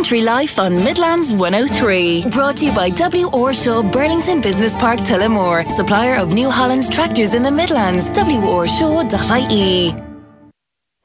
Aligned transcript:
Country 0.00 0.22
Life 0.22 0.58
on 0.58 0.76
Midlands 0.76 1.34
103. 1.34 2.30
Brought 2.30 2.56
to 2.56 2.64
you 2.64 2.74
by 2.74 2.88
W. 2.88 3.26
Orshaw 3.26 3.82
Burlington 3.82 4.40
Business 4.40 4.74
Park 4.76 5.00
Tullamore, 5.00 5.70
supplier 5.72 6.14
of 6.14 6.32
New 6.32 6.48
Holland 6.48 6.90
tractors 6.90 7.34
in 7.34 7.42
the 7.42 7.50
Midlands. 7.50 8.08
W 8.08 8.40
WOrshaw.ie. 8.40 10.09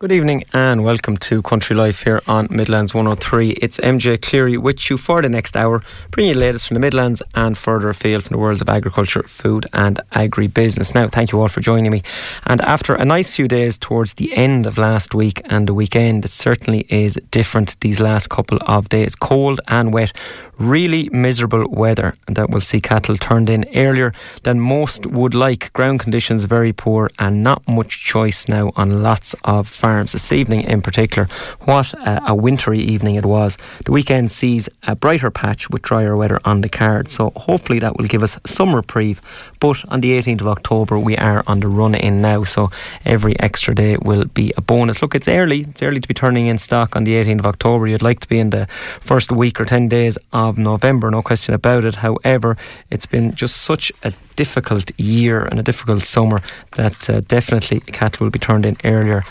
Good 0.06 0.12
evening 0.12 0.44
and 0.54 0.84
welcome 0.84 1.18
to 1.18 1.42
Country 1.42 1.76
Life 1.76 2.04
here 2.04 2.22
on 2.28 2.48
Midlands 2.52 2.94
103. 2.94 3.54
It's 3.54 3.80
MJ 3.80 4.22
Cleary 4.22 4.56
with 4.56 4.88
you 4.88 5.00
for 5.00 5.20
the 5.24 5.30
next 5.30 5.58
hour, 5.58 5.82
bringing 6.12 6.30
you 6.30 6.36
the 6.36 6.46
latest 6.46 6.68
from 6.68 6.76
the 6.76 6.80
Midlands 6.80 7.24
and 7.34 7.58
further 7.58 7.90
afield 7.90 8.26
from 8.26 8.36
the 8.36 8.40
worlds 8.40 8.62
of 8.62 8.70
agriculture, 8.70 9.24
food 9.24 9.66
and 9.74 10.00
agri-business. 10.12 10.94
Now, 10.94 11.08
thank 11.08 11.32
you 11.32 11.42
all 11.42 11.48
for 11.48 11.60
joining 11.60 11.92
me. 11.92 12.04
And 12.46 12.62
after 12.62 12.94
a 12.94 13.04
nice 13.04 13.36
few 13.36 13.48
days 13.48 13.80
towards 13.80 14.14
the 14.14 14.32
end 14.38 14.68
of 14.68 14.78
last 14.78 15.16
week 15.16 15.42
and 15.46 15.68
the 15.68 15.74
weekend, 15.74 16.24
it 16.24 16.28
certainly 16.28 16.86
is 16.88 17.16
different 17.32 17.80
these 17.80 18.00
last 18.00 18.30
couple 18.30 18.60
of 18.68 18.90
days. 18.90 19.16
Cold 19.16 19.60
and 19.68 19.92
wet, 19.92 20.12
really 20.60 21.10
miserable 21.10 21.68
weather 21.68 22.16
that 22.28 22.52
will 22.52 22.62
see 22.62 22.80
cattle 22.80 23.16
turned 23.16 23.50
in 23.50 23.66
earlier 23.76 24.14
than 24.44 24.60
most 24.60 25.08
would 25.08 25.34
like. 25.34 25.74
Ground 25.74 26.00
conditions 26.00 26.46
very 26.46 26.74
poor 26.74 27.10
and 27.18 27.42
not 27.42 27.68
much 27.68 28.04
choice 28.04 28.48
now 28.48 28.72
on 28.76 29.02
lots 29.02 29.34
of 29.46 29.68
farms. 29.68 29.95
This 30.04 30.32
evening 30.32 30.62
in 30.64 30.82
particular, 30.82 31.28
what 31.62 31.94
a, 31.94 32.32
a 32.32 32.36
wintry 32.36 32.80
evening 32.80 33.16
it 33.16 33.26
was. 33.26 33.58
The 33.86 33.92
weekend 33.92 34.30
sees 34.30 34.68
a 34.84 34.96
brighter 34.96 35.32
patch 35.32 35.70
with 35.70 35.82
drier 35.82 36.18
weather 36.18 36.40
on 36.44 36.62
the 36.62 36.70
card, 36.70 37.10
so 37.10 37.32
hopefully 37.36 37.80
that 37.80 37.98
will 37.98 38.08
give 38.08 38.24
us 38.24 38.40
some 38.46 38.76
reprieve. 38.76 39.22
But 39.60 39.84
on 39.90 40.02
the 40.02 40.12
18th 40.12 40.42
of 40.42 40.48
October, 40.48 41.00
we 41.00 41.16
are 41.18 41.44
on 41.48 41.62
the 41.62 41.68
run 41.68 41.96
in 41.96 42.22
now, 42.22 42.44
so 42.44 42.70
every 43.06 43.40
extra 43.40 43.74
day 43.74 43.98
will 44.02 44.26
be 44.26 44.52
a 44.58 44.62
bonus. 44.62 45.02
Look, 45.02 45.16
it's 45.16 45.28
early. 45.28 45.62
It's 45.62 45.82
early 45.82 46.02
to 46.02 46.08
be 46.08 46.14
turning 46.14 46.48
in 46.48 46.58
stock 46.58 46.96
on 46.96 47.06
the 47.06 47.14
18th 47.14 47.40
of 47.40 47.46
October. 47.46 47.88
You'd 47.88 48.02
like 48.02 48.20
to 48.20 48.28
be 48.28 48.40
in 48.40 48.50
the 48.50 48.68
first 49.00 49.32
week 49.32 49.60
or 49.60 49.66
10 49.66 49.88
days 49.88 50.18
of 50.34 50.58
November, 50.58 51.10
no 51.10 51.22
question 51.22 51.54
about 51.54 51.86
it. 51.86 51.96
However, 51.96 52.58
it's 52.90 53.06
been 53.06 53.34
just 53.34 53.58
such 53.58 53.92
a 54.04 54.12
difficult 54.36 54.92
year 55.00 55.46
and 55.46 55.60
a 55.60 55.64
difficult 55.64 56.04
summer 56.04 56.42
that 56.76 57.10
uh, 57.10 57.22
definitely 57.22 57.80
cattle 57.80 58.26
will 58.26 58.32
be 58.32 58.40
turned 58.40 58.66
in 58.66 58.76
earlier 58.84 59.24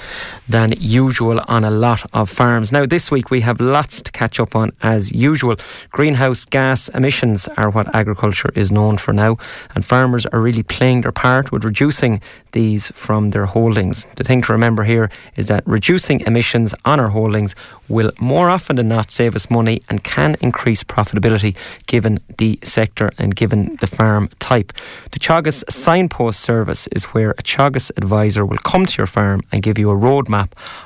than 0.49 0.75
usual 0.79 1.41
on 1.49 1.65
a 1.65 1.71
lot 1.71 2.05
of 2.13 2.29
farms. 2.29 2.71
Now, 2.71 2.87
this 2.87 3.11
week 3.11 3.31
we 3.31 3.41
have 3.41 3.61
lots 3.61 4.03
to 4.03 4.13
catch 4.13 4.39
up 4.39 4.55
on 4.55 4.73
as 4.83 5.13
usual. 5.13 5.57
Greenhouse 5.91 6.45
gas 6.45 6.89
emissions 6.91 7.49
are 7.57 7.71
what 7.71 7.95
agriculture 7.95 8.51
is 8.55 8.71
known 8.71 8.99
for 8.99 9.13
now, 9.13 9.39
and 9.75 9.85
farmers 9.85 10.27
are 10.27 10.41
really 10.41 10.63
playing 10.63 11.01
their 11.01 11.13
part 11.13 11.51
with 11.51 11.65
reducing 11.65 12.21
these 12.53 12.91
from 12.93 13.31
their 13.31 13.47
holdings. 13.47 14.07
The 14.17 14.25
thing 14.25 14.43
to 14.43 14.53
remember 14.53 14.85
here 14.85 15.11
is 15.37 15.47
that 15.49 15.67
reducing 15.67 16.21
emissions 16.21 16.75
on 16.85 17.01
our 17.01 17.09
holdings 17.09 17.55
will 17.89 18.13
more 18.21 18.49
often 18.51 18.77
than 18.77 18.89
not 18.89 19.11
save 19.11 19.35
us 19.35 19.51
money 19.51 19.83
and 19.89 20.05
can 20.05 20.37
increase 20.41 20.85
profitability 20.85 21.57
given 21.87 22.21
the 22.39 22.59
sector 22.63 23.11
and 23.19 23.35
given 23.35 23.77
the 23.81 23.87
farm 23.87 24.29
type. 24.39 24.73
The 25.11 25.19
Teagasc 25.19 25.71
Signpost 25.71 26.41
Service 26.41 26.87
is 26.89 27.05
where 27.07 27.33
a 27.33 27.43
Teagasc 27.43 27.91
advisor 27.97 28.45
will 28.47 28.59
come 28.59 28.87
to 28.87 28.99
your 28.99 29.07
farm 29.07 29.43
and 29.51 29.63
give 29.63 29.79
you 29.79 29.91
a 29.91 29.97
roadmap 29.97 30.34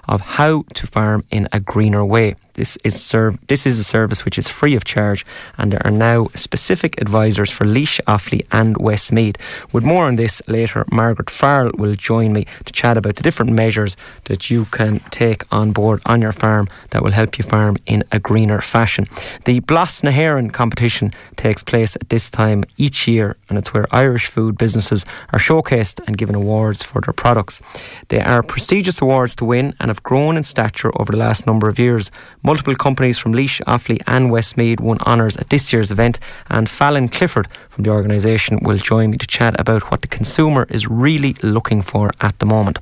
of 0.06 0.20
how 0.20 0.64
to 0.74 0.86
farm 0.86 1.24
in 1.30 1.48
a 1.52 1.60
greener 1.60 2.04
way. 2.04 2.34
This 2.58 2.76
is 2.82 3.00
serv- 3.00 3.38
this 3.46 3.66
is 3.66 3.78
a 3.78 3.84
service 3.84 4.24
which 4.24 4.36
is 4.36 4.48
free 4.48 4.74
of 4.74 4.82
charge, 4.82 5.24
and 5.56 5.70
there 5.70 5.86
are 5.86 5.92
now 5.92 6.26
specific 6.34 7.00
advisors 7.00 7.52
for 7.52 7.64
Laois, 7.64 8.00
Offaly, 8.08 8.44
and 8.50 8.76
Westmeath. 8.76 9.36
With 9.72 9.84
more 9.84 10.06
on 10.06 10.16
this 10.16 10.42
later, 10.48 10.84
Margaret 10.90 11.30
Farrell 11.30 11.70
will 11.78 11.94
join 11.94 12.32
me 12.32 12.46
to 12.64 12.72
chat 12.72 12.96
about 12.98 13.14
the 13.14 13.22
different 13.22 13.52
measures 13.52 13.96
that 14.24 14.50
you 14.50 14.64
can 14.72 14.98
take 15.12 15.44
on 15.52 15.70
board 15.70 16.02
on 16.06 16.20
your 16.20 16.32
farm 16.32 16.66
that 16.90 17.04
will 17.04 17.12
help 17.12 17.38
you 17.38 17.44
farm 17.44 17.76
in 17.86 18.02
a 18.10 18.18
greener 18.18 18.60
fashion. 18.60 19.06
The 19.44 19.60
Blas 19.60 20.02
na 20.02 20.10
hÉireann 20.10 20.52
competition 20.52 21.12
takes 21.36 21.62
place 21.62 21.94
at 21.94 22.08
this 22.08 22.28
time 22.28 22.64
each 22.76 23.06
year, 23.06 23.36
and 23.48 23.56
it's 23.56 23.72
where 23.72 23.86
Irish 23.92 24.26
food 24.26 24.58
businesses 24.58 25.04
are 25.32 25.38
showcased 25.38 26.00
and 26.08 26.18
given 26.18 26.34
awards 26.34 26.82
for 26.82 27.00
their 27.00 27.12
products. 27.12 27.62
They 28.08 28.20
are 28.20 28.42
prestigious 28.42 29.00
awards 29.00 29.36
to 29.36 29.44
win 29.44 29.74
and 29.78 29.90
have 29.90 30.02
grown 30.02 30.36
in 30.36 30.42
stature 30.42 30.90
over 30.98 31.12
the 31.12 31.18
last 31.18 31.46
number 31.46 31.68
of 31.68 31.78
years. 31.78 32.10
Multiple 32.48 32.76
companies 32.76 33.18
from 33.18 33.34
Laois, 33.34 33.60
Offaly, 33.66 34.00
and 34.06 34.30
Westmeath 34.30 34.80
won 34.80 34.96
honours 35.00 35.36
at 35.36 35.50
this 35.50 35.70
year's 35.70 35.90
event, 35.90 36.18
and 36.48 36.66
Fallon 36.66 37.06
Clifford 37.06 37.46
from 37.68 37.84
the 37.84 37.90
organisation 37.90 38.58
will 38.62 38.78
join 38.78 39.10
me 39.10 39.18
to 39.18 39.26
chat 39.26 39.60
about 39.60 39.90
what 39.90 40.00
the 40.00 40.08
consumer 40.08 40.66
is 40.70 40.88
really 40.88 41.36
looking 41.42 41.82
for 41.82 42.10
at 42.22 42.38
the 42.38 42.46
moment. 42.46 42.78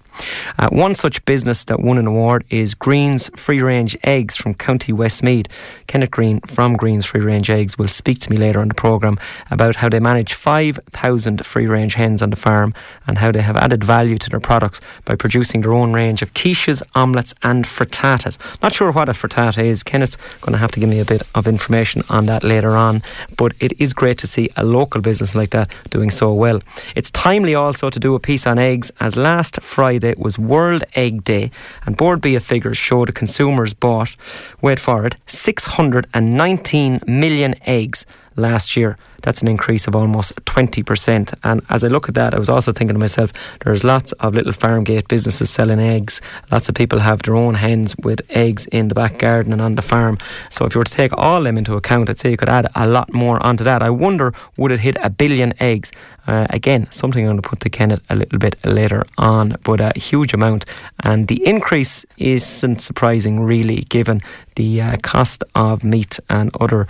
Uh, 0.58 0.68
one 0.70 0.94
such 0.94 1.24
business 1.24 1.64
that 1.64 1.80
won 1.80 1.98
an 1.98 2.06
award 2.06 2.44
is 2.50 2.74
Greene's 2.74 3.30
Free 3.36 3.60
Range 3.60 3.96
Eggs 4.04 4.36
from 4.36 4.54
County 4.54 4.92
Westmeath. 4.92 5.46
Kenneth 5.86 6.10
Greene 6.10 6.40
from 6.40 6.74
Greene's 6.74 7.04
Free 7.04 7.20
Range 7.20 7.48
Eggs 7.50 7.78
will 7.78 7.88
speak 7.88 8.18
to 8.20 8.30
me 8.30 8.36
later 8.36 8.60
on 8.60 8.68
the 8.68 8.74
programme 8.74 9.18
about 9.50 9.76
how 9.76 9.88
they 9.88 10.00
manage 10.00 10.34
5,000 10.34 11.44
free 11.44 11.66
range 11.66 11.94
hens 11.94 12.22
on 12.22 12.30
the 12.30 12.36
farm 12.36 12.74
and 13.06 13.18
how 13.18 13.30
they 13.32 13.42
have 13.42 13.56
added 13.56 13.84
value 13.84 14.18
to 14.18 14.30
their 14.30 14.40
products 14.40 14.80
by 15.04 15.14
producing 15.14 15.60
their 15.60 15.72
own 15.72 15.92
range 15.92 16.22
of 16.22 16.34
quiches, 16.34 16.82
omelettes, 16.94 17.34
and 17.42 17.64
frittatas. 17.64 18.38
Not 18.62 18.74
sure 18.74 18.92
what 18.92 19.08
a 19.08 19.12
frittata 19.12 19.62
is. 19.62 19.82
Kenneth's 19.82 20.16
going 20.40 20.52
to 20.52 20.58
have 20.58 20.70
to 20.72 20.80
give 20.80 20.88
me 20.88 21.00
a 21.00 21.04
bit 21.04 21.22
of 21.34 21.46
information 21.46 22.02
on 22.08 22.26
that 22.26 22.44
later 22.44 22.76
on, 22.76 23.02
but 23.36 23.52
it 23.60 23.72
is 23.80 23.92
great 23.92 24.18
to 24.18 24.26
see 24.26 24.50
a 24.56 24.64
local 24.64 25.00
business 25.00 25.34
like 25.34 25.50
that 25.50 25.74
doing 25.90 26.10
so 26.10 26.32
well. 26.32 26.60
It's 26.94 27.10
timely 27.10 27.54
also 27.54 27.90
to 27.90 27.98
do 27.98 28.14
a 28.14 28.20
piece 28.20 28.46
on 28.46 28.58
eggs 28.58 28.90
as 29.00 29.16
last 29.16 29.60
Friday 29.62 30.05
was 30.16 30.38
World 30.38 30.84
Egg 30.94 31.24
Day 31.24 31.50
and 31.84 31.96
Bord 31.96 32.20
Bia 32.20 32.40
figures 32.40 32.78
show 32.78 33.04
consumers 33.12 33.74
bought, 33.74 34.16
wait 34.60 34.80
for 34.80 35.06
it, 35.06 35.16
619 35.26 37.00
million 37.06 37.54
eggs 37.66 38.06
last 38.36 38.76
year. 38.76 38.96
That's 39.26 39.42
an 39.42 39.48
increase 39.48 39.88
of 39.88 39.96
almost 39.96 40.36
20%. 40.44 41.34
And 41.42 41.60
as 41.68 41.82
I 41.82 41.88
look 41.88 42.08
at 42.08 42.14
that, 42.14 42.32
I 42.32 42.38
was 42.38 42.48
also 42.48 42.70
thinking 42.70 42.94
to 42.94 43.00
myself, 43.00 43.32
there's 43.64 43.82
lots 43.82 44.12
of 44.12 44.36
little 44.36 44.52
farm 44.52 44.84
gate 44.84 45.08
businesses 45.08 45.50
selling 45.50 45.80
eggs. 45.80 46.22
Lots 46.52 46.68
of 46.68 46.76
people 46.76 47.00
have 47.00 47.22
their 47.22 47.34
own 47.34 47.54
hens 47.54 47.96
with 48.04 48.20
eggs 48.30 48.66
in 48.66 48.86
the 48.86 48.94
back 48.94 49.18
garden 49.18 49.52
and 49.52 49.60
on 49.60 49.74
the 49.74 49.82
farm. 49.82 50.16
So 50.48 50.64
if 50.64 50.76
you 50.76 50.78
were 50.78 50.84
to 50.84 50.92
take 50.92 51.12
all 51.18 51.42
them 51.42 51.58
into 51.58 51.74
account, 51.74 52.08
I'd 52.08 52.20
say 52.20 52.30
you 52.30 52.36
could 52.36 52.48
add 52.48 52.68
a 52.76 52.86
lot 52.86 53.12
more 53.12 53.44
onto 53.44 53.64
that. 53.64 53.82
I 53.82 53.90
wonder, 53.90 54.32
would 54.58 54.70
it 54.70 54.78
hit 54.78 54.96
a 55.02 55.10
billion 55.10 55.54
eggs? 55.60 55.90
Uh, 56.28 56.46
again, 56.50 56.88
something 56.90 57.22
I'm 57.24 57.32
going 57.32 57.42
to 57.42 57.48
put 57.48 57.60
to 57.60 57.70
Kenneth 57.70 58.02
a 58.10 58.16
little 58.16 58.38
bit 58.38 58.56
later 58.64 59.04
on, 59.18 59.56
but 59.64 59.80
a 59.80 59.92
huge 59.96 60.34
amount. 60.34 60.64
And 61.04 61.28
the 61.28 61.44
increase 61.46 62.04
isn't 62.18 62.80
surprising, 62.80 63.40
really, 63.40 63.82
given 63.82 64.20
the 64.56 64.82
uh, 64.82 64.96
cost 65.02 65.44
of 65.54 65.84
meat 65.84 66.18
and 66.28 66.50
other 66.60 66.86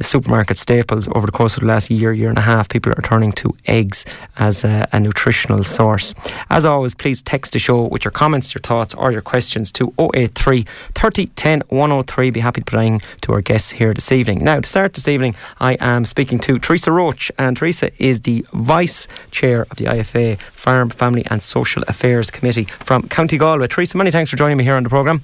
supermarket 0.00 0.58
staples 0.58 1.08
over 1.14 1.26
the 1.26 1.32
course 1.32 1.56
of 1.56 1.60
the 1.60 1.66
last 1.66 1.75
year, 1.90 2.12
year 2.12 2.28
and 2.28 2.38
a 2.38 2.42
half. 2.42 2.68
People 2.68 2.92
are 2.92 3.02
turning 3.02 3.32
to 3.32 3.54
eggs 3.66 4.04
as 4.38 4.64
a, 4.64 4.88
a 4.92 5.00
nutritional 5.00 5.64
source. 5.64 6.14
As 6.50 6.64
always, 6.64 6.94
please 6.94 7.22
text 7.22 7.52
the 7.52 7.58
show 7.58 7.84
with 7.84 8.04
your 8.04 8.12
comments, 8.12 8.54
your 8.54 8.62
thoughts, 8.62 8.94
or 8.94 9.12
your 9.12 9.22
questions 9.22 9.70
to 9.72 9.92
083 9.98 10.66
30 10.94 11.26
10 11.26 11.62
103. 11.68 12.30
Be 12.30 12.40
happy 12.40 12.60
to 12.60 12.70
bring 12.70 13.00
to 13.22 13.32
our 13.32 13.40
guests 13.40 13.70
here 13.72 13.92
this 13.94 14.10
evening. 14.12 14.42
Now, 14.42 14.60
to 14.60 14.68
start 14.68 14.94
this 14.94 15.08
evening, 15.08 15.34
I 15.60 15.74
am 15.74 16.04
speaking 16.04 16.38
to 16.40 16.58
Teresa 16.58 16.90
Roche, 16.92 17.30
and 17.38 17.56
Teresa 17.56 17.90
is 18.02 18.20
the 18.22 18.44
Vice 18.52 19.08
Chair 19.30 19.66
of 19.70 19.76
the 19.76 19.84
IFA 19.84 20.40
Farm, 20.52 20.90
Family 20.90 21.24
and 21.30 21.42
Social 21.42 21.82
Affairs 21.88 22.30
Committee 22.30 22.64
from 22.84 23.08
County 23.08 23.38
Galway. 23.38 23.68
Teresa, 23.68 23.96
many 23.98 24.10
thanks 24.10 24.30
for 24.30 24.36
joining 24.36 24.56
me 24.56 24.64
here 24.64 24.74
on 24.74 24.82
the 24.82 24.88
programme. 24.88 25.22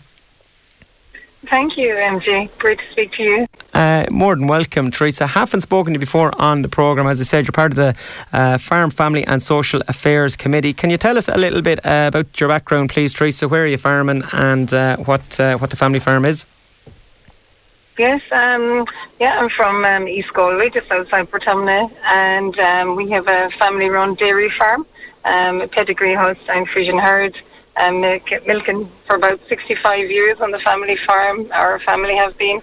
Thank 1.47 1.77
you, 1.77 1.95
MJ. 1.95 2.49
Great 2.59 2.79
to 2.79 2.85
speak 2.93 3.13
to 3.13 3.23
you. 3.23 3.47
Uh, 3.75 4.07
more 4.11 4.37
than 4.37 4.47
welcome, 4.47 4.91
Teresa. 4.91 5.27
Haven't 5.27 5.63
spoken 5.63 5.93
to 5.93 5.97
you 5.97 6.01
before 6.01 6.33
on 6.41 6.63
the 6.63 6.69
programme. 6.69 7.07
As 7.09 7.21
I 7.21 7.25
said, 7.25 7.45
you're 7.45 7.53
part 7.53 7.73
of 7.73 7.77
the 7.77 7.97
uh, 8.33 8.59
Farm, 8.59 8.91
Family 8.91 9.25
and 9.25 9.43
Social 9.43 9.83
Affairs 9.89 10.37
Committee. 10.37 10.73
Can 10.73 10.91
you 10.91 10.97
tell 10.97 11.19
us 11.19 11.29
a 11.29 11.37
little 11.37 11.63
bit 11.63 11.85
uh, 11.85 12.05
about 12.09 12.39
your 12.39 12.49
background, 12.49 12.91
please, 12.91 13.13
Teresa? 13.13 13.49
Where 13.49 13.65
are 13.65 13.67
you 13.67 13.79
farming 13.79 14.23
and 14.33 14.73
uh, 14.73 14.99
what 14.99 15.41
uh, 15.41 15.59
what 15.59 15.71
the 15.71 15.77
family 15.77 15.99
farm 15.99 16.25
is? 16.25 16.47
Yes, 17.99 18.23
um, 18.33 18.87
yeah, 19.21 19.39
I'm 19.39 19.51
from 19.51 19.85
um, 19.85 20.09
East 20.09 20.33
Galway, 20.33 20.71
just 20.71 20.91
outside 20.91 21.31
Portumna, 21.31 21.91
and 22.05 22.59
um, 22.59 22.97
we 22.97 23.11
have 23.11 23.29
a 23.29 23.51
family-run 23.59 24.15
dairy 24.15 24.51
farm, 24.59 24.87
um, 25.25 25.61
a 25.61 25.69
pedigree 25.69 26.15
Holstein 26.15 26.65
Friesian 26.67 27.03
herd, 27.03 27.37
um, 27.77 28.01
milk, 28.01 28.23
milking 28.47 28.91
for 29.07 29.17
about 29.17 29.41
65 29.49 30.11
years 30.11 30.37
on 30.41 30.51
the 30.51 30.61
family 30.61 30.97
farm. 31.07 31.49
Our 31.53 31.79
family 31.81 32.15
have 32.17 32.37
been, 32.39 32.57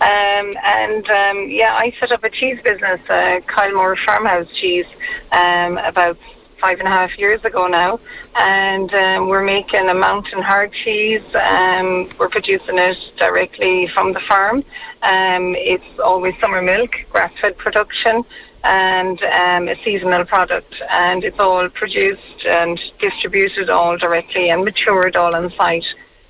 um, 0.00 0.52
and 0.64 1.08
um, 1.10 1.48
yeah, 1.50 1.74
I 1.74 1.92
set 2.00 2.12
up 2.12 2.24
a 2.24 2.30
cheese 2.30 2.58
business, 2.62 3.00
uh, 3.08 3.40
Kylemore 3.46 3.96
Farmhouse 4.04 4.50
Cheese, 4.60 4.86
um, 5.32 5.78
about 5.78 6.18
five 6.60 6.78
and 6.78 6.88
a 6.88 6.90
half 6.90 7.10
years 7.18 7.44
ago 7.44 7.66
now, 7.66 8.00
and 8.34 8.92
um, 8.94 9.28
we're 9.28 9.44
making 9.44 9.88
a 9.88 9.94
mountain 9.94 10.42
hard 10.42 10.72
cheese. 10.84 11.22
Um, 11.34 12.08
we're 12.18 12.30
producing 12.30 12.78
it 12.78 12.96
directly 13.18 13.88
from 13.94 14.12
the 14.14 14.20
farm. 14.28 14.64
Um, 15.02 15.54
it's 15.56 16.00
always 16.02 16.34
summer 16.40 16.62
milk, 16.62 16.90
grass-fed 17.10 17.58
production, 17.58 18.24
and 18.66 19.22
um, 19.22 19.68
a 19.68 19.76
seasonal 19.84 20.24
product. 20.24 20.74
And 20.90 21.24
it's 21.24 21.38
all 21.38 21.68
produced 21.68 22.44
and 22.46 22.78
distributed 22.98 23.70
all 23.70 23.96
directly 23.96 24.50
and 24.50 24.64
matured 24.64 25.16
all 25.16 25.34
on 25.34 25.52
site. 25.56 25.84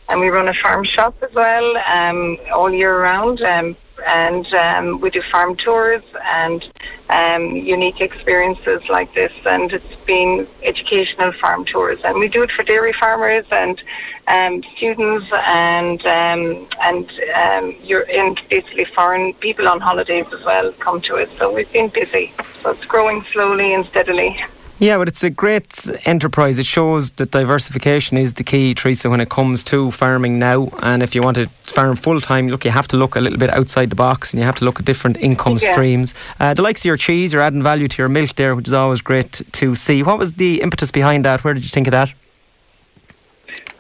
and 0.09 0.21
we 0.21 0.29
run 0.29 0.49
a 0.49 0.55
farm 0.55 0.85
shop 0.85 1.15
as 1.23 1.33
well 1.35 1.77
um, 1.93 2.37
all 2.55 2.73
year 2.73 3.03
round. 3.03 3.41
Um, 3.43 3.77
and 4.07 4.47
um, 4.55 5.01
we 5.01 5.11
do 5.11 5.23
farm 5.33 5.57
tours 5.57 6.03
and 6.23 6.63
um, 7.09 7.57
unique 7.57 8.01
experiences 8.01 8.83
like 8.89 9.15
this. 9.15 9.33
And 9.47 9.73
it's 9.73 10.05
been 10.07 10.47
educational 10.63 11.33
farm 11.41 11.65
tours, 11.65 11.99
and 12.05 12.19
we 12.19 12.29
do 12.29 12.43
it 12.43 12.51
for 12.55 12.63
dairy 12.63 12.93
farmers 12.93 13.47
and 13.51 13.81
um, 14.29 14.63
students 14.77 15.27
and 15.33 16.05
um, 16.07 16.67
and 16.83 17.11
um, 17.43 17.77
you're 17.83 18.03
in 18.03 18.37
basically 18.51 18.87
foreign 18.95 19.35
people 19.35 19.69
on 19.69 19.81
holidays 19.81 20.27
as 20.33 20.45
well 20.45 20.73
come 20.75 21.01
to 21.03 21.17
it. 21.17 21.31
So 21.39 21.53
we've 21.53 21.71
been 21.73 21.89
busy. 21.89 22.33
So 22.61 22.71
it's 22.71 22.85
growing 22.85 23.23
slowly 23.23 23.75
and 23.75 23.87
steadily. 23.87 24.39
Yeah, 24.79 24.99
but 24.99 25.09
it's 25.09 25.25
a 25.25 25.31
great 25.31 25.89
enterprise. 26.05 26.59
It 26.59 26.67
shows 26.67 27.13
that 27.13 27.31
diversification 27.31 28.19
is 28.19 28.35
the 28.35 28.45
key, 28.45 28.75
Teresa, 28.75 29.09
when 29.09 29.23
it 29.23 29.31
comes 29.31 29.65
to 29.65 29.91
farming 29.91 30.39
now. 30.39 30.69
And 30.83 31.03
if 31.03 31.15
you 31.15 31.23
want 31.23 31.37
to 31.39 31.49
farm 31.65 31.97
full 31.97 32.21
time, 32.21 32.49
look, 32.49 32.63
you 32.67 32.71
have 32.71 32.87
to 32.89 32.99
look 32.99 33.17
a 33.17 33.21
little 33.21 33.39
bit 33.39 33.49
outside 33.49 33.89
the 33.89 33.97
box 33.97 34.35
and 34.35 34.41
you 34.41 34.45
have 34.45 34.57
to 34.57 34.67
look 34.67 34.79
at 34.79 34.85
different 34.85 35.17
income 35.17 35.57
yeah. 35.63 35.73
streams. 35.73 36.13
Uh, 36.39 36.53
the 36.53 36.61
likes 36.61 36.83
of 36.83 36.85
your 36.85 36.99
cheese, 36.99 37.33
you're 37.33 37.41
adding 37.41 37.63
value 37.63 37.89
to 37.89 38.03
your 38.03 38.11
milk 38.11 38.35
there, 38.35 38.55
which 38.55 38.67
is 38.67 38.75
always 38.75 39.01
great 39.01 39.41
to 39.53 39.75
see. 39.75 40.03
What 40.03 40.19
was 40.19 40.35
the 40.35 40.61
impetus 40.61 40.91
behind 40.91 41.25
that? 41.25 41.43
Where 41.43 41.55
did 41.55 41.63
you 41.63 41.71
think 41.71 41.87
of 41.87 41.93
that? 41.93 42.13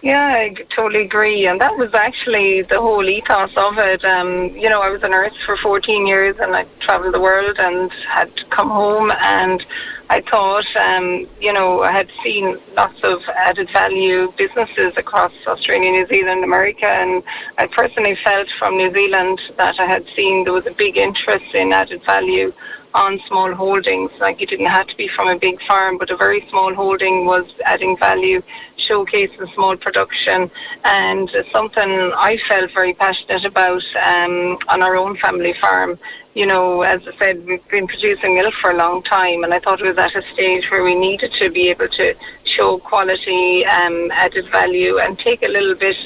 Yeah, 0.07 0.25
I 0.25 0.55
totally 0.77 1.05
agree. 1.05 1.49
And 1.49 1.61
that 1.61 1.77
was 1.77 1.91
actually 1.93 2.63
the 2.63 2.79
whole 2.81 3.09
ethos 3.09 3.51
of 3.57 3.77
it. 3.79 4.05
Um, 4.05 4.55
you 4.57 4.71
know, 4.71 4.81
I 4.81 4.89
was 4.89 5.03
a 5.03 5.09
nurse 5.09 5.35
for 5.45 5.57
14 5.61 6.07
years 6.07 6.37
and 6.39 6.55
I 6.55 6.65
travelled 6.81 7.13
the 7.13 7.19
world 7.21 7.57
and 7.59 7.91
had 8.15 8.31
come 8.51 8.71
home 8.71 9.11
and 9.11 9.61
I 10.09 10.23
thought, 10.31 10.65
um, 10.79 11.27
you 11.41 11.53
know, 11.53 11.83
I 11.83 11.91
had 11.91 12.09
seen 12.23 12.57
lots 12.77 13.01
of 13.03 13.19
added 13.35 13.69
value 13.73 14.33
businesses 14.39 14.93
across 14.97 15.33
Australia, 15.45 15.91
New 15.91 16.07
Zealand, 16.07 16.45
America, 16.45 16.87
and 16.87 17.25
I 17.59 17.67
personally 17.67 18.17
felt 18.25 18.47
from 18.61 18.77
New 18.77 18.93
Zealand 18.95 19.41
that 19.59 19.75
I 19.81 19.87
had 19.87 20.05
seen 20.17 20.45
there 20.45 20.53
was 20.53 20.67
a 20.67 20.75
big 20.79 20.97
interest 20.97 21.53
in 21.53 21.73
added 21.73 22.03
value 22.07 22.53
on 22.95 23.21
small 23.29 23.53
holdings. 23.55 24.11
Like 24.21 24.41
it 24.41 24.49
didn't 24.49 24.67
have 24.67 24.87
to 24.87 24.97
be 24.97 25.09
from 25.15 25.29
a 25.29 25.39
big 25.39 25.59
farm, 25.69 25.99
but 25.99 26.11
a 26.11 26.17
very 26.17 26.47
small 26.51 26.73
holding 26.75 27.27
was 27.27 27.45
adding 27.65 27.97
value 27.99 28.43
showcasing 28.89 29.55
small 29.55 29.77
production 29.77 30.51
and 30.85 31.31
something 31.55 32.13
I 32.17 32.39
felt 32.49 32.71
very 32.75 32.95
passionate 32.95 33.45
about 33.45 33.83
um, 34.05 34.59
on 34.69 34.83
our 34.83 34.97
own 34.97 35.17
family 35.19 35.55
farm. 35.61 35.99
You 36.35 36.47
know, 36.47 36.83
as 36.83 37.01
I 37.07 37.19
said, 37.19 37.47
we've 37.47 37.67
been 37.69 37.87
producing 37.87 38.35
milk 38.35 38.53
for 38.61 38.71
a 38.71 38.77
long 38.77 39.03
time, 39.03 39.43
and 39.43 39.55
I 39.55 39.61
thought 39.61 39.81
it 39.81 39.87
was 39.87 39.97
at 39.97 40.17
a 40.17 40.23
stage 40.35 40.65
where 40.71 40.85
we 40.85 40.95
needed 40.95 41.33
to 41.41 41.51
be 41.51 41.69
able 41.69 41.89
to 41.89 42.15
show 42.45 42.79
quality, 42.79 43.65
um, 43.65 44.11
added 44.13 44.45
value, 44.53 44.99
and 44.99 45.19
take 45.19 45.43
a 45.43 45.51
little 45.51 45.75
bit 45.75 45.97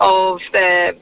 of 0.00 0.38
the 0.52 0.96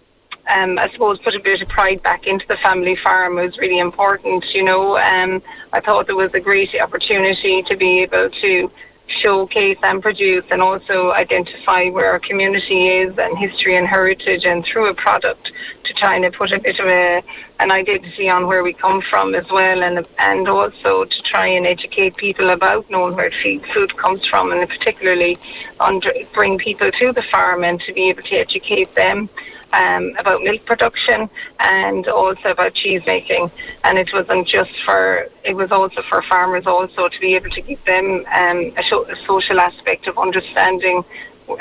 um, 0.50 0.78
I 0.78 0.90
suppose 0.92 1.18
put 1.22 1.34
a 1.34 1.40
bit 1.40 1.62
of 1.62 1.68
pride 1.68 2.02
back 2.02 2.26
into 2.26 2.44
the 2.48 2.56
family 2.62 2.96
farm 3.02 3.36
was 3.36 3.56
really 3.58 3.78
important. 3.78 4.44
You 4.52 4.64
know, 4.64 4.98
um, 4.98 5.40
I 5.72 5.80
thought 5.80 6.06
there 6.06 6.16
was 6.16 6.32
a 6.34 6.40
great 6.40 6.70
opportunity 6.80 7.62
to 7.68 7.76
be 7.76 8.00
able 8.00 8.28
to 8.28 8.70
showcase 9.22 9.78
and 9.82 10.02
produce 10.02 10.44
and 10.50 10.60
also 10.60 11.12
identify 11.12 11.88
where 11.88 12.10
our 12.10 12.20
community 12.20 12.88
is 12.88 13.16
and 13.18 13.38
history 13.38 13.76
and 13.76 13.86
heritage 13.86 14.44
and 14.44 14.64
through 14.64 14.88
a 14.88 14.94
product 14.94 15.48
to 15.84 15.92
try 15.94 16.16
and 16.16 16.32
put 16.34 16.52
a 16.52 16.60
bit 16.60 16.78
of 16.78 16.86
a, 16.86 17.22
an 17.60 17.70
identity 17.70 18.28
on 18.28 18.46
where 18.46 18.62
we 18.62 18.72
come 18.72 19.02
from 19.10 19.34
as 19.34 19.46
well 19.50 19.82
and 19.82 20.06
and 20.18 20.48
also 20.48 21.04
to 21.04 21.20
try 21.22 21.46
and 21.46 21.66
educate 21.66 22.16
people 22.16 22.50
about 22.50 22.88
knowing 22.90 23.14
where 23.14 23.32
food 23.74 23.96
comes 23.96 24.26
from 24.26 24.52
and 24.52 24.68
particularly 24.68 25.36
under, 25.80 26.12
bring 26.34 26.58
people 26.58 26.90
to 27.00 27.12
the 27.12 27.22
farm 27.30 27.64
and 27.64 27.80
to 27.80 27.92
be 27.92 28.08
able 28.08 28.22
to 28.22 28.36
educate 28.36 28.94
them 28.94 29.28
um, 29.72 30.14
about 30.18 30.42
milk 30.42 30.64
production 30.64 31.28
and 31.58 32.06
also 32.08 32.50
about 32.50 32.74
cheese 32.74 33.02
making. 33.06 33.50
And 33.84 33.98
it 33.98 34.08
wasn't 34.12 34.48
just 34.48 34.70
for, 34.84 35.28
it 35.44 35.54
was 35.54 35.70
also 35.70 36.02
for 36.08 36.22
farmers 36.28 36.66
also 36.66 37.08
to 37.08 37.20
be 37.20 37.34
able 37.34 37.50
to 37.50 37.62
give 37.62 37.84
them 37.84 38.24
um, 38.32 38.72
a, 38.76 38.82
a 38.82 39.16
social 39.26 39.60
aspect 39.60 40.06
of 40.06 40.18
understanding, 40.18 41.04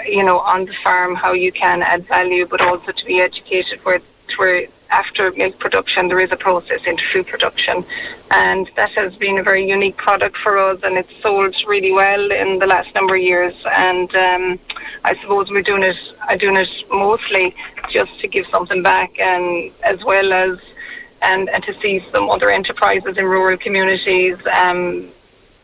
you 0.06 0.24
know, 0.24 0.40
on 0.40 0.66
the 0.66 0.74
farm 0.84 1.16
how 1.16 1.34
you 1.34 1.52
can 1.52 1.82
add 1.82 2.08
value, 2.08 2.46
but 2.48 2.62
also 2.62 2.92
to 2.92 3.06
be 3.06 3.20
educated 3.20 3.80
where, 3.84 4.02
where 4.38 4.68
after 4.92 5.32
milk 5.32 5.58
production, 5.60 6.10
there 6.10 6.24
is 6.24 6.30
a 6.32 6.38
process 6.38 6.82
into 6.86 7.04
food 7.14 7.28
production. 7.28 7.86
And 8.30 8.70
that 8.76 8.92
has 8.96 9.16
been 9.16 9.38
a 9.40 9.44
very 9.44 9.68
unique 9.68 9.98
product 9.98 10.38
for 10.44 10.58
us, 10.58 10.80
and 10.84 10.98
it's 10.98 11.12
sold 11.22 11.56
really 11.68 11.92
well 11.92 12.32
in 12.32 12.60
the 12.60 12.68
last 12.68 12.94
number 12.94 13.16
of 13.16 13.22
years. 13.22 13.54
And 13.76 14.14
um, 14.16 14.60
I 15.06 15.16
suppose 15.22 15.50
we're 15.50 15.64
doing 15.64 15.84
it, 15.84 15.96
I'm 16.22 16.38
doing 16.38 16.58
it 16.58 16.68
mostly 16.90 17.56
just 17.92 18.20
to 18.22 18.28
give 18.28 18.46
something 18.52 18.84
back, 18.84 19.12
and 19.20 19.72
as 19.84 20.04
well 20.06 20.32
as 20.34 20.58
and, 21.24 21.50
and 21.50 21.64
to 21.64 21.74
see 21.82 22.02
some 22.14 22.30
other 22.30 22.50
enterprises 22.50 23.16
in 23.16 23.26
rural 23.26 23.58
communities 23.58 24.38
um, 24.58 25.12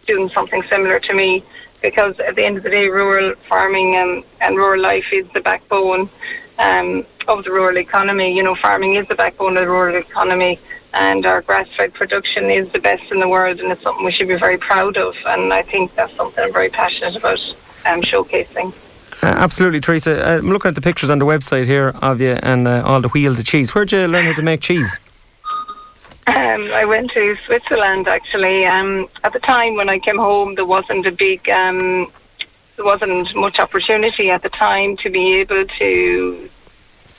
doing 0.05 0.29
something 0.35 0.63
similar 0.71 0.99
to 0.99 1.13
me. 1.13 1.43
Because 1.81 2.15
at 2.27 2.35
the 2.35 2.43
end 2.43 2.57
of 2.57 2.63
the 2.63 2.69
day, 2.69 2.87
rural 2.87 3.35
farming 3.47 3.95
and, 3.95 4.23
and 4.41 4.57
rural 4.57 4.81
life 4.81 5.05
is 5.11 5.25
the 5.33 5.41
backbone 5.41 6.09
um, 6.59 7.05
of 7.27 7.43
the 7.43 7.51
rural 7.51 7.77
economy. 7.77 8.35
You 8.35 8.43
know, 8.43 8.55
farming 8.55 8.95
is 8.95 9.07
the 9.07 9.15
backbone 9.15 9.57
of 9.57 9.63
the 9.63 9.69
rural 9.69 9.95
economy, 9.95 10.59
and 10.93 11.25
our 11.25 11.41
grass-fed 11.41 11.93
production 11.93 12.49
is 12.49 12.71
the 12.71 12.79
best 12.79 13.03
in 13.11 13.19
the 13.19 13.27
world, 13.27 13.59
and 13.59 13.71
it's 13.71 13.83
something 13.83 14.05
we 14.05 14.11
should 14.11 14.27
be 14.27 14.39
very 14.39 14.57
proud 14.57 14.97
of. 14.97 15.15
And 15.25 15.53
I 15.53 15.63
think 15.63 15.93
that's 15.95 16.15
something 16.15 16.43
I'm 16.43 16.53
very 16.53 16.69
passionate 16.69 17.15
about 17.15 17.39
um, 17.85 18.01
showcasing. 18.01 18.73
Uh, 19.23 19.27
absolutely, 19.27 19.79
Teresa. 19.79 20.23
Uh, 20.23 20.37
I'm 20.37 20.49
looking 20.49 20.69
at 20.69 20.75
the 20.75 20.81
pictures 20.81 21.09
on 21.09 21.19
the 21.19 21.25
website 21.25 21.65
here 21.65 21.89
of 22.01 22.21
you 22.21 22.37
and 22.43 22.67
uh, 22.67 22.83
all 22.85 23.01
the 23.01 23.09
wheels 23.09 23.39
of 23.39 23.45
cheese. 23.45 23.73
Where'd 23.73 23.91
you 23.91 24.05
learn 24.07 24.25
how 24.25 24.33
to 24.33 24.41
make 24.41 24.61
cheese? 24.61 24.99
Um, 26.27 26.71
I 26.73 26.83
went 26.85 27.11
to 27.11 27.35
Switzerland 27.45 28.07
actually. 28.07 28.65
Um, 28.65 29.07
at 29.23 29.33
the 29.33 29.39
time 29.39 29.75
when 29.75 29.89
I 29.89 29.97
came 29.97 30.17
home, 30.17 30.55
there 30.55 30.65
wasn't 30.65 31.05
a 31.07 31.11
big 31.11 31.49
um, 31.49 32.11
there 32.77 32.85
wasn't 32.85 33.35
much 33.35 33.59
opportunity 33.59 34.29
at 34.29 34.43
the 34.43 34.49
time 34.49 34.95
to 34.97 35.09
be 35.09 35.35
able 35.37 35.65
to, 35.79 36.49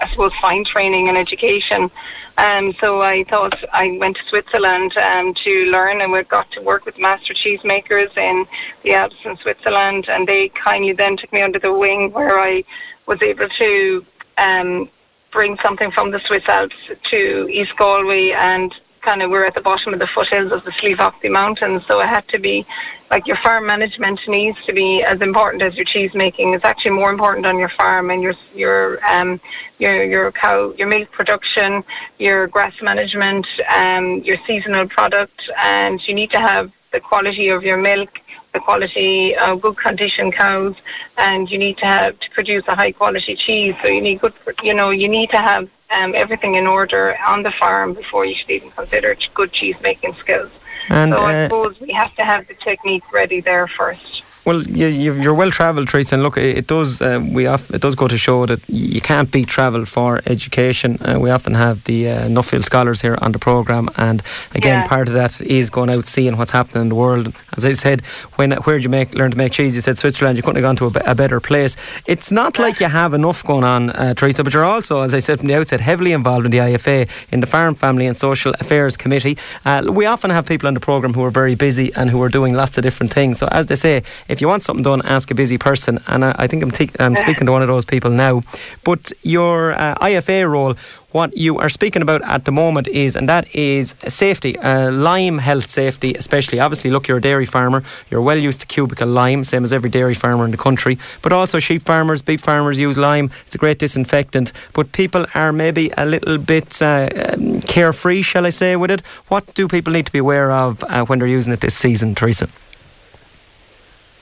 I 0.00 0.08
suppose, 0.08 0.32
find 0.40 0.64
training 0.64 1.08
and 1.08 1.18
education. 1.18 1.90
Um, 2.38 2.72
so 2.80 3.02
I 3.02 3.24
thought 3.24 3.54
I 3.72 3.98
went 3.98 4.16
to 4.16 4.22
Switzerland 4.30 4.96
um, 4.96 5.34
to 5.44 5.64
learn, 5.72 6.00
and 6.00 6.12
we 6.12 6.22
got 6.22 6.50
to 6.52 6.62
work 6.62 6.86
with 6.86 6.96
master 6.96 7.34
cheesemakers 7.34 8.16
in 8.16 8.46
the 8.84 8.94
Alps 8.94 9.16
in 9.24 9.36
Switzerland, 9.38 10.06
and 10.08 10.28
they 10.28 10.50
kindly 10.50 10.92
then 10.92 11.16
took 11.16 11.32
me 11.32 11.42
under 11.42 11.58
the 11.58 11.72
wing, 11.72 12.12
where 12.12 12.38
I 12.38 12.62
was 13.06 13.20
able 13.20 13.48
to 13.58 14.06
um, 14.38 14.88
bring 15.32 15.58
something 15.64 15.90
from 15.90 16.12
the 16.12 16.20
Swiss 16.28 16.44
Alps 16.46 16.76
to 17.10 17.48
East 17.48 17.72
Galway 17.76 18.30
and 18.30 18.72
kind 19.02 19.22
of 19.22 19.30
we're 19.30 19.46
at 19.46 19.54
the 19.54 19.60
bottom 19.60 19.92
of 19.92 20.00
the 20.00 20.08
foothills 20.14 20.52
of 20.52 20.64
the 20.64 20.72
Slieve 20.78 20.98
Mountains, 21.30 21.82
so 21.88 22.00
it 22.00 22.06
had 22.06 22.26
to 22.28 22.38
be 22.38 22.66
like 23.10 23.26
your 23.26 23.38
farm 23.42 23.66
management 23.66 24.20
needs 24.28 24.58
to 24.66 24.74
be 24.74 25.02
as 25.06 25.20
important 25.20 25.62
as 25.62 25.74
your 25.74 25.84
cheese 25.84 26.10
making. 26.14 26.54
It's 26.54 26.64
actually 26.64 26.92
more 26.92 27.10
important 27.10 27.46
on 27.46 27.58
your 27.58 27.70
farm 27.76 28.10
and 28.10 28.22
your 28.22 28.34
your 28.54 29.04
um 29.06 29.40
your 29.78 30.04
your 30.04 30.32
cow 30.32 30.72
your 30.76 30.88
milk 30.88 31.10
production, 31.12 31.82
your 32.18 32.46
grass 32.48 32.74
management, 32.82 33.46
um 33.76 34.22
your 34.24 34.36
seasonal 34.46 34.88
product, 34.88 35.40
and 35.62 36.00
you 36.06 36.14
need 36.14 36.30
to 36.30 36.40
have 36.40 36.70
the 36.92 37.00
quality 37.00 37.48
of 37.48 37.62
your 37.62 37.76
milk 37.76 38.08
the 38.54 38.60
quality 38.60 39.34
of 39.36 39.60
good 39.60 39.76
condition 39.76 40.32
cows 40.32 40.74
and 41.18 41.50
you 41.50 41.58
need 41.58 41.76
to 41.76 41.84
have 41.84 42.18
to 42.18 42.30
produce 42.30 42.64
a 42.68 42.74
high 42.74 42.92
quality 42.92 43.36
cheese 43.36 43.74
so 43.82 43.90
you 43.90 44.00
need 44.00 44.20
good 44.20 44.32
you 44.62 44.72
know 44.72 44.88
you 44.88 45.06
need 45.06 45.28
to 45.28 45.36
have 45.36 45.68
um, 45.90 46.14
everything 46.14 46.54
in 46.54 46.66
order 46.66 47.16
on 47.26 47.42
the 47.42 47.52
farm 47.58 47.94
before 47.94 48.24
you 48.24 48.34
should 48.34 48.50
even 48.50 48.70
consider 48.72 49.16
good 49.34 49.52
cheese 49.52 49.76
making 49.82 50.14
skills. 50.20 50.50
And, 50.88 51.12
so 51.12 51.20
uh, 51.20 51.24
I 51.24 51.44
suppose 51.44 51.80
we 51.80 51.92
have 51.92 52.14
to 52.16 52.24
have 52.24 52.46
the 52.48 52.54
technique 52.54 53.04
ready 53.12 53.40
there 53.40 53.66
first. 53.66 54.24
Well, 54.48 54.62
you, 54.62 55.30
are 55.30 55.34
well 55.34 55.50
travelled, 55.50 55.88
Teresa, 55.88 56.14
and 56.14 56.22
look, 56.22 56.38
it 56.38 56.66
does 56.66 57.02
uh, 57.02 57.20
we 57.22 57.46
off, 57.46 57.70
it 57.70 57.82
does 57.82 57.94
go 57.94 58.08
to 58.08 58.16
show 58.16 58.46
that 58.46 58.60
you 58.66 58.98
can't 58.98 59.30
beat 59.30 59.46
travel 59.46 59.84
for 59.84 60.22
education. 60.24 60.96
Uh, 61.02 61.18
we 61.20 61.28
often 61.28 61.52
have 61.52 61.84
the 61.84 62.08
uh, 62.08 62.28
Nuffield 62.28 62.64
scholars 62.64 63.02
here 63.02 63.18
on 63.20 63.32
the 63.32 63.38
programme, 63.38 63.90
and 63.96 64.22
again, 64.54 64.78
yeah. 64.78 64.86
part 64.86 65.06
of 65.06 65.12
that 65.12 65.38
is 65.42 65.68
going 65.68 65.90
out 65.90 66.06
seeing 66.06 66.38
what's 66.38 66.52
happening 66.52 66.80
in 66.80 66.88
the 66.88 66.94
world. 66.94 67.34
As 67.58 67.66
I 67.66 67.74
said, 67.74 68.00
when 68.36 68.52
where 68.52 68.76
did 68.76 68.84
you 68.84 68.88
make 68.88 69.12
learn 69.14 69.32
to 69.32 69.36
make 69.36 69.52
cheese? 69.52 69.74
You 69.74 69.82
said 69.82 69.98
Switzerland. 69.98 70.38
You 70.38 70.42
couldn't 70.42 70.62
have 70.62 70.78
gone 70.78 70.90
to 70.90 70.98
a, 70.98 71.10
a 71.10 71.14
better 71.14 71.40
place. 71.40 71.76
It's 72.06 72.30
not 72.30 72.58
like 72.58 72.80
you 72.80 72.86
have 72.88 73.12
enough 73.12 73.44
going 73.44 73.64
on, 73.64 73.90
uh, 73.90 74.14
Teresa, 74.14 74.44
but 74.44 74.54
you're 74.54 74.64
also, 74.64 75.02
as 75.02 75.12
I 75.12 75.18
said 75.18 75.40
from 75.40 75.48
the 75.48 75.56
outset, 75.56 75.82
heavily 75.82 76.12
involved 76.12 76.46
in 76.46 76.52
the 76.52 76.58
IFA 76.72 77.06
in 77.32 77.40
the 77.40 77.46
Farm, 77.46 77.74
Family 77.74 78.06
and 78.06 78.16
Social 78.16 78.54
Affairs 78.60 78.96
Committee. 78.96 79.36
Uh, 79.66 79.84
we 79.90 80.06
often 80.06 80.30
have 80.30 80.46
people 80.46 80.68
on 80.68 80.72
the 80.72 80.80
programme 80.80 81.12
who 81.12 81.22
are 81.22 81.30
very 81.30 81.54
busy 81.54 81.92
and 81.96 82.08
who 82.08 82.22
are 82.22 82.30
doing 82.30 82.54
lots 82.54 82.78
of 82.78 82.82
different 82.82 83.12
things. 83.12 83.36
So, 83.36 83.46
as 83.48 83.66
they 83.66 83.76
say, 83.76 84.04
if 84.26 84.37
if 84.38 84.42
you 84.42 84.46
want 84.46 84.62
something 84.62 84.84
done, 84.84 85.02
ask 85.02 85.32
a 85.32 85.34
busy 85.34 85.58
person. 85.58 85.98
And 86.06 86.24
I, 86.24 86.32
I 86.38 86.46
think 86.46 86.62
I'm, 86.62 86.70
te- 86.70 86.90
I'm 87.00 87.16
speaking 87.16 87.46
to 87.46 87.50
one 87.50 87.60
of 87.60 87.66
those 87.66 87.84
people 87.84 88.08
now. 88.08 88.44
But 88.84 89.12
your 89.22 89.72
uh, 89.72 89.96
IFA 89.96 90.48
role, 90.48 90.76
what 91.10 91.36
you 91.36 91.58
are 91.58 91.68
speaking 91.68 92.02
about 92.02 92.22
at 92.22 92.44
the 92.44 92.52
moment 92.52 92.86
is, 92.86 93.16
and 93.16 93.28
that 93.28 93.52
is 93.52 93.96
safety, 94.06 94.56
uh, 94.56 94.92
lime 94.92 95.38
health 95.38 95.68
safety, 95.68 96.14
especially. 96.14 96.60
Obviously, 96.60 96.88
look, 96.88 97.08
you're 97.08 97.16
a 97.16 97.20
dairy 97.20 97.46
farmer, 97.46 97.82
you're 98.12 98.22
well 98.22 98.38
used 98.38 98.60
to 98.60 98.66
cubicle 98.66 99.08
lime, 99.08 99.42
same 99.42 99.64
as 99.64 99.72
every 99.72 99.90
dairy 99.90 100.14
farmer 100.14 100.44
in 100.44 100.52
the 100.52 100.56
country. 100.56 100.98
But 101.20 101.32
also, 101.32 101.58
sheep 101.58 101.82
farmers, 101.82 102.22
beef 102.22 102.40
farmers 102.40 102.78
use 102.78 102.96
lime. 102.96 103.32
It's 103.46 103.56
a 103.56 103.58
great 103.58 103.80
disinfectant. 103.80 104.52
But 104.72 104.92
people 104.92 105.26
are 105.34 105.52
maybe 105.52 105.90
a 105.98 106.06
little 106.06 106.38
bit 106.38 106.80
uh, 106.80 107.08
um, 107.32 107.60
carefree, 107.62 108.22
shall 108.22 108.46
I 108.46 108.50
say, 108.50 108.76
with 108.76 108.92
it. 108.92 109.00
What 109.26 109.52
do 109.54 109.66
people 109.66 109.92
need 109.92 110.06
to 110.06 110.12
be 110.12 110.18
aware 110.18 110.52
of 110.52 110.84
uh, 110.84 111.04
when 111.06 111.18
they're 111.18 111.26
using 111.26 111.52
it 111.52 111.60
this 111.60 111.74
season, 111.74 112.14
Teresa? 112.14 112.48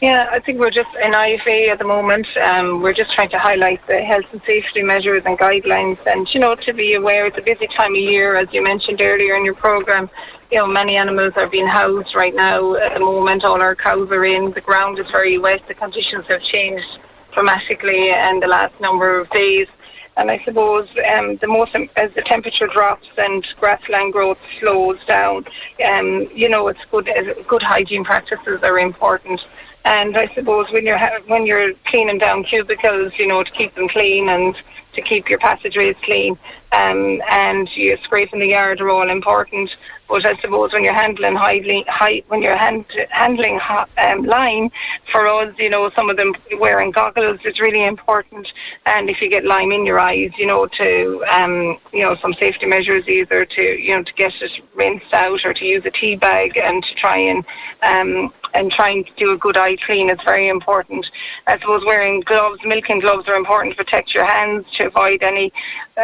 Yeah, 0.03 0.29
I 0.31 0.41
think 0.41 0.59
we're 0.59 0.71
just 0.71 0.91
in 1.03 1.13
IFA 1.13 1.71
at 1.71 1.79
the 1.79 1.87
moment. 1.87 2.27
Um, 2.37 2.83
we're 2.83 2.93
just 2.93 3.13
trying 3.13 3.31
to 3.31 3.39
highlight 3.39 3.81
the 3.87 3.99
health 4.03 4.27
and 4.31 4.43
safety 4.47 4.83
measures 4.83 5.23
and 5.25 5.39
guidelines, 5.39 5.99
and 6.07 6.33
you 6.35 6.41
know 6.41 6.55
to 6.55 6.75
be 6.75 6.93
aware 6.93 7.25
it's 7.25 7.39
a 7.39 7.41
busy 7.41 7.67
time 7.79 7.93
of 7.93 8.01
year, 8.01 8.37
as 8.37 8.47
you 8.53 8.63
mentioned 8.63 9.01
earlier 9.01 9.35
in 9.37 9.45
your 9.47 9.55
program. 9.55 10.11
You 10.53 10.59
know, 10.59 10.67
many 10.67 10.97
animals 10.97 11.33
are 11.37 11.49
being 11.49 11.67
housed 11.67 12.15
right 12.15 12.35
now. 12.35 12.75
At 12.75 12.95
the 12.97 13.01
moment, 13.01 13.45
all 13.45 13.63
our 13.63 13.75
cows 13.75 14.11
are 14.11 14.25
in. 14.27 14.53
The 14.53 14.61
ground 14.61 14.99
is 14.99 15.07
very 15.11 15.39
wet. 15.39 15.63
The 15.67 15.75
conditions 15.75 16.27
have 16.29 16.43
changed 16.43 16.87
dramatically 17.35 18.11
in 18.11 18.41
the 18.41 18.49
last 18.49 18.79
number 18.81 19.19
of 19.19 19.31
days. 19.31 19.67
And 20.19 20.31
I 20.31 20.43
suppose 20.45 20.89
um, 21.15 21.37
the 21.41 21.49
most 21.49 21.75
as 21.97 22.11
the 22.15 22.23
temperature 22.23 22.67
drops 22.67 23.07
and 23.17 23.47
grassland 23.61 24.13
growth 24.13 24.39
slows 24.61 24.99
down, 25.07 25.47
um, 25.87 26.29
you 26.35 26.49
know, 26.49 26.69
it's 26.69 26.81
good. 26.91 27.09
Good 27.49 27.63
hygiene 27.63 28.05
practices 28.05 28.61
are 28.63 28.79
important. 28.79 29.41
And 29.87 30.17
I 30.19 30.27
suppose 30.35 30.67
when 30.73 30.85
you're 30.85 30.99
ha- 30.99 31.21
when 31.29 31.47
you're 31.47 31.73
cleaning 31.87 32.19
down 32.19 32.43
cubicles, 32.43 33.13
you 33.19 33.27
know, 33.29 33.45
to 33.45 33.51
keep 33.53 33.73
them 33.77 33.89
clean 33.89 34.29
and 34.29 34.53
to 34.95 35.01
keep 35.03 35.29
your 35.29 35.39
passageways 35.39 35.95
clean, 36.03 36.37
um, 36.73 37.23
and 37.31 37.71
you're 37.77 37.97
scraping 37.99 38.41
the 38.41 38.49
yard 38.49 38.81
are 38.81 38.91
all 38.91 39.09
important. 39.09 39.71
But 40.09 40.27
I 40.27 40.41
suppose 40.41 40.73
when 40.73 40.85
you're 40.85 40.95
handling 40.95 41.35
high, 41.35 41.61
high 41.89 42.23
when 42.29 42.43
you're 42.43 42.57
hand, 42.57 42.85
handling 43.11 43.59
um, 43.99 44.25
lime, 44.25 44.71
for 45.13 45.27
us, 45.27 45.55
you 45.59 45.71
know, 45.71 45.91
some 45.97 46.11
of 46.11 46.17
them 46.17 46.33
wearing 46.59 46.91
goggles 46.91 47.41
is 47.45 47.59
really 47.59 47.85
important. 47.85 48.47
And 48.87 49.11
if 49.11 49.17
you 49.21 49.29
get 49.29 49.45
lime 49.45 49.73
in 49.73 49.87
your 49.87 49.99
eyes, 49.99 50.31
you 50.39 50.47
know, 50.47 50.67
to 50.81 51.25
um, 51.31 51.79
you 51.93 52.03
know 52.03 52.17
some 52.23 52.35
safety 52.41 52.67
measures 52.67 53.09
either 53.09 53.45
to 53.45 53.63
you 53.63 53.97
know 53.97 54.03
to 54.03 54.13
get 54.17 54.33
it 54.41 54.51
rinsed 54.75 55.13
out 55.13 55.41
or 55.45 55.55
to 55.55 55.65
use 55.65 55.85
a 55.85 55.91
tea 55.91 56.17
bag 56.17 56.57
and 56.57 56.83
to 56.85 56.95
try 56.95 57.19
and 57.19 57.45
um, 57.83 58.33
and 58.55 58.73
trying 58.73 59.05
to 59.05 59.11
do 59.19 59.33
a 59.33 59.39
good 59.39 59.57
eye 59.57 59.77
clean 59.87 60.11
is 60.11 60.19
very 60.25 60.49
important. 60.49 61.05
I 61.47 61.59
suppose 61.59 61.83
wearing 61.87 62.23
gloves, 62.23 62.61
milking 62.65 63.01
gloves 63.01 63.29
are 63.29 63.35
important 63.35 63.77
to 63.77 63.85
protect 63.85 64.15
your 64.15 64.27
hands 64.27 64.65
to 64.79 64.87
avoid 64.87 65.23
any 65.23 65.53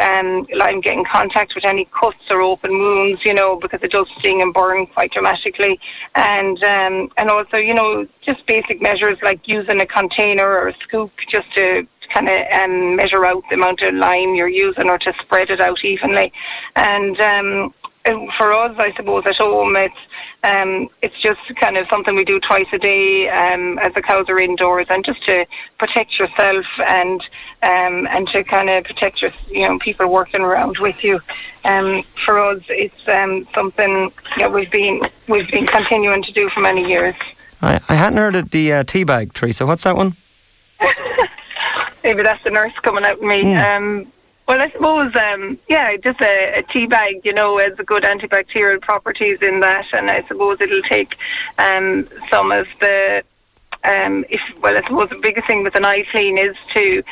um, 0.01 0.47
lime 0.55 0.81
getting 0.81 1.05
contact 1.11 1.53
with 1.55 1.65
any 1.65 1.89
cuts 1.99 2.25
or 2.31 2.41
open 2.41 2.79
wounds, 2.79 3.21
you 3.25 3.35
know, 3.35 3.59
because 3.61 3.81
it 3.83 3.92
does 3.93 4.09
sting 4.19 4.43
and 4.43 4.53
burn 4.53 4.87
quite 4.87 5.13
dramatically. 5.13 5.79
And 6.15 6.63
um, 6.65 7.11
and 7.17 7.31
also, 7.31 7.59
you 7.59 7.75
know, 7.75 8.07
just 8.25 8.47
basic 8.47 8.83
measures 8.83 9.19
like 9.23 9.41
using 9.47 9.81
a 9.81 9.87
container 9.87 10.49
or 10.49 10.69
a 10.69 10.75
scoop 10.83 11.13
just 11.31 11.47
to 11.57 11.87
kind 12.15 12.29
of 12.29 12.39
um, 12.61 12.97
measure 12.97 13.25
out 13.25 13.43
the 13.49 13.57
amount 13.57 13.81
of 13.83 13.95
lime 13.95 14.35
you're 14.35 14.49
using 14.49 14.89
or 14.89 14.99
to 14.99 15.13
spread 15.23 15.51
it 15.51 15.61
out 15.61 15.79
evenly. 15.85 16.33
And 16.77 17.19
um, 17.21 17.75
for 18.37 18.53
us, 18.53 18.75
I 18.79 18.93
suppose 18.97 19.25
at 19.27 19.37
home, 19.37 19.77
it's 19.77 19.95
um, 20.45 20.89
it's 21.03 21.19
just 21.23 21.41
kind 21.61 21.77
of 21.77 21.87
something 21.91 22.17
we 22.17 22.25
do 22.25 22.41
twice 22.41 22.67
a 22.73 22.79
day 22.79 23.29
um, 23.29 23.79
as 23.79 23.95
the 23.95 24.03
cows 24.03 24.27
are 24.29 24.41
indoors, 24.41 24.87
and 24.91 25.05
just 25.05 25.25
to 25.29 25.47
protect 25.79 26.19
yourself 26.19 26.67
and 26.89 27.23
um, 27.63 28.09
and 28.09 28.27
to 28.29 28.43
kind 28.45 28.69
of 28.69 28.85
protect 28.85 29.23
your 29.23 29.33
you 29.49 29.67
know 29.69 29.79
people 29.79 30.07
working 30.09 30.41
around 30.41 30.79
with 30.79 31.03
you. 31.05 31.21
Um, 31.65 32.03
for 32.25 32.39
us, 32.39 32.63
it's 32.69 33.09
um, 33.09 33.47
something 33.55 34.13
that 34.39 34.53
we've 34.53 34.71
been 34.71 35.01
we've 35.29 35.51
been 35.51 35.67
continuing 35.67 36.23
to 36.23 36.33
do 36.33 36.51
for 36.51 36.61
many 36.61 36.85
years. 36.85 37.15
I, 37.61 37.81
I 37.89 37.95
hadn't 37.95 38.19
heard 38.19 38.35
of 38.35 38.51
the 38.51 38.73
uh, 38.73 38.85
tea 38.85 39.05
bag, 39.05 39.33
Teresa. 39.35 39.65
What's 39.65 39.85
that 39.85 39.97
one? 39.97 40.17
Maybe 42.05 42.25
that's 42.25 42.43
the 42.43 42.51
nurse 42.51 42.73
coming 42.83 43.05
out 43.05 43.21
with 43.21 43.29
me. 43.29 43.45
Mm. 43.45 43.77
Um, 43.77 44.13
well, 44.49 44.61
I 44.61 44.71
suppose, 44.73 45.15
um, 45.15 45.57
yeah, 45.69 45.97
just 45.97 46.21
a, 46.21 46.59
a 46.59 46.63
tea 46.65 46.87
bag, 46.87 47.21
you 47.23 47.33
know, 47.33 47.59
has 47.59 47.79
a 47.79 47.85
good 47.85 48.03
antibacterial 48.03 48.81
properties 48.81 49.39
in 49.41 49.61
that, 49.61 49.87
and 49.93 50.11
I 50.11 50.27
suppose 50.27 50.61
it'll 50.61 50.83
take 50.83 51.15
um, 51.59 52.09
some 52.29 52.51
of 52.51 52.67
the 52.81 53.23
um, 53.85 54.25
if 54.29 54.41
well, 54.61 54.77
I 54.77 54.83
suppose 54.83 55.09
the 55.11 55.19
biggest 55.21 55.47
thing 55.47 55.65
with 55.65 55.75
an 55.75 55.85
eye 55.85 56.05
clean 56.11 56.39
is 56.39 56.57
to 56.77 57.03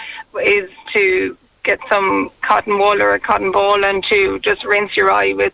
is 0.44 0.70
to 0.94 1.36
get 1.64 1.78
some 1.90 2.30
cotton 2.46 2.78
wool 2.78 3.02
or 3.02 3.14
a 3.14 3.20
cotton 3.20 3.52
ball 3.52 3.84
and 3.84 4.04
to 4.04 4.38
just 4.40 4.64
rinse 4.64 4.96
your 4.96 5.12
eye 5.12 5.32
with 5.32 5.52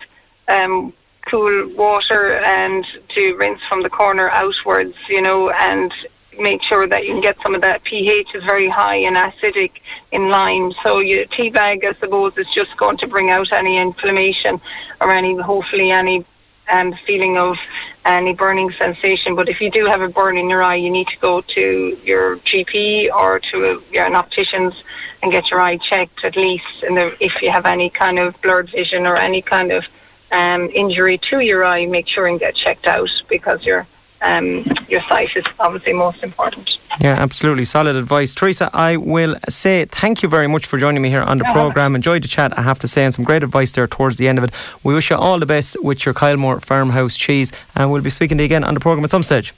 um, 0.48 0.92
cool 1.30 1.68
water 1.74 2.38
and 2.38 2.86
to 3.14 3.34
rinse 3.34 3.60
from 3.68 3.82
the 3.82 3.90
corner 3.90 4.30
outwards, 4.30 4.94
you 5.08 5.20
know, 5.20 5.50
and 5.50 5.92
make 6.38 6.62
sure 6.62 6.86
that 6.86 7.04
you 7.04 7.12
can 7.12 7.20
get 7.20 7.36
some 7.42 7.54
of 7.54 7.62
that 7.62 7.82
pH 7.84 8.28
is 8.34 8.44
very 8.44 8.68
high 8.68 8.96
and 8.96 9.16
acidic 9.16 9.72
in 10.12 10.28
lime. 10.28 10.72
So 10.84 11.00
your 11.00 11.24
tea 11.26 11.50
bag, 11.50 11.84
I 11.84 11.98
suppose, 11.98 12.34
is 12.36 12.46
just 12.54 12.76
going 12.76 12.98
to 12.98 13.06
bring 13.06 13.30
out 13.30 13.52
any 13.52 13.78
inflammation 13.78 14.60
or 15.00 15.10
any, 15.10 15.36
hopefully, 15.36 15.90
any 15.90 16.24
um, 16.70 16.94
feeling 17.06 17.38
of 17.38 17.56
any 18.06 18.32
burning 18.32 18.72
sensation. 18.78 19.34
But 19.34 19.48
if 19.48 19.60
you 19.60 19.70
do 19.70 19.86
have 19.86 20.00
a 20.00 20.08
burn 20.08 20.38
in 20.38 20.48
your 20.48 20.62
eye, 20.62 20.76
you 20.76 20.90
need 20.90 21.08
to 21.08 21.18
go 21.20 21.42
to 21.54 21.98
your 22.04 22.36
GP 22.38 23.12
or 23.12 23.40
to 23.50 23.82
a, 23.92 23.98
an 24.06 24.14
optician's 24.14 24.74
and 25.22 25.32
get 25.32 25.50
your 25.50 25.60
eye 25.60 25.78
checked 25.78 26.24
at 26.24 26.36
least. 26.36 26.64
And 26.82 26.98
if 27.20 27.32
you 27.42 27.50
have 27.50 27.66
any 27.66 27.90
kind 27.90 28.18
of 28.18 28.40
blurred 28.42 28.70
vision 28.70 29.06
or 29.06 29.16
any 29.16 29.42
kind 29.42 29.72
of 29.72 29.84
um, 30.30 30.70
injury 30.74 31.18
to 31.30 31.40
your 31.40 31.64
eye, 31.64 31.86
make 31.86 32.08
sure 32.08 32.26
and 32.26 32.38
get 32.38 32.54
checked 32.54 32.86
out 32.86 33.10
because 33.28 33.62
you're 33.62 33.86
um, 34.22 34.64
your 34.88 35.02
sight 35.08 35.28
is 35.36 35.44
obviously 35.58 35.92
most 35.92 36.22
important. 36.22 36.70
Yeah, 37.00 37.14
absolutely. 37.14 37.64
Solid 37.64 37.96
advice. 37.96 38.34
Teresa, 38.34 38.70
I 38.72 38.96
will 38.96 39.36
say 39.48 39.84
thank 39.86 40.22
you 40.22 40.28
very 40.28 40.46
much 40.46 40.66
for 40.66 40.78
joining 40.78 41.02
me 41.02 41.10
here 41.10 41.22
on 41.22 41.38
the 41.38 41.44
yeah. 41.44 41.52
programme. 41.52 41.94
Enjoyed 41.94 42.22
the 42.22 42.28
chat, 42.28 42.56
I 42.58 42.62
have 42.62 42.78
to 42.80 42.88
say, 42.88 43.04
and 43.04 43.14
some 43.14 43.24
great 43.24 43.42
advice 43.42 43.72
there 43.72 43.86
towards 43.86 44.16
the 44.16 44.28
end 44.28 44.38
of 44.38 44.44
it. 44.44 44.52
We 44.82 44.94
wish 44.94 45.10
you 45.10 45.16
all 45.16 45.38
the 45.38 45.46
best 45.46 45.76
with 45.82 46.06
your 46.06 46.14
Kylemore 46.14 46.62
Farmhouse 46.62 47.16
cheese, 47.16 47.52
and 47.74 47.92
we'll 47.92 48.02
be 48.02 48.10
speaking 48.10 48.38
to 48.38 48.44
you 48.44 48.46
again 48.46 48.64
on 48.64 48.74
the 48.74 48.80
programme 48.80 49.04
at 49.04 49.10
some 49.10 49.22
stage. 49.22 49.54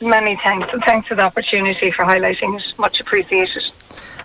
Many 0.00 0.38
thanks, 0.42 0.66
and 0.72 0.82
thanks 0.84 1.08
for 1.08 1.14
the 1.14 1.22
opportunity 1.22 1.92
for 1.92 2.04
highlighting 2.04 2.58
it. 2.58 2.72
Much 2.78 3.00
appreciated. 3.00 3.62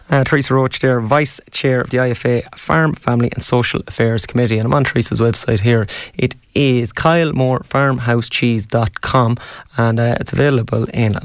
Uh, 0.08 0.24
Teresa 0.24 0.54
Roche 0.54 0.78
there, 0.80 1.02
Vice 1.02 1.42
Chair 1.50 1.82
of 1.82 1.90
the 1.90 1.98
IFA 1.98 2.56
Farm, 2.56 2.94
Family 2.94 3.32
and 3.34 3.44
Social 3.44 3.82
Affairs 3.88 4.28
Committee. 4.28 4.58
And 4.58 4.66
I'm 4.66 4.74
on 4.74 4.84
Teresa's 4.84 5.20
website 5.20 5.62
here. 5.62 5.88
It 6.14 6.36
is 6.54 6.94
kylemorefarmhousecheese.com 6.94 9.38
and 9.78 10.00
uh, 10.00 10.16
it's 10.22 10.32
available 10.32 10.86
in 10.94 11.18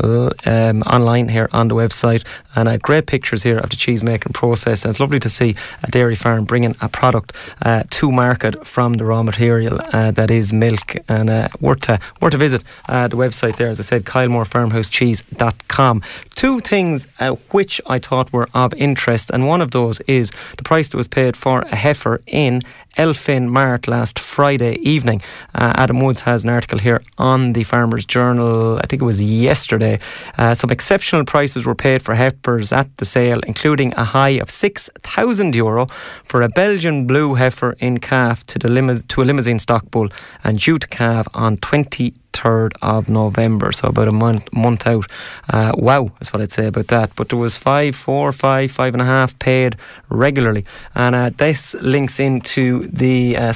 um, 0.44 0.82
online 0.82 1.28
here 1.28 1.48
on 1.52 1.68
the 1.68 1.76
website. 1.76 2.26
And 2.56 2.68
uh, 2.68 2.78
great 2.78 3.06
pictures 3.06 3.44
here 3.44 3.58
of 3.58 3.70
the 3.70 3.76
cheese 3.76 4.02
making 4.02 4.32
process. 4.32 4.84
And 4.84 4.90
it's 4.90 4.98
lovely 4.98 5.20
to 5.20 5.28
see 5.28 5.54
a 5.84 5.90
dairy 5.90 6.16
farm 6.16 6.44
bringing 6.44 6.74
a 6.80 6.88
product 6.88 7.32
uh, 7.62 7.84
to 7.90 8.10
market 8.10 8.66
from 8.66 8.94
the 8.94 9.04
raw 9.04 9.22
material 9.22 9.78
uh, 9.92 10.10
that 10.12 10.32
is 10.32 10.52
milk. 10.52 10.96
And 11.08 11.30
uh, 11.30 11.46
worth, 11.60 11.82
to, 11.82 12.00
worth 12.20 12.34
a 12.34 12.38
visit 12.38 12.64
uh, 12.88 13.06
the 13.08 13.16
website 13.16 13.56
there 13.56 13.68
as 13.68 13.78
I 13.78 13.84
said 13.84 14.04
kylemorefarmhousecheese.com 14.04 16.02
two 16.34 16.60
things 16.60 17.06
uh, 17.20 17.32
which 17.50 17.80
I 17.86 17.98
thought 17.98 18.32
were 18.32 18.48
of 18.72 18.78
interest 18.80 19.30
and 19.30 19.48
one 19.48 19.60
of 19.60 19.70
those 19.70 20.00
is 20.00 20.30
the 20.56 20.62
price 20.62 20.88
that 20.88 20.96
was 20.96 21.08
paid 21.08 21.36
for 21.36 21.62
a 21.62 21.76
heifer 21.76 22.20
in 22.26 22.62
Elphin 22.96 23.48
Mart 23.48 23.86
last 23.86 24.18
Friday 24.18 24.74
evening. 24.74 25.22
Uh, 25.54 25.72
Adam 25.76 26.00
Woods 26.00 26.22
has 26.22 26.44
an 26.44 26.50
article 26.50 26.78
here 26.78 27.02
on 27.18 27.52
the 27.52 27.64
Farmers 27.64 28.04
Journal, 28.04 28.78
I 28.78 28.86
think 28.86 29.02
it 29.02 29.04
was 29.04 29.24
yesterday. 29.24 30.00
Uh, 30.36 30.54
some 30.54 30.70
exceptional 30.70 31.24
prices 31.24 31.66
were 31.66 31.74
paid 31.74 32.02
for 32.02 32.14
heifers 32.14 32.72
at 32.72 32.94
the 32.96 33.04
sale, 33.04 33.40
including 33.46 33.94
a 33.94 34.04
high 34.04 34.40
of 34.40 34.48
€6,000 34.48 35.54
Euro 35.54 35.86
for 36.24 36.42
a 36.42 36.48
Belgian 36.48 37.06
blue 37.06 37.34
heifer 37.34 37.76
in 37.78 37.98
calf 37.98 38.44
to, 38.46 38.58
the 38.58 38.68
lim- 38.68 39.02
to 39.02 39.22
a 39.22 39.24
Limousin 39.24 39.60
stock 39.60 39.90
bull 39.90 40.08
and 40.42 40.58
due 40.58 40.78
to 40.78 40.88
calve 40.88 41.28
on 41.32 41.56
20 41.58 42.12
3rd 42.32 42.72
of 42.82 43.08
November, 43.08 43.72
so 43.72 43.88
about 43.88 44.08
a 44.08 44.12
month 44.12 44.52
month 44.52 44.86
out. 44.86 45.06
Uh, 45.48 45.72
wow, 45.76 46.10
that's 46.14 46.32
what 46.32 46.42
I'd 46.42 46.52
say 46.52 46.66
about 46.66 46.88
that. 46.88 47.14
But 47.16 47.28
there 47.28 47.38
was 47.38 47.58
five, 47.58 47.96
four, 47.96 48.32
five, 48.32 48.70
five 48.70 48.94
and 48.94 49.02
a 49.02 49.06
half 49.06 49.38
paid 49.38 49.76
regularly, 50.08 50.64
and 50.94 51.14
uh, 51.14 51.30
this 51.36 51.74
links 51.74 52.20
into 52.20 52.86
the 52.88 53.36
uh, 53.36 53.52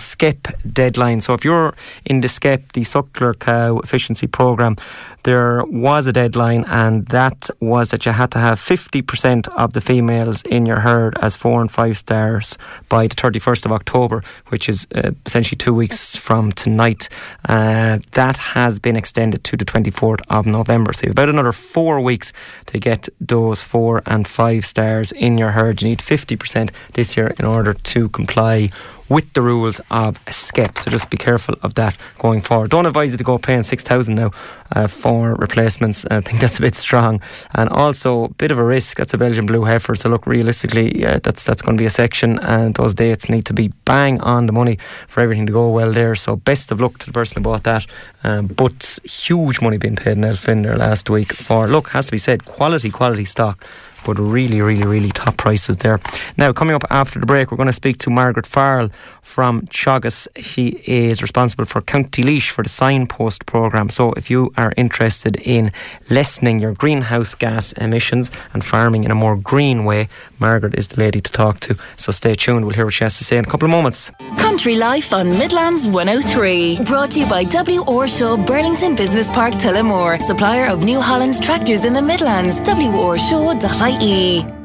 deadline. 0.72 1.20
So 1.20 1.34
if 1.34 1.44
you're 1.44 1.74
in 2.04 2.20
the 2.20 2.28
SCEP, 2.28 2.72
the 2.72 2.82
Suckler 2.82 3.38
Cow 3.38 3.78
Efficiency 3.78 4.26
Programme, 4.26 4.76
there 5.24 5.64
was 5.64 6.06
a 6.06 6.12
deadline, 6.12 6.64
and 6.68 7.06
that 7.06 7.48
was 7.60 7.88
that 7.88 8.04
you 8.04 8.12
had 8.12 8.30
to 8.32 8.38
have 8.38 8.58
50% 8.58 9.48
of 9.48 9.72
the 9.72 9.80
females 9.80 10.42
in 10.42 10.66
your 10.66 10.80
herd 10.80 11.16
as 11.20 11.34
four 11.34 11.60
and 11.62 11.70
five 11.70 11.96
stars 11.96 12.58
by 12.88 13.06
the 13.06 13.14
31st 13.14 13.64
of 13.64 13.72
October, 13.72 14.22
which 14.48 14.68
is 14.68 14.86
uh, 14.94 15.12
essentially 15.24 15.56
two 15.56 15.72
weeks 15.74 16.14
from 16.16 16.52
tonight. 16.52 17.08
Uh, 17.48 17.98
that 18.12 18.36
has 18.36 18.63
has 18.64 18.78
been 18.78 18.96
extended 18.96 19.44
to 19.44 19.56
the 19.58 19.66
24th 19.66 20.22
of 20.30 20.46
November. 20.46 20.90
So 20.94 21.02
you 21.02 21.10
have 21.10 21.18
about 21.18 21.28
another 21.28 21.52
four 21.52 22.00
weeks 22.00 22.32
to 22.70 22.78
get 22.78 23.10
those 23.20 23.60
four 23.60 24.02
and 24.06 24.26
five 24.26 24.64
stars 24.64 25.12
in 25.12 25.36
your 25.36 25.50
herd. 25.50 25.82
You 25.82 25.88
need 25.90 25.98
50% 25.98 26.70
this 26.94 27.14
year 27.16 27.34
in 27.38 27.44
order 27.44 27.74
to 27.74 28.08
comply 28.08 28.70
with 29.08 29.32
the 29.34 29.42
rules 29.42 29.80
of 29.90 30.24
SCEP. 30.26 30.78
So 30.78 30.90
just 30.90 31.10
be 31.10 31.16
careful 31.16 31.54
of 31.62 31.74
that 31.74 31.96
going 32.18 32.40
forward. 32.40 32.70
Don't 32.70 32.86
advise 32.86 33.12
you 33.12 33.18
to 33.18 33.24
go 33.24 33.38
paying 33.38 33.62
6,000 33.62 34.14
now 34.14 34.30
uh, 34.72 34.86
for 34.86 35.34
replacements. 35.34 36.06
I 36.10 36.20
think 36.20 36.40
that's 36.40 36.58
a 36.58 36.62
bit 36.62 36.74
strong. 36.74 37.20
And 37.54 37.68
also, 37.68 38.24
a 38.24 38.28
bit 38.28 38.50
of 38.50 38.58
a 38.58 38.64
risk. 38.64 38.98
That's 38.98 39.14
a 39.14 39.18
Belgian 39.18 39.46
blue 39.46 39.64
heifer. 39.64 39.94
So 39.94 40.08
look, 40.08 40.26
realistically, 40.26 40.98
yeah, 40.98 41.18
that's, 41.22 41.44
that's 41.44 41.62
going 41.62 41.76
to 41.76 41.82
be 41.82 41.86
a 41.86 41.90
section 41.90 42.38
and 42.40 42.74
those 42.74 42.94
dates 42.94 43.28
need 43.28 43.46
to 43.46 43.52
be 43.52 43.68
bang 43.84 44.20
on 44.20 44.46
the 44.46 44.52
money 44.52 44.78
for 45.06 45.20
everything 45.20 45.46
to 45.46 45.52
go 45.52 45.68
well 45.70 45.92
there. 45.92 46.14
So 46.14 46.36
best 46.36 46.72
of 46.72 46.80
luck 46.80 46.98
to 46.98 47.06
the 47.06 47.12
person 47.12 47.36
who 47.36 47.42
bought 47.42 47.64
that. 47.64 47.86
Um, 48.22 48.46
but 48.46 48.98
huge 49.04 49.60
money 49.60 49.76
being 49.76 49.96
paid 49.96 50.16
in 50.16 50.24
Elphin 50.24 50.62
there 50.62 50.76
last 50.76 51.10
week 51.10 51.32
for, 51.32 51.68
look, 51.68 51.90
has 51.90 52.06
to 52.06 52.12
be 52.12 52.18
said, 52.18 52.44
quality, 52.44 52.90
quality 52.90 53.24
stock 53.24 53.64
but 54.04 54.18
really, 54.18 54.60
really, 54.60 54.86
really 54.86 55.10
top 55.10 55.36
prices 55.36 55.78
there. 55.78 56.00
Now, 56.36 56.52
coming 56.52 56.74
up 56.74 56.84
after 56.90 57.18
the 57.18 57.26
break, 57.26 57.50
we're 57.50 57.56
going 57.56 57.66
to 57.66 57.72
speak 57.72 57.98
to 57.98 58.10
Margaret 58.10 58.46
Farrell 58.46 58.90
from 59.24 59.62
Teagasc. 59.62 60.28
She 60.36 60.80
is 60.86 61.20
responsible 61.22 61.64
for 61.64 61.80
County 61.80 62.22
Laois 62.22 62.48
for 62.48 62.62
the 62.62 62.68
signpost 62.68 63.46
programme. 63.46 63.88
So, 63.88 64.12
if 64.12 64.30
you 64.30 64.52
are 64.56 64.72
interested 64.76 65.34
in 65.36 65.72
lessening 66.10 66.60
your 66.60 66.72
greenhouse 66.72 67.34
gas 67.34 67.72
emissions 67.72 68.30
and 68.52 68.64
farming 68.64 69.02
in 69.02 69.10
a 69.10 69.14
more 69.16 69.36
green 69.36 69.84
way, 69.84 70.08
Margaret 70.38 70.78
is 70.78 70.88
the 70.88 71.00
lady 71.00 71.20
to 71.20 71.32
talk 71.32 71.58
to. 71.60 71.76
So, 71.96 72.12
stay 72.12 72.34
tuned. 72.34 72.64
We'll 72.64 72.76
hear 72.76 72.84
what 72.84 72.94
she 72.94 73.04
has 73.04 73.18
to 73.18 73.24
say 73.24 73.38
in 73.38 73.44
a 73.44 73.48
couple 73.48 73.66
of 73.66 73.72
moments. 73.72 74.10
Country 74.38 74.76
Life 74.76 75.12
on 75.12 75.30
Midlands 75.30 75.88
103. 75.88 76.84
Brought 76.84 77.10
to 77.12 77.20
you 77.20 77.28
by 77.28 77.44
W. 77.44 77.80
Orshaw 77.80 78.36
Burlington 78.46 78.94
Business 78.94 79.28
Park 79.30 79.54
Tullamore, 79.54 80.20
supplier 80.22 80.66
of 80.66 80.84
New 80.84 81.00
Holland's 81.00 81.40
tractors 81.40 81.84
in 81.84 81.92
the 81.92 82.02
Midlands. 82.02 82.60
W. 82.60 82.84
WOrshaw.ie 82.94 84.63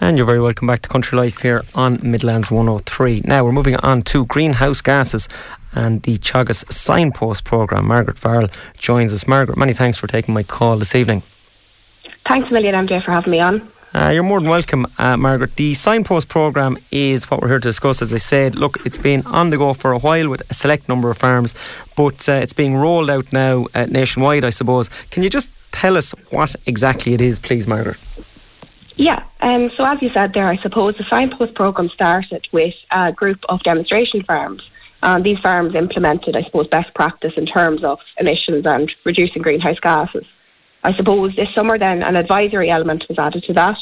and 0.00 0.16
you're 0.16 0.26
very 0.26 0.40
welcome 0.40 0.66
back 0.66 0.82
to 0.82 0.88
Country 0.88 1.16
Life 1.16 1.40
here 1.40 1.62
on 1.74 1.98
Midlands 2.02 2.50
103. 2.50 3.22
Now 3.24 3.44
we're 3.44 3.52
moving 3.52 3.76
on 3.76 4.02
to 4.02 4.26
greenhouse 4.26 4.80
gases 4.80 5.28
and 5.72 6.02
the 6.02 6.18
Teagasc 6.18 6.70
Signpost 6.72 7.44
programme. 7.44 7.86
Margaret 7.86 8.18
Farrell 8.18 8.48
joins 8.78 9.12
us. 9.12 9.26
Margaret, 9.26 9.56
many 9.56 9.72
thanks 9.72 9.96
for 9.98 10.06
taking 10.06 10.34
my 10.34 10.42
call 10.42 10.76
this 10.78 10.94
evening. 10.94 11.22
Thanks 12.28 12.48
a 12.50 12.52
million, 12.52 12.74
MJ, 12.74 13.04
for 13.04 13.12
having 13.12 13.30
me 13.30 13.40
on. 13.40 13.72
Uh, 13.94 14.10
you're 14.10 14.22
more 14.22 14.40
than 14.40 14.50
welcome, 14.50 14.86
uh, 14.98 15.16
Margaret. 15.16 15.56
The 15.56 15.72
signpost 15.72 16.28
programme 16.28 16.76
is 16.90 17.30
what 17.30 17.40
we're 17.40 17.48
here 17.48 17.58
to 17.60 17.68
discuss. 17.68 18.02
As 18.02 18.12
I 18.12 18.18
said, 18.18 18.56
look, 18.56 18.76
it's 18.84 18.98
been 18.98 19.24
on 19.26 19.48
the 19.50 19.56
go 19.56 19.72
for 19.72 19.92
a 19.92 19.98
while 19.98 20.28
with 20.28 20.42
a 20.50 20.54
select 20.54 20.88
number 20.88 21.08
of 21.08 21.16
farms, 21.16 21.54
but 21.96 22.28
uh, 22.28 22.32
it's 22.32 22.52
being 22.52 22.76
rolled 22.76 23.08
out 23.08 23.32
now 23.32 23.66
uh, 23.74 23.86
nationwide, 23.86 24.44
I 24.44 24.50
suppose. 24.50 24.90
Can 25.10 25.22
you 25.22 25.30
just 25.30 25.50
tell 25.72 25.96
us 25.96 26.12
what 26.30 26.54
exactly 26.66 27.14
it 27.14 27.22
is, 27.22 27.38
please, 27.38 27.66
Margaret? 27.66 27.96
Yeah, 28.96 29.24
um, 29.40 29.70
so 29.76 29.84
as 29.84 30.00
you 30.00 30.10
said 30.14 30.32
there, 30.32 30.48
I 30.48 30.56
suppose 30.62 30.96
the 30.96 31.04
signpost 31.10 31.54
programme 31.54 31.90
started 31.90 32.48
with 32.52 32.74
a 32.90 33.12
group 33.12 33.40
of 33.48 33.62
demonstration 33.62 34.22
farms. 34.24 34.62
And 35.02 35.22
these 35.22 35.38
farms 35.38 35.74
implemented, 35.74 36.34
I 36.34 36.42
suppose, 36.42 36.66
best 36.68 36.92
practice 36.94 37.34
in 37.36 37.44
terms 37.44 37.84
of 37.84 37.98
emissions 38.18 38.64
and 38.66 38.90
reducing 39.04 39.42
greenhouse 39.42 39.78
gases. 39.80 40.24
I 40.82 40.96
suppose 40.96 41.36
this 41.36 41.48
summer 41.54 41.78
then 41.78 42.02
an 42.02 42.16
advisory 42.16 42.70
element 42.70 43.04
was 43.08 43.18
added 43.18 43.44
to 43.44 43.52
that, 43.52 43.76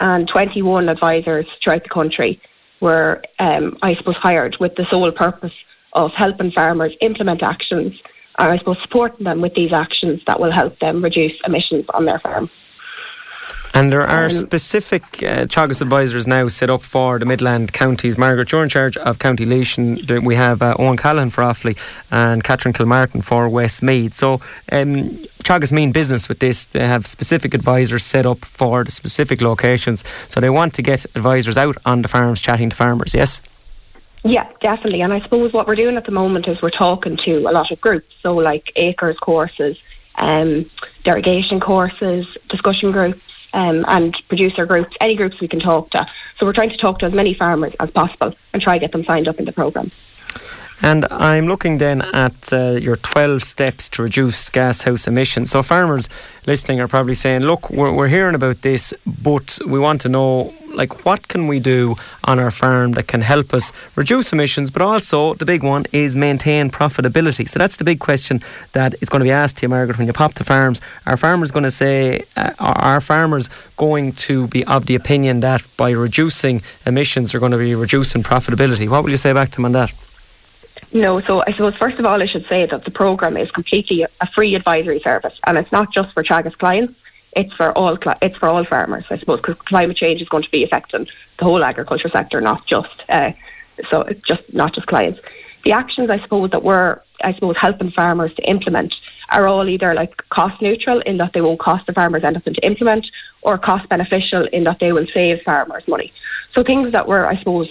and 0.00 0.28
21 0.28 0.88
advisors 0.88 1.46
throughout 1.62 1.82
the 1.82 1.88
country 1.88 2.40
were, 2.80 3.22
um, 3.40 3.76
I 3.82 3.96
suppose, 3.96 4.16
hired 4.16 4.56
with 4.60 4.76
the 4.76 4.86
sole 4.90 5.10
purpose 5.10 5.52
of 5.92 6.12
helping 6.16 6.52
farmers 6.52 6.94
implement 7.00 7.42
actions 7.42 7.94
and 8.38 8.52
I 8.52 8.58
suppose 8.58 8.78
supporting 8.82 9.24
them 9.24 9.40
with 9.40 9.54
these 9.54 9.72
actions 9.72 10.22
that 10.26 10.40
will 10.40 10.52
help 10.52 10.78
them 10.78 11.02
reduce 11.02 11.32
emissions 11.44 11.84
on 11.92 12.06
their 12.06 12.18
farm. 12.20 12.50
And 13.74 13.90
there 13.90 14.02
are 14.02 14.24
um, 14.24 14.30
specific 14.30 15.02
uh, 15.22 15.46
Teagasc 15.46 15.80
advisors 15.80 16.26
now 16.26 16.46
set 16.48 16.68
up 16.68 16.82
for 16.82 17.18
the 17.18 17.24
Midland 17.24 17.72
counties. 17.72 18.18
Margaret, 18.18 18.52
you're 18.52 18.62
in 18.62 18.68
charge 18.68 18.98
of 18.98 19.18
County 19.18 19.46
Laois. 19.46 20.22
We 20.22 20.34
have 20.34 20.60
uh, 20.60 20.76
Owen 20.78 20.98
Callahan 20.98 21.30
for 21.30 21.42
Offaly 21.42 21.78
and 22.10 22.44
Catherine 22.44 22.74
Kilmartin 22.74 23.24
for 23.24 23.48
Westmeath. 23.48 24.14
So 24.14 24.34
um, 24.70 25.24
Teagasc 25.44 25.72
mean 25.72 25.90
business 25.90 26.28
with 26.28 26.40
this. 26.40 26.66
They 26.66 26.86
have 26.86 27.06
specific 27.06 27.54
advisors 27.54 28.04
set 28.04 28.26
up 28.26 28.44
for 28.44 28.84
the 28.84 28.90
specific 28.90 29.40
locations. 29.40 30.04
So 30.28 30.40
they 30.40 30.50
want 30.50 30.74
to 30.74 30.82
get 30.82 31.06
advisors 31.16 31.56
out 31.56 31.78
on 31.86 32.02
the 32.02 32.08
farms 32.08 32.40
chatting 32.40 32.70
to 32.70 32.76
farmers, 32.76 33.14
yes? 33.14 33.40
Yeah, 34.24 34.48
definitely. 34.60 35.00
And 35.00 35.12
I 35.12 35.20
suppose 35.20 35.52
what 35.52 35.66
we're 35.66 35.76
doing 35.76 35.96
at 35.96 36.04
the 36.04 36.12
moment 36.12 36.46
is 36.46 36.60
we're 36.62 36.70
talking 36.70 37.16
to 37.24 37.38
a 37.38 37.50
lot 37.50 37.72
of 37.72 37.80
groups. 37.80 38.14
So, 38.22 38.34
like 38.34 38.70
acres 38.76 39.16
courses, 39.18 39.76
um, 40.16 40.70
derogation 41.04 41.58
courses, 41.58 42.26
discussion 42.48 42.92
groups, 42.92 43.41
um, 43.52 43.84
and 43.88 44.16
producer 44.28 44.66
groups, 44.66 44.94
any 45.00 45.14
groups 45.14 45.40
we 45.40 45.48
can 45.48 45.60
talk 45.60 45.90
to. 45.90 46.06
So 46.38 46.46
we're 46.46 46.52
trying 46.52 46.70
to 46.70 46.76
talk 46.76 46.98
to 47.00 47.06
as 47.06 47.12
many 47.12 47.34
farmers 47.34 47.74
as 47.80 47.90
possible 47.90 48.34
and 48.52 48.62
try 48.62 48.74
to 48.74 48.80
get 48.80 48.92
them 48.92 49.04
signed 49.04 49.28
up 49.28 49.38
in 49.38 49.44
the 49.44 49.52
programme. 49.52 49.90
And 50.84 51.06
I'm 51.12 51.46
looking 51.46 51.78
then 51.78 52.02
at 52.02 52.52
uh, 52.52 52.72
your 52.72 52.96
12 52.96 53.44
steps 53.44 53.88
to 53.90 54.02
reduce 54.02 54.50
gas 54.50 54.82
house 54.82 55.06
emissions. 55.06 55.52
So 55.52 55.62
farmers 55.62 56.08
listening 56.44 56.80
are 56.80 56.88
probably 56.88 57.14
saying, 57.14 57.42
look, 57.42 57.70
we're, 57.70 57.92
we're 57.92 58.08
hearing 58.08 58.34
about 58.34 58.62
this, 58.62 58.92
but 59.06 59.60
we 59.64 59.78
want 59.78 60.00
to 60.00 60.08
know 60.08 60.52
like 60.74 61.04
what 61.04 61.28
can 61.28 61.46
we 61.46 61.60
do 61.60 61.96
on 62.24 62.38
our 62.38 62.50
farm 62.50 62.92
that 62.92 63.06
can 63.06 63.20
help 63.20 63.54
us 63.54 63.72
reduce 63.96 64.32
emissions 64.32 64.70
but 64.70 64.82
also 64.82 65.34
the 65.34 65.44
big 65.44 65.62
one 65.62 65.84
is 65.92 66.16
maintain 66.16 66.70
profitability? 66.70 67.48
So 67.48 67.58
that's 67.58 67.76
the 67.76 67.84
big 67.84 68.00
question 68.00 68.42
that 68.72 68.94
is 69.00 69.08
going 69.08 69.20
to 69.20 69.24
be 69.24 69.30
asked 69.30 69.58
to 69.58 69.62
you 69.62 69.68
Margaret 69.68 69.98
when 69.98 70.06
you 70.06 70.12
pop 70.12 70.34
to 70.34 70.44
farms. 70.44 70.80
Are 71.06 71.16
farmers 71.16 71.50
going 71.50 71.64
to 71.64 71.70
say 71.70 72.24
uh, 72.36 72.52
are 72.58 73.00
farmers 73.00 73.48
going 73.76 74.12
to 74.12 74.46
be 74.48 74.64
of 74.64 74.86
the 74.86 74.94
opinion 74.94 75.40
that 75.40 75.62
by 75.76 75.90
reducing 75.90 76.62
emissions 76.86 77.32
they're 77.32 77.40
going 77.40 77.52
to 77.52 77.58
be 77.58 77.74
reducing 77.74 78.22
profitability? 78.22 78.88
What 78.88 79.04
will 79.04 79.10
you 79.10 79.16
say 79.16 79.32
back 79.32 79.50
to 79.50 79.56
them 79.56 79.66
on 79.66 79.72
that? 79.72 79.92
No, 80.94 81.22
so 81.22 81.42
I 81.46 81.52
suppose 81.52 81.74
first 81.80 81.98
of 81.98 82.04
all 82.04 82.22
I 82.22 82.26
should 82.26 82.46
say 82.48 82.66
that 82.66 82.84
the 82.84 82.90
programme 82.90 83.36
is 83.36 83.50
completely 83.50 84.02
a 84.02 84.26
free 84.34 84.54
advisory 84.54 85.00
service 85.00 85.34
and 85.46 85.58
it's 85.58 85.72
not 85.72 85.92
just 85.92 86.12
for 86.12 86.22
Teagasc 86.22 86.58
clients 86.58 86.94
it's 87.34 87.52
for 87.54 87.72
all 87.72 87.98
it's 88.20 88.36
for 88.36 88.48
all 88.48 88.64
farmers, 88.64 89.04
I 89.10 89.18
suppose, 89.18 89.40
because 89.40 89.56
climate 89.64 89.96
change 89.96 90.20
is 90.20 90.28
going 90.28 90.42
to 90.42 90.50
be 90.50 90.64
affecting 90.64 91.06
the 91.38 91.44
whole 91.44 91.64
agriculture 91.64 92.10
sector, 92.10 92.40
not 92.40 92.66
just 92.66 93.02
uh, 93.08 93.32
so 93.90 94.08
just 94.26 94.42
not 94.52 94.74
just 94.74 94.86
clients. 94.86 95.20
The 95.64 95.72
actions, 95.72 96.10
I 96.10 96.20
suppose, 96.20 96.50
that 96.50 96.62
we're 96.62 97.00
I 97.22 97.34
suppose 97.34 97.56
helping 97.58 97.90
farmers 97.92 98.34
to 98.34 98.42
implement 98.42 98.94
are 99.30 99.48
all 99.48 99.68
either 99.68 99.94
like 99.94 100.16
cost 100.28 100.60
neutral 100.60 101.00
in 101.00 101.16
that 101.18 101.32
they 101.32 101.40
won't 101.40 101.60
cost 101.60 101.86
the 101.86 101.92
farmers 101.92 102.24
anything 102.24 102.54
to 102.54 102.66
implement, 102.66 103.06
or 103.42 103.56
cost 103.56 103.88
beneficial 103.88 104.46
in 104.52 104.64
that 104.64 104.78
they 104.80 104.92
will 104.92 105.06
save 105.14 105.40
farmers 105.42 105.86
money. 105.88 106.12
So 106.54 106.62
things 106.62 106.92
that 106.92 107.08
were, 107.08 107.26
I 107.26 107.38
suppose, 107.38 107.68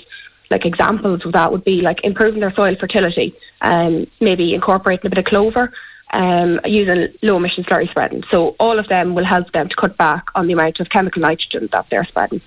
like 0.50 0.66
examples 0.66 1.24
of 1.26 1.34
that 1.34 1.52
would 1.52 1.64
be 1.64 1.82
like 1.82 2.00
improving 2.04 2.40
their 2.40 2.54
soil 2.54 2.76
fertility, 2.80 3.36
and 3.62 4.06
um, 4.06 4.12
maybe 4.20 4.56
incorporating 4.56 5.06
a 5.06 5.10
bit 5.10 5.20
of 5.20 5.26
clover 5.26 5.72
um, 6.12 6.60
using 6.66 7.14
low 7.22 7.38
emission 7.38 7.64
slurry 7.64 7.90
spreading. 7.90 8.24
So 8.32 8.56
all 8.60 8.80
of 8.80 8.88
them 8.88 9.16
will 9.16 9.26
help 9.26 9.52
them 9.52 9.70
to 9.70 9.76
cut 9.76 9.98
back 9.98 10.26
on 10.36 10.48
the 10.48 10.54
amount 10.54 10.80
of 10.80 10.90
chemical 10.90 11.22
nitrogen 11.22 11.70
that 11.72 11.88
they're 11.90 12.06
spreading. 12.06 12.42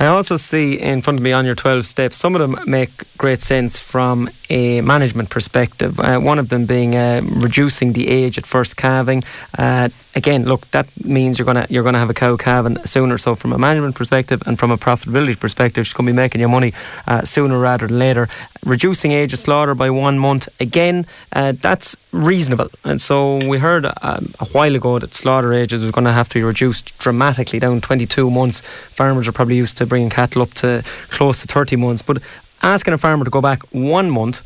I 0.00 0.06
also 0.06 0.38
see 0.38 0.80
in 0.80 1.02
front 1.02 1.18
of 1.18 1.22
me 1.22 1.32
on 1.32 1.44
your 1.44 1.54
12 1.54 1.84
steps, 1.84 2.16
some 2.16 2.34
of 2.34 2.40
them 2.40 2.58
make 2.66 3.04
great 3.18 3.42
sense 3.42 3.78
from 3.78 4.30
a 4.48 4.80
management 4.80 5.28
perspective. 5.28 6.00
Uh, 6.00 6.18
one 6.18 6.38
of 6.38 6.48
them 6.48 6.64
being 6.64 6.94
uh, 6.94 7.20
reducing 7.22 7.92
the 7.92 8.08
age 8.08 8.38
at 8.38 8.46
first 8.46 8.78
calving. 8.78 9.22
Uh, 9.58 9.90
again, 10.14 10.46
look, 10.46 10.70
that 10.70 10.88
means 11.04 11.38
you're 11.38 11.44
gonna 11.44 11.66
you're 11.68 11.84
gonna 11.84 11.98
have 11.98 12.08
a 12.08 12.14
cow 12.14 12.34
calving 12.38 12.82
sooner. 12.86 13.18
So 13.18 13.36
from 13.36 13.52
a 13.52 13.58
management 13.58 13.94
perspective 13.94 14.42
and 14.46 14.58
from 14.58 14.70
a 14.70 14.78
profitability 14.78 15.38
perspective, 15.38 15.86
she's 15.86 15.92
gonna 15.92 16.06
be 16.06 16.16
making 16.16 16.40
your 16.40 16.48
money 16.48 16.72
uh, 17.06 17.22
sooner 17.22 17.58
rather 17.58 17.86
than 17.86 17.98
later. 17.98 18.30
Reducing 18.64 19.12
age 19.12 19.34
of 19.34 19.38
slaughter 19.38 19.74
by 19.74 19.90
one 19.90 20.18
month, 20.18 20.48
again, 20.60 21.06
uh, 21.32 21.52
that's 21.60 21.94
reasonable. 22.12 22.68
And 22.84 23.00
so 23.00 23.46
we 23.48 23.58
heard 23.58 23.86
um, 24.02 24.34
a 24.40 24.46
while 24.46 24.74
ago 24.74 24.98
that 24.98 25.14
slaughter 25.14 25.52
ages 25.52 25.80
was 25.80 25.90
going 25.90 26.04
to 26.04 26.12
have 26.12 26.28
to 26.30 26.34
be 26.34 26.42
reduced 26.42 26.96
dramatically 26.98 27.58
down 27.58 27.80
22 27.80 28.30
months. 28.30 28.62
Farmers 28.90 29.28
are 29.28 29.32
probably 29.32 29.56
used 29.56 29.76
to 29.76 29.86
bringing 29.90 30.08
cattle 30.08 30.40
up 30.40 30.54
to 30.54 30.82
close 31.10 31.42
to 31.42 31.46
30 31.46 31.76
months. 31.76 32.00
But 32.00 32.22
asking 32.62 32.94
a 32.94 32.98
farmer 32.98 33.24
to 33.24 33.30
go 33.30 33.42
back 33.42 33.60
one 33.72 34.10
month 34.10 34.42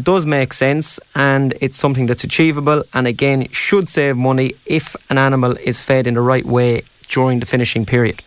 does 0.00 0.26
make 0.26 0.52
sense 0.52 1.00
and 1.14 1.54
it's 1.60 1.78
something 1.78 2.06
that's 2.06 2.22
achievable 2.22 2.84
and 2.92 3.06
again 3.06 3.48
should 3.50 3.88
save 3.88 4.16
money 4.16 4.54
if 4.66 4.94
an 5.10 5.18
animal 5.18 5.56
is 5.56 5.80
fed 5.80 6.06
in 6.06 6.14
the 6.14 6.20
right 6.20 6.44
way 6.44 6.82
during 7.08 7.40
the 7.40 7.46
finishing 7.46 7.86
period. 7.86 8.22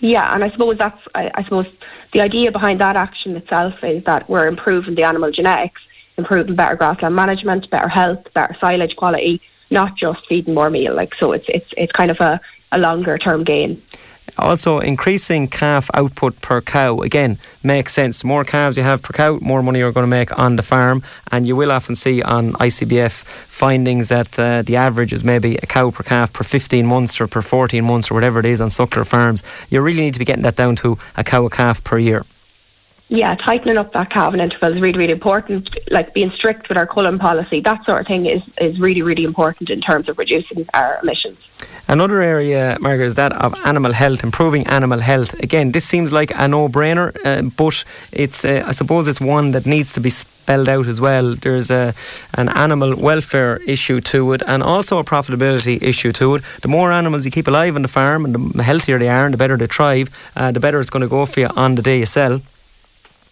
Yeah, 0.00 0.34
and 0.34 0.42
I 0.42 0.50
suppose 0.50 0.78
that's 0.78 1.00
I, 1.14 1.30
I 1.34 1.44
suppose 1.44 1.66
the 2.14 2.22
idea 2.22 2.50
behind 2.50 2.80
that 2.80 2.96
action 2.96 3.36
itself 3.36 3.74
is 3.82 4.02
that 4.04 4.28
we're 4.30 4.48
improving 4.48 4.94
the 4.94 5.04
animal 5.04 5.30
genetics 5.30 5.80
improving 6.20 6.54
better 6.54 6.76
grassland 6.76 7.16
management, 7.16 7.68
better 7.70 7.88
health, 7.88 8.22
better 8.34 8.56
silage 8.60 8.94
quality, 8.96 9.40
not 9.70 9.96
just 9.96 10.20
feeding 10.28 10.54
more 10.54 10.70
meal. 10.70 10.94
Like 10.94 11.12
so, 11.18 11.32
it's 11.32 11.46
it's 11.48 11.70
it's 11.76 11.92
kind 11.92 12.10
of 12.10 12.18
a, 12.20 12.40
a 12.72 12.78
longer 12.78 13.18
term 13.18 13.42
gain. 13.44 13.82
Also, 14.38 14.78
increasing 14.78 15.48
calf 15.48 15.90
output 15.94 16.40
per 16.40 16.60
cow, 16.60 17.00
again, 17.00 17.38
makes 17.62 17.92
sense. 17.92 18.20
The 18.20 18.26
more 18.26 18.44
calves 18.44 18.76
you 18.76 18.82
have 18.82 19.02
per 19.02 19.12
cow, 19.12 19.38
more 19.40 19.62
money 19.62 19.78
you're 19.78 19.92
going 19.92 20.04
to 20.04 20.16
make 20.18 20.36
on 20.38 20.56
the 20.56 20.62
farm. 20.62 21.02
And 21.30 21.46
you 21.46 21.56
will 21.56 21.72
often 21.72 21.94
see 21.94 22.22
on 22.22 22.52
ICBF 22.54 23.24
findings 23.48 24.08
that 24.08 24.38
uh, 24.38 24.62
the 24.62 24.76
average 24.76 25.12
is 25.12 25.24
maybe 25.24 25.56
a 25.56 25.66
cow 25.66 25.90
per 25.90 26.02
calf 26.02 26.32
per 26.32 26.44
15 26.44 26.86
months 26.86 27.20
or 27.20 27.26
per 27.26 27.42
14 27.42 27.84
months 27.84 28.10
or 28.10 28.14
whatever 28.14 28.40
it 28.40 28.46
is 28.46 28.60
on 28.60 28.68
suckler 28.68 29.06
farms. 29.06 29.42
You 29.68 29.80
really 29.80 30.00
need 30.00 30.14
to 30.14 30.18
be 30.18 30.24
getting 30.24 30.42
that 30.44 30.56
down 30.56 30.76
to 30.76 30.98
a 31.16 31.24
cow 31.24 31.44
a 31.46 31.50
calf 31.50 31.82
per 31.84 31.98
year 31.98 32.24
yeah, 33.10 33.34
tightening 33.34 33.76
up 33.76 33.92
that 33.92 34.10
calving 34.10 34.40
interval 34.40 34.72
is 34.72 34.80
really, 34.80 34.96
really 34.96 35.12
important. 35.12 35.68
Like 35.90 36.14
being 36.14 36.30
strict 36.36 36.68
with 36.68 36.78
our 36.78 36.86
culling 36.86 37.18
policy, 37.18 37.60
that 37.60 37.84
sort 37.84 38.00
of 38.02 38.06
thing 38.06 38.26
is, 38.26 38.40
is 38.58 38.78
really, 38.78 39.02
really 39.02 39.24
important 39.24 39.68
in 39.68 39.80
terms 39.80 40.08
of 40.08 40.16
reducing 40.16 40.64
our 40.74 41.00
emissions. 41.02 41.36
Another 41.88 42.22
area, 42.22 42.78
Margaret, 42.80 43.06
is 43.06 43.16
that 43.16 43.32
of 43.32 43.52
animal 43.64 43.92
health, 43.92 44.22
improving 44.22 44.64
animal 44.68 45.00
health. 45.00 45.34
Again, 45.40 45.72
this 45.72 45.84
seems 45.84 46.12
like 46.12 46.30
a 46.36 46.46
no-brainer, 46.46 47.16
uh, 47.24 47.42
but 47.56 47.82
it's, 48.12 48.44
uh, 48.44 48.62
I 48.64 48.70
suppose, 48.70 49.08
it's 49.08 49.20
one 49.20 49.50
that 49.50 49.66
needs 49.66 49.92
to 49.94 50.00
be 50.00 50.10
spelled 50.10 50.68
out 50.68 50.86
as 50.86 51.00
well. 51.00 51.34
There's 51.34 51.68
a 51.68 51.92
an 52.34 52.48
animal 52.50 52.94
welfare 52.94 53.56
issue 53.66 54.00
to 54.02 54.32
it, 54.34 54.42
and 54.46 54.62
also 54.62 54.98
a 54.98 55.04
profitability 55.04 55.82
issue 55.82 56.12
to 56.12 56.36
it. 56.36 56.44
The 56.62 56.68
more 56.68 56.92
animals 56.92 57.24
you 57.24 57.32
keep 57.32 57.48
alive 57.48 57.74
on 57.74 57.82
the 57.82 57.88
farm, 57.88 58.24
and 58.24 58.54
the 58.54 58.62
healthier 58.62 59.00
they 59.00 59.08
are, 59.08 59.24
and 59.24 59.34
the 59.34 59.38
better 59.38 59.56
they 59.56 59.66
thrive, 59.66 60.10
uh, 60.36 60.52
the 60.52 60.60
better 60.60 60.80
it's 60.80 60.90
going 60.90 61.02
to 61.02 61.08
go 61.08 61.26
for 61.26 61.40
you 61.40 61.48
on 61.56 61.74
the 61.74 61.82
day 61.82 61.98
you 61.98 62.06
sell. 62.06 62.40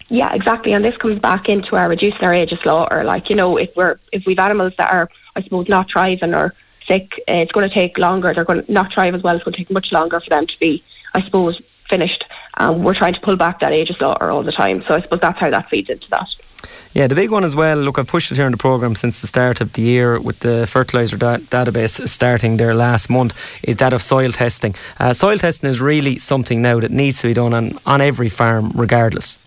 Yeah, 0.09 0.33
exactly. 0.33 0.73
And 0.73 0.83
this 0.83 0.97
comes 0.97 1.19
back 1.19 1.47
into 1.47 1.75
our 1.75 1.87
reducing 1.87 2.21
our 2.21 2.33
age 2.33 2.51
of 2.51 2.59
slaughter. 2.63 3.03
Like, 3.03 3.29
you 3.29 3.35
know, 3.35 3.57
if 3.57 3.69
we're 3.75 3.99
if 4.11 4.23
we've 4.25 4.39
animals 4.39 4.73
that 4.77 4.91
are, 4.91 5.09
I 5.35 5.43
suppose, 5.43 5.69
not 5.69 5.87
thriving 5.91 6.33
or 6.33 6.53
sick, 6.87 7.13
uh, 7.27 7.35
it's 7.35 7.51
going 7.51 7.69
to 7.69 7.73
take 7.73 7.97
longer. 7.97 8.33
They're 8.33 8.45
going 8.45 8.65
to 8.65 8.71
not 8.71 8.91
thrive 8.93 9.13
as 9.13 9.21
well. 9.21 9.35
It's 9.35 9.43
going 9.43 9.53
to 9.53 9.59
take 9.59 9.71
much 9.71 9.91
longer 9.91 10.19
for 10.19 10.29
them 10.29 10.47
to 10.47 10.59
be, 10.59 10.83
I 11.13 11.23
suppose, 11.23 11.61
finished. 11.89 12.25
Um, 12.57 12.83
we're 12.83 12.95
trying 12.95 13.13
to 13.13 13.19
pull 13.21 13.35
back 13.35 13.59
that 13.59 13.71
age 13.71 13.89
of 13.91 13.97
slaughter 13.97 14.31
all 14.31 14.43
the 14.43 14.51
time. 14.51 14.83
So 14.87 14.95
I 14.95 15.01
suppose 15.01 15.19
that's 15.21 15.39
how 15.39 15.49
that 15.51 15.69
feeds 15.69 15.89
into 15.89 16.07
that. 16.09 16.27
Yeah, 16.93 17.05
the 17.05 17.15
big 17.15 17.29
one 17.29 17.43
as 17.43 17.55
well. 17.55 17.77
Look, 17.77 17.99
I've 17.99 18.07
pushed 18.07 18.31
it 18.31 18.35
here 18.35 18.47
in 18.47 18.51
the 18.51 18.57
programme 18.57 18.95
since 18.95 19.21
the 19.21 19.27
start 19.27 19.61
of 19.61 19.73
the 19.73 19.83
year 19.83 20.19
with 20.19 20.39
the 20.39 20.65
fertiliser 20.65 21.17
da- 21.17 21.37
database 21.37 22.07
starting 22.07 22.57
there 22.57 22.73
last 22.73 23.09
month, 23.09 23.35
is 23.61 23.77
that 23.77 23.93
of 23.93 24.01
soil 24.01 24.31
testing. 24.31 24.73
Uh, 24.99 25.13
soil 25.13 25.37
testing 25.37 25.69
is 25.69 25.79
really 25.79 26.17
something 26.17 26.63
now 26.63 26.79
that 26.79 26.91
needs 26.91 27.21
to 27.21 27.27
be 27.27 27.33
done 27.33 27.53
on, 27.53 27.79
on 27.85 28.01
every 28.01 28.27
farm, 28.27 28.71
regardless. 28.75 29.37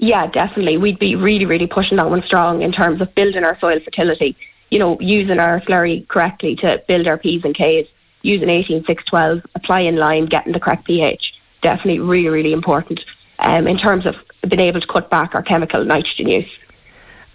Yeah, 0.00 0.26
definitely. 0.28 0.78
We'd 0.78 0.98
be 0.98 1.14
really, 1.14 1.44
really 1.44 1.66
pushing 1.66 1.98
that 1.98 2.08
one 2.08 2.22
strong 2.22 2.62
in 2.62 2.72
terms 2.72 3.02
of 3.02 3.14
building 3.14 3.44
our 3.44 3.58
soil 3.60 3.78
fertility. 3.84 4.34
You 4.70 4.78
know, 4.78 4.98
using 4.98 5.38
our 5.38 5.60
slurry 5.60 6.08
correctly 6.08 6.56
to 6.56 6.82
build 6.88 7.06
our 7.06 7.18
P's 7.18 7.44
and 7.44 7.54
K's, 7.54 7.86
using 8.22 8.48
18612, 8.48 9.44
applying 9.54 9.96
lime, 9.96 10.24
getting 10.24 10.54
the 10.54 10.60
correct 10.60 10.86
pH. 10.86 11.34
Definitely 11.60 11.98
really, 11.98 12.28
really 12.28 12.52
important 12.54 13.00
um, 13.40 13.66
in 13.66 13.76
terms 13.76 14.06
of 14.06 14.14
being 14.48 14.60
able 14.60 14.80
to 14.80 14.86
cut 14.86 15.10
back 15.10 15.34
our 15.34 15.42
chemical 15.42 15.84
nitrogen 15.84 16.28
use. 16.28 16.50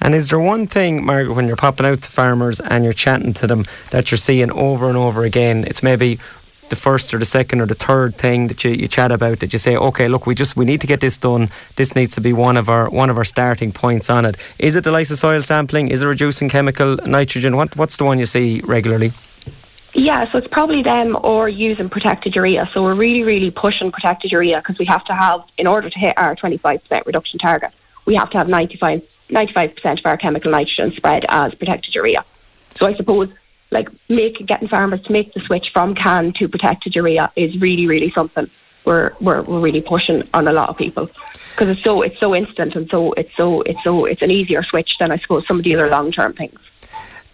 And 0.01 0.15
is 0.15 0.29
there 0.29 0.39
one 0.39 0.65
thing, 0.65 1.05
Margaret, 1.05 1.35
when 1.35 1.45
you're 1.45 1.55
popping 1.55 1.85
out 1.85 2.01
to 2.01 2.09
farmers 2.09 2.59
and 2.59 2.83
you're 2.83 2.93
chatting 2.93 3.33
to 3.33 3.47
them 3.47 3.65
that 3.91 4.09
you're 4.09 4.17
seeing 4.17 4.51
over 4.51 4.89
and 4.89 4.97
over 4.97 5.23
again? 5.23 5.65
It's 5.65 5.83
maybe 5.83 6.19
the 6.75 6.81
first 6.81 7.13
or 7.13 7.19
the 7.19 7.25
second 7.25 7.61
or 7.61 7.65
the 7.65 7.75
third 7.75 8.17
thing 8.17 8.47
that 8.47 8.63
you, 8.63 8.71
you 8.71 8.87
chat 8.87 9.11
about 9.11 9.39
that 9.39 9.53
you 9.53 9.59
say, 9.59 9.75
okay, 9.75 10.07
look, 10.07 10.27
we 10.27 10.35
just 10.35 10.55
we 10.55 10.65
need 10.65 10.81
to 10.81 10.87
get 10.87 10.99
this 10.99 11.17
done. 11.17 11.49
This 11.75 11.95
needs 11.95 12.13
to 12.15 12.21
be 12.21 12.33
one 12.33 12.57
of 12.57 12.69
our 12.69 12.89
one 12.89 13.09
of 13.09 13.17
our 13.17 13.25
starting 13.25 13.71
points 13.71 14.09
on 14.09 14.25
it. 14.25 14.35
Is 14.59 14.75
it 14.75 14.83
the 14.83 14.91
lysis 14.91 15.19
soil 15.19 15.41
sampling? 15.41 15.87
Is 15.89 16.01
it 16.01 16.07
reducing 16.07 16.49
chemical 16.49 16.97
nitrogen? 16.97 17.55
What 17.55 17.75
what's 17.75 17.97
the 17.97 18.03
one 18.03 18.19
you 18.19 18.25
see 18.25 18.61
regularly? 18.61 19.11
Yeah, 19.93 20.29
so 20.29 20.39
it's 20.39 20.47
probably 20.51 20.83
them 20.83 21.17
or 21.23 21.47
using 21.47 21.89
protected 21.89 22.35
urea. 22.35 22.69
So 22.73 22.83
we're 22.83 22.95
really, 22.95 23.23
really 23.23 23.49
pushing 23.49 23.93
protected 23.93 24.29
urea 24.29 24.57
because 24.59 24.77
we 24.77 24.85
have 24.87 25.05
to 25.05 25.13
have, 25.13 25.39
in 25.57 25.67
order 25.67 25.89
to 25.89 25.97
hit 25.97 26.17
our 26.17 26.35
25% 26.35 27.05
reduction 27.05 27.39
target, 27.39 27.71
we 28.05 28.15
have 28.15 28.29
to 28.31 28.37
have 28.37 28.49
95, 28.49 29.01
95% 29.29 29.99
of 29.99 30.05
our 30.05 30.17
chemical 30.17 30.51
nitrogen 30.51 30.91
spread 30.97 31.25
as 31.29 31.55
protected 31.55 31.95
urea. 31.95 32.25
So 32.77 32.87
I 32.87 32.95
suppose 32.95 33.29
like 33.75 33.89
make 34.09 34.37
getting 34.47 34.67
farmers 34.67 35.01
to 35.03 35.11
make 35.11 35.33
the 35.33 35.41
switch 35.41 35.67
from 35.73 35.93
CAN 35.95 36.33
to 36.37 36.47
protected 36.47 36.95
urea 36.95 37.31
is 37.35 37.59
really, 37.59 37.85
really 37.87 38.11
something 38.15 38.49
we're 38.85 39.13
we're, 39.19 39.41
we're 39.41 39.59
really 39.59 39.81
pushing 39.81 40.23
on 40.33 40.47
a 40.47 40.53
lot 40.53 40.69
of 40.69 40.77
people 40.77 41.09
because 41.51 41.69
it's 41.69 41.83
so 41.83 42.01
it's 42.01 42.19
so 42.19 42.35
instant 42.35 42.75
and 42.75 42.89
so 42.89 43.13
it's 43.13 43.35
so 43.35 43.61
it's 43.63 43.83
so 43.83 44.05
it's 44.05 44.21
an 44.21 44.31
easier 44.31 44.63
switch 44.63 44.91
than 44.99 45.11
I 45.11 45.17
suppose 45.17 45.45
some 45.47 45.57
of 45.59 45.63
the 45.63 45.75
other 45.75 45.89
long 45.89 46.11
term 46.11 46.33
things. 46.33 46.59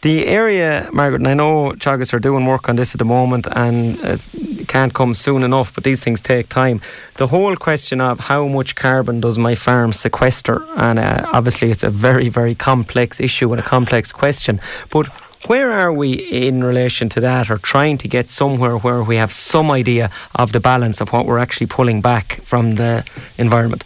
The 0.01 0.25
area, 0.25 0.89
Margaret, 0.91 1.21
and 1.21 1.27
I 1.27 1.35
know 1.35 1.73
Teagasc 1.73 2.11
are 2.11 2.19
doing 2.19 2.47
work 2.47 2.67
on 2.67 2.75
this 2.75 2.95
at 2.95 2.99
the 2.99 3.05
moment 3.05 3.45
and 3.51 3.99
it 4.03 4.67
can't 4.67 4.91
come 4.95 5.13
soon 5.13 5.43
enough, 5.43 5.75
but 5.75 5.83
these 5.83 5.99
things 5.99 6.19
take 6.21 6.49
time. 6.49 6.81
The 7.17 7.27
whole 7.27 7.55
question 7.55 8.01
of 8.01 8.19
how 8.19 8.47
much 8.47 8.73
carbon 8.73 9.21
does 9.21 9.37
my 9.37 9.53
farm 9.53 9.93
sequester, 9.93 10.65
and 10.75 10.97
uh, 10.97 11.29
obviously 11.31 11.69
it's 11.69 11.83
a 11.83 11.91
very, 11.91 12.29
very 12.29 12.55
complex 12.55 13.19
issue 13.19 13.51
and 13.53 13.59
a 13.59 13.63
complex 13.63 14.11
question, 14.11 14.59
but 14.89 15.07
where 15.47 15.71
are 15.71 15.91
we 15.91 16.13
in 16.13 16.63
relation 16.63 17.09
to 17.09 17.19
that, 17.21 17.49
or 17.49 17.57
trying 17.57 17.97
to 17.99 18.07
get 18.07 18.29
somewhere 18.29 18.77
where 18.77 19.03
we 19.03 19.15
have 19.15 19.31
some 19.31 19.71
idea 19.71 20.09
of 20.35 20.51
the 20.51 20.59
balance 20.59 21.01
of 21.01 21.11
what 21.13 21.25
we're 21.25 21.39
actually 21.39 21.67
pulling 21.67 22.01
back 22.01 22.41
from 22.43 22.75
the 22.75 23.03
environment? 23.37 23.83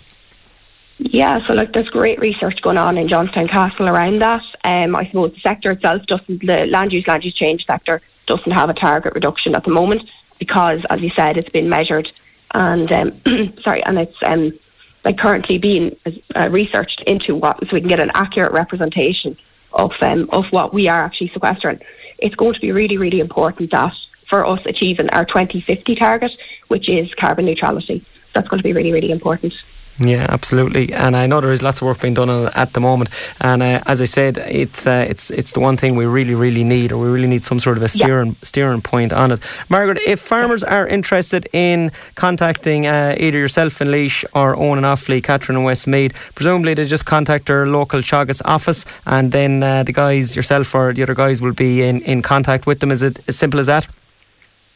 Yeah, 0.97 1.45
so 1.45 1.53
like 1.53 1.73
there's 1.73 1.89
great 1.89 2.19
research 2.19 2.61
going 2.61 2.77
on 2.77 2.97
in 2.97 3.09
Johnstown 3.09 3.47
Castle 3.47 3.89
around 3.89 4.21
that. 4.21 4.43
Um, 4.63 4.95
I 4.95 5.05
suppose 5.07 5.33
the 5.33 5.41
sector 5.41 5.71
itself 5.71 6.05
doesn't, 6.07 6.45
the 6.45 6.65
land 6.67 6.93
use, 6.93 7.05
land 7.07 7.23
use 7.23 7.35
change 7.35 7.65
sector 7.65 8.01
doesn't 8.27 8.51
have 8.51 8.69
a 8.69 8.73
target 8.73 9.13
reduction 9.13 9.55
at 9.55 9.65
the 9.65 9.71
moment 9.71 10.09
because, 10.39 10.81
as 10.89 11.01
you 11.01 11.11
said, 11.15 11.37
it's 11.37 11.49
been 11.49 11.69
measured 11.69 12.09
and 12.55 12.91
um, 12.91 13.21
sorry, 13.63 13.83
and 13.83 13.99
it's 13.99 14.17
um, 14.25 14.57
like 15.03 15.17
currently 15.17 15.57
being 15.57 15.95
uh, 16.35 16.49
researched 16.49 17.03
into 17.05 17.35
what 17.35 17.59
so 17.59 17.69
we 17.73 17.81
can 17.81 17.89
get 17.89 18.01
an 18.01 18.11
accurate 18.13 18.53
representation 18.53 19.37
of 19.75 19.91
um, 20.01 20.29
of 20.31 20.45
what 20.51 20.73
we 20.73 20.87
are 20.87 21.03
actually 21.03 21.29
sequestering. 21.29 21.79
It's 22.17 22.35
going 22.35 22.53
to 22.53 22.59
be 22.59 22.71
really, 22.71 22.97
really 22.97 23.19
important 23.19 23.71
that 23.71 23.93
for 24.29 24.45
us 24.45 24.59
achieving 24.65 25.09
our 25.11 25.25
2050 25.25 25.95
target, 25.95 26.31
which 26.69 26.89
is 26.89 27.13
carbon 27.15 27.45
neutrality. 27.45 28.03
That's 28.33 28.47
going 28.47 28.59
to 28.59 28.63
be 28.63 28.73
really, 28.73 28.91
really 28.91 29.11
important. 29.11 29.53
Yeah, 29.99 30.25
absolutely. 30.27 30.91
And 30.91 31.15
I 31.15 31.25
know 31.25 31.39
there 31.39 31.53
is 31.53 31.63
lots 31.63 31.81
of 31.81 31.87
work 31.87 32.01
being 32.01 32.13
done 32.13 32.29
on 32.29 32.47
it 32.47 32.53
at 32.55 32.73
the 32.73 32.81
moment. 32.81 33.09
And 33.39 33.63
uh, 33.63 33.81
as 33.85 34.01
I 34.01 34.05
said, 34.05 34.37
it's 34.37 34.85
uh, 34.85 35.05
it's 35.07 35.31
it's 35.31 35.53
the 35.53 35.61
one 35.61 35.77
thing 35.77 35.95
we 35.95 36.05
really, 36.05 36.35
really 36.35 36.65
need, 36.65 36.91
or 36.91 36.97
we 37.01 37.07
really 37.09 37.29
need 37.29 37.45
some 37.45 37.59
sort 37.59 37.77
of 37.77 37.83
a 37.83 37.87
steering 37.87 38.31
yeah. 38.31 38.43
steering 38.43 38.81
point 38.81 39.13
on 39.13 39.31
it. 39.31 39.39
Margaret, 39.69 39.99
if 40.05 40.19
farmers 40.19 40.63
are 40.63 40.85
interested 40.85 41.47
in 41.53 41.91
contacting 42.15 42.87
uh, 42.87 43.15
either 43.17 43.37
yourself 43.37 43.81
in 43.81 43.87
Laois 43.87 44.25
or 44.33 44.55
Owen 44.57 44.83
and 44.83 44.85
Offaly, 44.85 45.23
Catherine 45.23 45.55
and 45.55 45.65
Westmeath, 45.65 46.13
presumably 46.35 46.73
they 46.73 46.85
just 46.85 47.05
contact 47.05 47.45
their 47.45 47.65
local 47.65 48.01
Teagasc 48.01 48.41
office, 48.43 48.85
and 49.05 49.31
then 49.31 49.63
uh, 49.63 49.83
the 49.83 49.93
guys, 49.93 50.35
yourself 50.35 50.75
or 50.75 50.93
the 50.93 51.03
other 51.03 51.15
guys, 51.15 51.41
will 51.41 51.53
be 51.53 51.83
in, 51.83 52.01
in 52.01 52.21
contact 52.21 52.67
with 52.67 52.81
them. 52.81 52.91
Is 52.91 53.01
it 53.01 53.19
as 53.29 53.37
simple 53.37 53.61
as 53.61 53.67
that? 53.67 53.87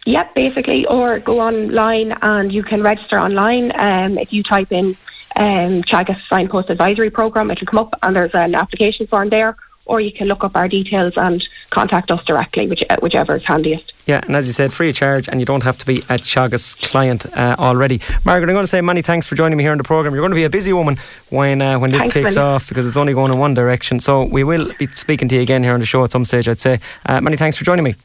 Yep, 0.05 0.33
basically, 0.33 0.85
or 0.85 1.19
go 1.19 1.39
online 1.39 2.13
and 2.21 2.51
you 2.51 2.63
can 2.63 2.81
register 2.81 3.19
online. 3.19 3.71
Um, 3.75 4.17
if 4.17 4.33
you 4.33 4.41
type 4.43 4.71
in 4.71 4.87
um, 5.35 5.83
Teagasc 5.83 6.21
Signpost 6.29 6.69
Advisory 6.69 7.09
Programme, 7.09 7.51
it'll 7.51 7.67
come 7.67 7.79
up 7.79 7.93
and 8.01 8.15
there's 8.15 8.33
an 8.33 8.55
application 8.55 9.07
form 9.07 9.29
there. 9.29 9.55
Or 9.85 9.99
you 9.99 10.11
can 10.11 10.27
look 10.27 10.43
up 10.43 10.55
our 10.55 10.67
details 10.67 11.13
and 11.17 11.43
contact 11.71 12.11
us 12.11 12.23
directly, 12.25 12.67
which, 12.67 12.83
uh, 12.91 12.97
whichever 13.01 13.37
is 13.37 13.43
handiest. 13.43 13.91
Yeah, 14.05 14.21
and 14.23 14.35
as 14.35 14.45
you 14.45 14.53
said, 14.53 14.71
free 14.71 14.89
of 14.89 14.95
charge, 14.95 15.27
and 15.27 15.39
you 15.39 15.47
don't 15.47 15.63
have 15.63 15.79
to 15.79 15.85
be 15.85 15.97
a 16.01 16.19
Teagasc 16.19 16.79
client 16.87 17.25
uh, 17.35 17.55
already. 17.57 17.99
Margaret, 18.23 18.49
I'm 18.49 18.55
going 18.55 18.63
to 18.63 18.67
say 18.67 18.81
many 18.81 19.01
thanks 19.01 19.25
for 19.25 19.33
joining 19.33 19.57
me 19.57 19.63
here 19.63 19.71
on 19.71 19.79
the 19.79 19.83
programme. 19.83 20.13
You're 20.13 20.21
going 20.21 20.29
to 20.29 20.35
be 20.35 20.43
a 20.43 20.49
busy 20.49 20.73
woman 20.73 20.99
when 21.29 21.59
uh, 21.63 21.79
when 21.79 21.89
this 21.89 22.01
thanks, 22.01 22.13
kicks 22.13 22.37
off 22.37 22.69
because 22.69 22.85
it's 22.85 22.97
only 22.97 23.13
going 23.13 23.31
in 23.31 23.39
one 23.39 23.55
direction. 23.55 23.99
So 23.99 24.23
we 24.25 24.43
will 24.43 24.71
be 24.77 24.85
speaking 24.87 25.27
to 25.29 25.35
you 25.35 25.41
again 25.41 25.63
here 25.63 25.73
on 25.73 25.79
the 25.79 25.87
show 25.87 26.03
at 26.03 26.11
some 26.11 26.23
stage, 26.23 26.47
I'd 26.47 26.59
say. 26.59 26.79
Uh, 27.07 27.19
many 27.19 27.35
thanks 27.35 27.57
for 27.57 27.65
joining 27.65 27.83
me. 27.83 27.95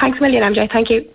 Thanks 0.00 0.18
a 0.18 0.22
million, 0.22 0.42
MJ. 0.42 0.70
Thank 0.70 0.90
you. 0.90 1.08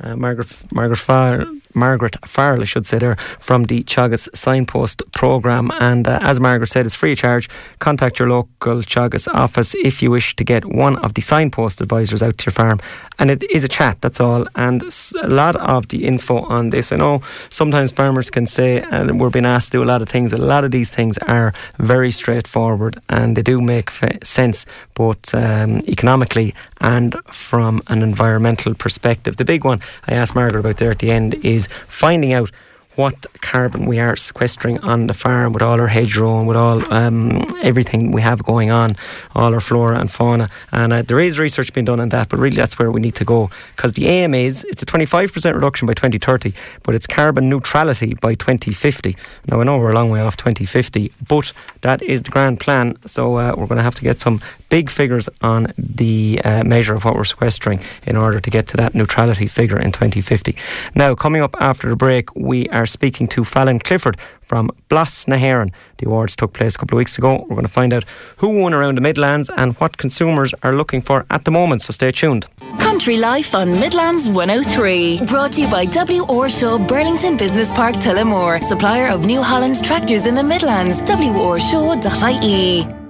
Uh, 0.00 0.16
Margaret 0.16 0.48
Margaret 0.72 0.96
Farr, 0.96 1.46
Margaret 1.74 2.16
Farrell, 2.26 2.62
I 2.62 2.64
should 2.64 2.86
say 2.86 2.98
there, 2.98 3.16
from 3.38 3.64
the 3.64 3.84
Teagasc 3.84 4.36
Signpost 4.36 5.02
programme. 5.12 5.70
And 5.78 6.08
uh, 6.08 6.18
as 6.22 6.40
Margaret 6.40 6.68
said, 6.68 6.86
it's 6.86 6.94
free 6.94 7.12
of 7.12 7.18
charge. 7.18 7.48
Contact 7.78 8.18
your 8.18 8.28
local 8.28 8.78
Teagasc 8.78 9.32
office 9.32 9.74
if 9.76 10.02
you 10.02 10.10
wish 10.10 10.34
to 10.36 10.44
get 10.44 10.64
one 10.64 10.96
of 10.96 11.14
the 11.14 11.20
signpost 11.20 11.80
advisors 11.80 12.22
out 12.22 12.38
to 12.38 12.46
your 12.46 12.52
farm. 12.52 12.80
And 13.18 13.30
it 13.30 13.44
is 13.44 13.62
a 13.62 13.68
chat, 13.68 14.00
that's 14.00 14.20
all. 14.20 14.46
And 14.56 14.82
a 15.22 15.28
lot 15.28 15.54
of 15.56 15.88
the 15.88 16.04
info 16.04 16.38
on 16.38 16.70
this. 16.70 16.92
I 16.92 16.96
know 16.96 17.22
sometimes 17.50 17.92
farmers 17.92 18.30
can 18.30 18.46
say, 18.46 18.82
and 18.90 19.20
we're 19.20 19.30
being 19.30 19.46
asked 19.46 19.70
to 19.72 19.78
do 19.78 19.84
a 19.84 19.86
lot 19.86 20.02
of 20.02 20.08
things, 20.08 20.32
a 20.32 20.38
lot 20.38 20.64
of 20.64 20.72
these 20.72 20.90
things 20.90 21.16
are 21.18 21.52
very 21.78 22.10
straightforward 22.10 22.98
and 23.08 23.36
they 23.36 23.42
do 23.42 23.60
make 23.60 23.90
sense, 24.24 24.66
both 24.94 25.34
um, 25.34 25.78
economically 25.88 26.54
and 26.80 27.16
from 27.26 27.82
an 27.88 28.02
environmental 28.02 28.74
perspective. 28.74 29.36
The 29.36 29.44
big 29.44 29.64
one 29.64 29.80
I 30.06 30.14
asked 30.14 30.34
Margaret 30.34 30.60
about 30.60 30.76
there 30.76 30.90
at 30.90 30.98
the 30.98 31.10
end 31.10 31.34
is 31.44 31.66
finding 31.86 32.32
out 32.32 32.50
what 32.96 33.14
carbon 33.40 33.86
we 33.86 33.98
are 33.98 34.16
sequestering 34.16 34.78
on 34.80 35.06
the 35.06 35.14
farm 35.14 35.52
with 35.52 35.62
all 35.62 35.80
our 35.80 35.86
hedgerow 35.86 36.38
and 36.38 36.48
with 36.48 36.56
all 36.56 36.92
um, 36.92 37.44
everything 37.62 38.12
we 38.12 38.20
have 38.20 38.42
going 38.42 38.70
on, 38.70 38.96
all 39.34 39.54
our 39.54 39.60
flora 39.60 39.98
and 39.98 40.10
fauna. 40.10 40.48
And 40.72 40.92
uh, 40.92 41.02
there 41.02 41.20
is 41.20 41.38
research 41.38 41.72
being 41.72 41.84
done 41.84 42.00
on 42.00 42.10
that, 42.10 42.28
but 42.28 42.38
really 42.38 42.56
that's 42.56 42.78
where 42.78 42.90
we 42.90 43.00
need 43.00 43.14
to 43.16 43.24
go 43.24 43.50
because 43.76 43.92
the 43.92 44.06
aim 44.08 44.34
is 44.34 44.64
it's 44.64 44.82
a 44.82 44.86
25% 44.86 45.54
reduction 45.54 45.86
by 45.86 45.94
2030, 45.94 46.52
but 46.82 46.94
it's 46.94 47.06
carbon 47.06 47.48
neutrality 47.48 48.14
by 48.14 48.34
2050. 48.34 49.16
Now 49.48 49.60
I 49.60 49.64
know 49.64 49.78
we're 49.78 49.92
a 49.92 49.94
long 49.94 50.10
way 50.10 50.20
off 50.20 50.36
2050, 50.36 51.12
but 51.28 51.52
that 51.80 52.02
is 52.02 52.22
the 52.22 52.30
grand 52.30 52.60
plan. 52.60 52.96
So 53.06 53.36
uh, 53.36 53.54
we're 53.56 53.66
going 53.66 53.78
to 53.78 53.82
have 53.82 53.94
to 53.96 54.02
get 54.02 54.20
some 54.20 54.40
big 54.72 54.88
figures 54.88 55.28
on 55.42 55.72
the 55.76 56.40
uh, 56.44 56.64
measure 56.64 56.94
of 56.94 57.04
what 57.04 57.14
we're 57.14 57.24
sequestering 57.24 57.78
in 58.06 58.16
order 58.16 58.40
to 58.40 58.48
get 58.48 58.66
to 58.66 58.76
that 58.78 58.94
neutrality 58.94 59.46
figure 59.46 59.78
in 59.78 59.92
2050. 59.92 60.56
Now, 60.94 61.14
coming 61.14 61.42
up 61.42 61.54
after 61.60 61.90
the 61.90 61.96
break, 61.96 62.34
we 62.34 62.70
are 62.70 62.81
speaking 62.86 63.26
to 63.28 63.44
Fallon 63.44 63.78
Clifford 63.78 64.16
from 64.40 64.70
Blas 64.88 65.28
na. 65.28 65.36
The 65.36 66.06
awards 66.06 66.36
took 66.36 66.52
place 66.52 66.74
a 66.74 66.78
couple 66.78 66.96
of 66.96 66.98
weeks 66.98 67.18
ago. 67.18 67.40
We're 67.42 67.56
going 67.56 67.62
to 67.62 67.68
find 67.68 67.92
out 67.92 68.04
who 68.36 68.60
won 68.60 68.74
around 68.74 68.96
the 68.96 69.00
Midlands 69.00 69.50
and 69.56 69.74
what 69.76 69.98
consumers 69.98 70.54
are 70.62 70.74
looking 70.74 71.00
for 71.00 71.26
at 71.30 71.44
the 71.44 71.50
moment, 71.50 71.82
so 71.82 71.92
stay 71.92 72.10
tuned. 72.10 72.46
Country 72.78 73.16
Life 73.16 73.54
on 73.54 73.70
Midlands 73.80 74.28
103. 74.28 75.26
Brought 75.26 75.52
to 75.52 75.62
you 75.62 75.70
by 75.70 75.86
W. 75.86 76.22
Orshaw 76.22 76.86
Burlington 76.86 77.36
Business 77.36 77.70
Park 77.72 77.96
Tullamore, 77.96 78.62
supplier 78.62 79.08
of 79.08 79.26
New 79.26 79.42
Holland's 79.42 79.82
tractors 79.82 80.26
in 80.26 80.34
the 80.34 80.42
Midlands. 80.42 81.02
WOrshaw.ie. 81.02 83.01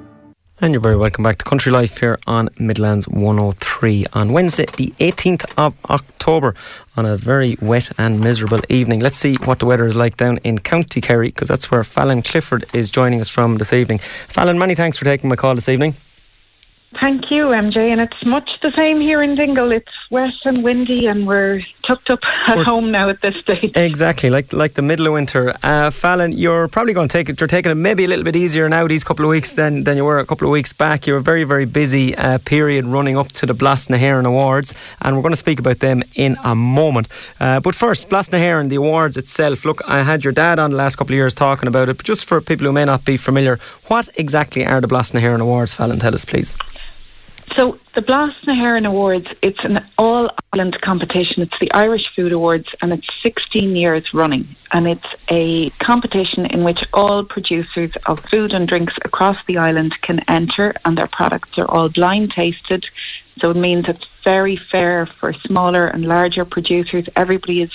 And 0.63 0.73
you're 0.73 0.81
very 0.81 0.97
welcome 0.97 1.25
back 1.25 1.39
to 1.39 1.45
Country 1.45 1.73
Life 1.73 1.99
here 1.99 2.21
on 2.25 2.49
Midlands 2.57 3.09
103 3.09 4.07
on 4.13 4.33
Wednesday, 4.33 4.67
the 4.77 4.95
18th 5.01 5.53
of 5.59 5.75
October, 5.91 6.55
on 6.97 7.05
a 7.05 7.17
very 7.17 7.57
wet 7.61 7.91
and 7.99 8.21
miserable 8.21 8.61
evening. 8.69 9.01
Let's 9.01 9.17
see 9.17 9.35
what 9.43 9.59
the 9.59 9.67
weather 9.67 9.89
is 9.89 9.97
like 9.97 10.17
down 10.17 10.39
in 10.45 10.61
County 10.61 11.01
Kerry, 11.01 11.31
because 11.31 11.49
that's 11.49 11.73
where 11.73 11.83
Fallon 11.83 12.23
Clifford 12.23 12.65
is 12.73 12.93
joining 12.93 13.21
us 13.21 13.29
from 13.29 13.57
this 13.57 13.73
evening. 13.73 13.99
Fallon, 14.29 14.57
many 14.57 14.77
thanks 14.77 14.99
for 14.99 15.05
taking 15.05 15.29
my 15.29 15.35
call 15.35 15.57
this 15.57 15.69
evening. 15.69 15.97
Thank 17.01 17.31
you, 17.31 17.47
MJ. 17.47 17.91
And 17.91 18.01
it's 18.01 18.25
much 18.25 18.61
the 18.61 18.71
same 18.73 19.01
here 19.01 19.23
in 19.23 19.35
Dingle. 19.35 19.73
It's 19.73 19.91
wet 20.11 20.35
and 20.45 20.63
windy, 20.63 21.07
and 21.07 21.27
we're 21.27 21.63
tucked 21.83 22.11
up 22.11 22.21
at 22.47 22.59
we're 22.59 22.65
home 22.65 22.91
now 22.91 23.09
at 23.09 23.23
this 23.23 23.37
stage. 23.37 23.73
Exactly, 23.75 24.29
like 24.29 24.53
like 24.53 24.75
the 24.75 24.83
middle 24.83 25.07
of 25.07 25.15
winter. 25.15 25.55
Uh, 25.63 25.91
Fallon, 25.91 26.33
you're 26.33 26.69
probably 26.69 26.93
going 26.93 27.09
to 27.09 27.13
take 27.13 27.29
it. 27.29 27.41
You're 27.41 27.49
taking 27.49 27.73
it 27.73 27.77
maybe 27.77 28.05
a 28.05 28.09
little 28.09 28.25
bit 28.25 28.37
easier 28.37 28.69
now 28.69 28.87
these 28.87 29.05
couple 29.05 29.25
of 29.25 29.31
weeks 29.31 29.55
than, 29.55 29.85
than 29.85 29.97
you 29.97 30.05
were 30.05 30.19
a 30.19 30.27
couple 30.27 30.47
of 30.47 30.53
weeks 30.53 30.73
back. 30.73 31.07
You're 31.07 31.17
a 31.17 31.23
very 31.23 31.45
very 31.45 31.65
busy 31.65 32.15
uh, 32.15 32.39
period 32.39 32.85
running 32.85 33.17
up 33.17 33.33
to 33.33 33.47
the 33.47 33.55
Blas 33.55 33.89
na 33.89 33.97
hÉireann 33.97 34.27
Awards, 34.27 34.75
and 35.01 35.17
we're 35.17 35.23
going 35.23 35.33
to 35.33 35.37
speak 35.37 35.59
about 35.59 35.81
them 35.81 36.03
in 36.15 36.37
a 36.45 36.55
moment. 36.55 37.09
Uh, 37.41 37.59
but 37.61 37.75
first, 37.75 38.11
Blas 38.11 38.31
na 38.33 38.39
hÉireann, 38.39 38.69
the 38.69 38.77
awards 38.77 39.17
itself. 39.17 39.65
Look, 39.65 39.81
I 39.89 40.03
had 40.03 40.25
your 40.25 40.33
dad 40.33 40.59
on 40.59 40.73
the 40.73 40.77
last 40.77 40.97
couple 40.97 41.15
of 41.15 41.19
years 41.19 41.35
talking 41.35 41.69
about 41.69 41.89
it, 41.89 41.97
but 41.97 42.07
just 42.07 42.27
for 42.27 42.41
people 42.41 42.67
who 42.67 42.73
may 42.73 42.85
not 42.85 43.05
be 43.05 43.17
familiar, 43.17 43.59
what 43.87 44.09
exactly 44.17 44.67
are 44.67 44.81
the 44.81 44.89
Blas 44.89 45.15
na 45.15 45.21
hÉireann 45.21 45.41
Awards, 45.41 45.73
Fallon? 45.73 45.99
Tell 45.99 46.15
us, 46.15 46.25
please. 46.27 46.55
So 47.57 47.79
the 47.95 48.01
Blas 48.01 48.35
na 48.47 48.55
hÉireann 48.55 48.87
Awards, 48.87 49.27
it's 49.43 49.63
an 49.63 49.85
all 49.99 50.31
Ireland 50.53 50.81
competition. 50.81 51.43
It's 51.43 51.59
the 51.61 51.73
Irish 51.73 52.09
Food 52.15 52.33
Awards 52.33 52.69
and 52.81 52.93
it's 52.93 53.07
16 53.23 53.77
years 53.77 54.15
running. 54.15 54.47
And 54.73 54.89
it's 54.89 55.07
a 55.29 55.71
competition 55.71 56.47
in 56.47 56.65
which 56.65 56.83
all 56.95 57.25
producers 57.25 57.91
of 58.07 58.21
food 58.21 58.53
and 58.53 58.67
drinks 58.67 58.95
across 59.05 59.37
the 59.47 59.59
island 59.59 59.95
can 60.01 60.21
enter 60.29 60.75
and 60.85 60.97
their 60.97 61.09
products 61.09 61.59
are 61.59 61.71
all 61.71 61.91
blind 61.91 62.33
tasted. 62.33 62.87
So 63.41 63.51
it 63.51 63.57
means 63.57 63.85
it's 63.89 64.07
very 64.25 64.59
fair 64.71 65.07
for 65.07 65.33
smaller 65.33 65.87
and 65.87 66.07
larger 66.07 66.45
producers. 66.45 67.07
Everybody 67.17 67.63
is 67.63 67.73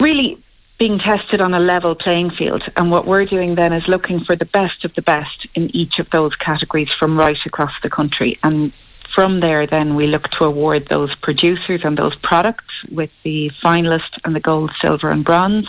really 0.00 0.42
being 0.80 0.98
tested 0.98 1.42
on 1.42 1.52
a 1.52 1.60
level 1.60 1.94
playing 1.94 2.30
field. 2.30 2.62
And 2.74 2.90
what 2.90 3.06
we're 3.06 3.26
doing 3.26 3.54
then 3.54 3.74
is 3.74 3.86
looking 3.86 4.24
for 4.24 4.34
the 4.34 4.46
best 4.46 4.82
of 4.82 4.94
the 4.94 5.02
best 5.02 5.46
in 5.54 5.76
each 5.76 5.98
of 5.98 6.08
those 6.08 6.34
categories 6.36 6.88
from 6.98 7.18
right 7.18 7.36
across 7.44 7.78
the 7.82 7.90
country. 7.90 8.38
And 8.42 8.72
from 9.14 9.40
there, 9.40 9.66
then 9.66 9.94
we 9.94 10.06
look 10.06 10.28
to 10.30 10.44
award 10.44 10.88
those 10.88 11.14
producers 11.16 11.82
and 11.84 11.98
those 11.98 12.16
products 12.16 12.82
with 12.90 13.10
the 13.24 13.50
finalist 13.62 14.18
and 14.24 14.34
the 14.34 14.40
gold, 14.40 14.72
silver, 14.80 15.10
and 15.10 15.22
bronze. 15.22 15.68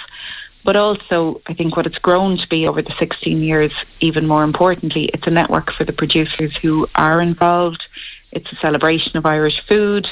But 0.64 0.78
also, 0.78 1.42
I 1.46 1.56
think 1.56 1.76
what 1.76 1.88
it's 1.88 1.98
grown 1.98 2.38
to 2.38 2.48
be 2.48 2.66
over 2.66 2.82
the 2.82 2.96
16 2.98 3.44
years, 3.44 3.74
even 4.00 4.26
more 4.26 4.44
importantly, 4.44 5.10
it's 5.14 5.28
a 5.28 5.32
network 5.32 5.74
for 5.74 5.84
the 5.84 5.92
producers 5.92 6.56
who 6.56 6.88
are 6.96 7.22
involved. 7.22 7.84
It's 8.32 8.50
a 8.54 8.56
celebration 8.62 9.18
of 9.18 9.26
Irish 9.26 9.60
food. 9.68 10.08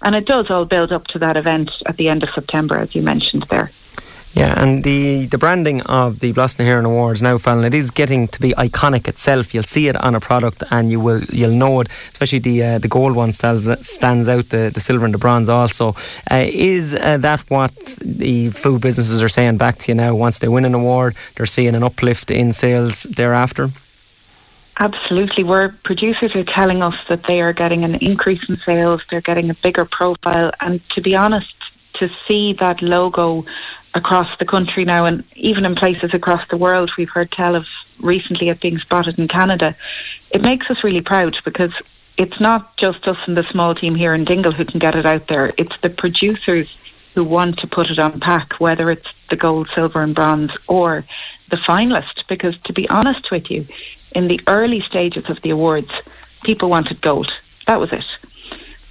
And 0.00 0.14
it 0.14 0.24
does 0.24 0.46
all 0.48 0.64
build 0.64 0.90
up 0.90 1.06
to 1.08 1.18
that 1.18 1.36
event 1.36 1.70
at 1.84 1.98
the 1.98 2.08
end 2.08 2.22
of 2.22 2.30
September, 2.34 2.78
as 2.78 2.94
you 2.94 3.02
mentioned 3.02 3.44
there. 3.50 3.70
Yeah, 4.34 4.62
and 4.62 4.84
the, 4.84 5.26
the 5.26 5.38
branding 5.38 5.80
of 5.82 6.20
the 6.20 6.32
Blas 6.32 6.58
na 6.58 6.64
hÉireann 6.64 6.84
Awards 6.84 7.22
now, 7.22 7.38
Fallon, 7.38 7.64
it 7.64 7.74
is 7.74 7.90
getting 7.90 8.28
to 8.28 8.40
be 8.40 8.52
iconic 8.52 9.08
itself. 9.08 9.54
You'll 9.54 9.62
see 9.62 9.88
it 9.88 9.96
on 9.96 10.14
a 10.14 10.20
product 10.20 10.62
and 10.70 10.90
you 10.90 11.00
will 11.00 11.22
you'll 11.24 11.56
know 11.56 11.80
it. 11.80 11.88
Especially 12.12 12.38
the 12.38 12.62
uh, 12.62 12.78
the 12.78 12.88
gold 12.88 13.16
one 13.16 13.32
stands, 13.32 13.68
stands 13.86 14.28
out. 14.28 14.50
The, 14.50 14.70
the 14.72 14.80
silver 14.80 15.04
and 15.06 15.14
the 15.14 15.18
bronze 15.18 15.48
also. 15.48 15.96
Uh, 16.30 16.44
is 16.46 16.94
uh, 16.94 17.16
that 17.18 17.40
what 17.50 17.74
the 18.02 18.50
food 18.50 18.82
businesses 18.82 19.22
are 19.22 19.28
saying 19.28 19.56
back 19.56 19.78
to 19.78 19.92
you 19.92 19.94
now? 19.94 20.14
Once 20.14 20.40
they 20.40 20.48
win 20.48 20.64
an 20.66 20.74
award, 20.74 21.16
they're 21.36 21.46
seeing 21.46 21.74
an 21.74 21.82
uplift 21.82 22.30
in 22.30 22.52
sales 22.52 23.04
thereafter. 23.04 23.72
Absolutely. 24.78 25.42
Where 25.42 25.76
producers 25.84 26.36
are 26.36 26.44
telling 26.44 26.82
us 26.82 26.94
that 27.08 27.22
they 27.26 27.40
are 27.40 27.52
getting 27.52 27.82
an 27.82 27.96
increase 27.96 28.40
in 28.48 28.58
sales, 28.64 29.00
they're 29.10 29.20
getting 29.20 29.50
a 29.50 29.54
bigger 29.54 29.84
profile, 29.84 30.52
and 30.60 30.80
to 30.90 31.00
be 31.00 31.16
honest, 31.16 31.52
to 31.94 32.08
see 32.28 32.54
that 32.60 32.80
logo 32.80 33.44
across 33.94 34.28
the 34.38 34.44
country 34.44 34.84
now, 34.84 35.04
and 35.04 35.24
even 35.34 35.64
in 35.64 35.74
places 35.74 36.12
across 36.12 36.46
the 36.50 36.56
world. 36.56 36.90
We've 36.96 37.08
heard 37.08 37.32
tell 37.32 37.54
of 37.54 37.66
recently 38.00 38.48
it 38.48 38.60
being 38.60 38.78
spotted 38.78 39.18
in 39.18 39.28
Canada. 39.28 39.76
It 40.30 40.42
makes 40.42 40.70
us 40.70 40.84
really 40.84 41.00
proud 41.00 41.36
because 41.44 41.72
it's 42.16 42.40
not 42.40 42.76
just 42.76 43.06
us 43.06 43.16
and 43.26 43.36
the 43.36 43.44
small 43.50 43.74
team 43.74 43.94
here 43.94 44.12
in 44.12 44.24
Dingle 44.24 44.52
who 44.52 44.64
can 44.64 44.78
get 44.78 44.96
it 44.96 45.06
out 45.06 45.28
there. 45.28 45.52
It's 45.56 45.76
the 45.82 45.90
producers 45.90 46.76
who 47.14 47.24
want 47.24 47.58
to 47.58 47.66
put 47.66 47.90
it 47.90 47.98
on 47.98 48.20
pack, 48.20 48.60
whether 48.60 48.90
it's 48.90 49.06
the 49.30 49.36
gold, 49.36 49.70
silver, 49.74 50.02
and 50.02 50.14
bronze 50.14 50.50
or 50.66 51.04
the 51.50 51.56
finalist. 51.56 52.26
Because 52.28 52.56
to 52.64 52.72
be 52.72 52.88
honest 52.88 53.30
with 53.30 53.50
you, 53.50 53.66
in 54.12 54.28
the 54.28 54.40
early 54.46 54.82
stages 54.88 55.28
of 55.28 55.38
the 55.42 55.50
awards, 55.50 55.90
people 56.44 56.70
wanted 56.70 57.00
gold. 57.00 57.30
That 57.66 57.80
was 57.80 57.92
it. 57.92 58.04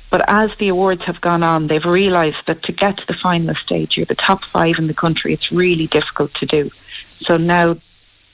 But 0.10 0.28
as 0.30 0.50
the 0.60 0.70
awards 0.70 1.04
have 1.06 1.20
gone 1.22 1.44
on, 1.44 1.68
they've 1.68 1.84
realised 1.84 2.38
that 2.48 2.64
to 2.64 2.72
get 2.72 2.98
to 2.98 3.04
the 3.08 3.16
final 3.22 3.56
stage, 3.56 3.98
you're 3.98 4.06
the 4.06 4.16
top 4.16 4.44
five 4.44 4.78
in 4.78 4.88
the 4.88 4.94
country. 4.94 5.34
It's 5.34 5.52
really 5.52 5.88
difficult 5.88 6.34
to 6.36 6.46
do. 6.46 6.72
So 7.26 7.38
now 7.38 7.78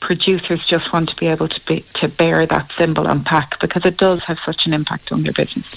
producers 0.02 0.64
just 0.68 0.92
want 0.94 1.10
to 1.10 1.16
be 1.16 1.28
able 1.28 1.48
to 1.48 1.60
be, 1.68 1.86
to 1.96 2.08
bear 2.08 2.46
that 2.46 2.70
symbol 2.78 3.08
on 3.08 3.24
pack 3.24 3.60
because 3.62 3.84
it 3.86 3.98
does 3.98 4.22
have 4.28 4.38
such 4.46 4.68
an 4.68 4.74
impact 4.74 5.12
on 5.12 5.24
their 5.24 5.32
business. 5.32 5.76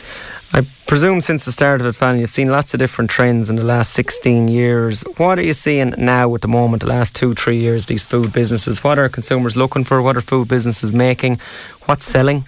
I 0.53 0.67
presume 0.87 1.21
since 1.21 1.45
the 1.45 1.53
start 1.53 1.81
of 1.81 1.87
it, 1.87 1.93
Fallon, 1.95 2.21
you've 2.21 2.31
seen 2.31 2.51
lots 2.51 2.75
of 2.75 2.79
different 2.79 3.11
trends 3.11 3.51
in 3.51 3.57
the 3.57 3.65
last 3.65 3.93
16 3.95 4.49
years. 4.49 5.03
What 5.17 5.39
are 5.39 5.43
you 5.43 5.53
seeing 5.53 5.95
now 5.97 6.35
at 6.35 6.41
the 6.41 6.49
moment, 6.49 6.83
the 6.83 6.89
last 6.89 7.15
two, 7.15 7.35
three 7.35 7.59
years, 7.59 7.87
these 7.87 8.03
food 8.03 8.33
businesses? 8.33 8.85
What 8.85 8.99
are 8.99 9.09
consumers 9.09 9.57
looking 9.57 9.85
for? 9.85 10.03
What 10.03 10.17
are 10.17 10.21
food 10.21 10.49
businesses 10.49 10.93
making? 10.93 11.41
What's 11.87 12.05
selling? 12.05 12.47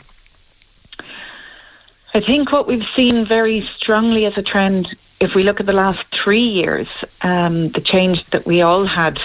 I 2.18 2.20
think 2.26 2.50
what 2.50 2.66
we've 2.66 2.82
seen 2.96 3.28
very 3.28 3.68
strongly 3.76 4.24
as 4.24 4.36
a 4.36 4.42
trend, 4.42 4.88
if 5.20 5.36
we 5.36 5.44
look 5.44 5.60
at 5.60 5.66
the 5.66 5.72
last 5.72 6.04
three 6.24 6.42
years, 6.42 6.88
um, 7.20 7.68
the 7.68 7.80
change 7.80 8.24
that 8.30 8.44
we 8.44 8.60
all 8.60 8.88
had 8.88 9.20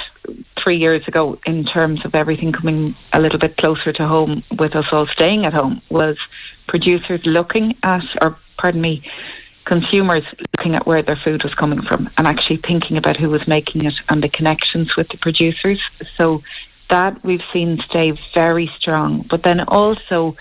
three 0.61 0.77
years 0.77 1.07
ago 1.07 1.39
in 1.47 1.65
terms 1.65 2.05
of 2.05 2.13
everything 2.13 2.51
coming 2.51 2.95
a 3.11 3.19
little 3.19 3.39
bit 3.39 3.57
closer 3.57 3.91
to 3.93 4.07
home 4.07 4.43
with 4.59 4.75
us 4.75 4.85
all 4.91 5.07
staying 5.07 5.43
at 5.43 5.53
home 5.53 5.81
was 5.89 6.17
producers 6.67 7.19
looking 7.25 7.75
at, 7.81 8.03
or 8.21 8.37
pardon 8.59 8.81
me, 8.81 9.01
consumers 9.65 10.23
looking 10.55 10.75
at 10.75 10.85
where 10.85 11.01
their 11.01 11.19
food 11.23 11.43
was 11.43 11.55
coming 11.55 11.81
from 11.81 12.11
and 12.15 12.27
actually 12.27 12.57
thinking 12.57 12.95
about 12.95 13.17
who 13.17 13.27
was 13.27 13.47
making 13.47 13.83
it 13.85 13.95
and 14.09 14.23
the 14.23 14.29
connections 14.29 14.95
with 14.95 15.07
the 15.07 15.17
producers. 15.17 15.81
So 16.15 16.43
that 16.91 17.23
we've 17.23 17.41
seen 17.51 17.79
stay 17.89 18.13
very 18.35 18.69
strong. 18.77 19.25
But 19.27 19.41
then 19.41 19.61
also, 19.61 20.37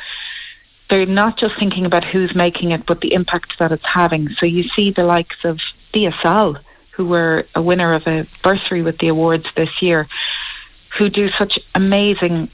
they're 0.93 1.07
not 1.07 1.39
just 1.39 1.59
thinking 1.59 1.87
about 1.87 2.05
who's 2.05 2.35
making 2.35 2.73
it, 2.73 2.85
but 2.85 3.01
the 3.01 3.15
impact 3.15 3.55
that 3.59 3.73
it's 3.73 3.83
having. 3.91 4.29
So 4.39 4.45
you 4.45 4.65
see 4.77 4.91
the 4.91 5.05
likes 5.05 5.37
of 5.43 5.59
Biasol, 5.95 6.61
who 6.91 7.07
were 7.07 7.47
a 7.55 7.63
winner 7.63 7.95
of 7.95 8.07
a 8.07 8.27
bursary 8.43 8.83
with 8.83 8.99
the 8.99 9.09
awards 9.09 9.47
this 9.57 9.71
year, 9.81 10.07
who 10.99 11.09
do 11.09 11.31
such 11.39 11.59
amazing 11.75 12.51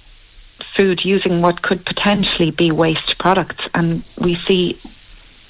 food 0.77 1.01
using 1.03 1.43
what 1.43 1.63
could 1.63 1.85
potentially 1.85 2.53
be 2.53 2.71
waste 2.71 3.19
products. 3.19 3.65
And 3.75 4.05
we 4.17 4.39
see 4.47 4.81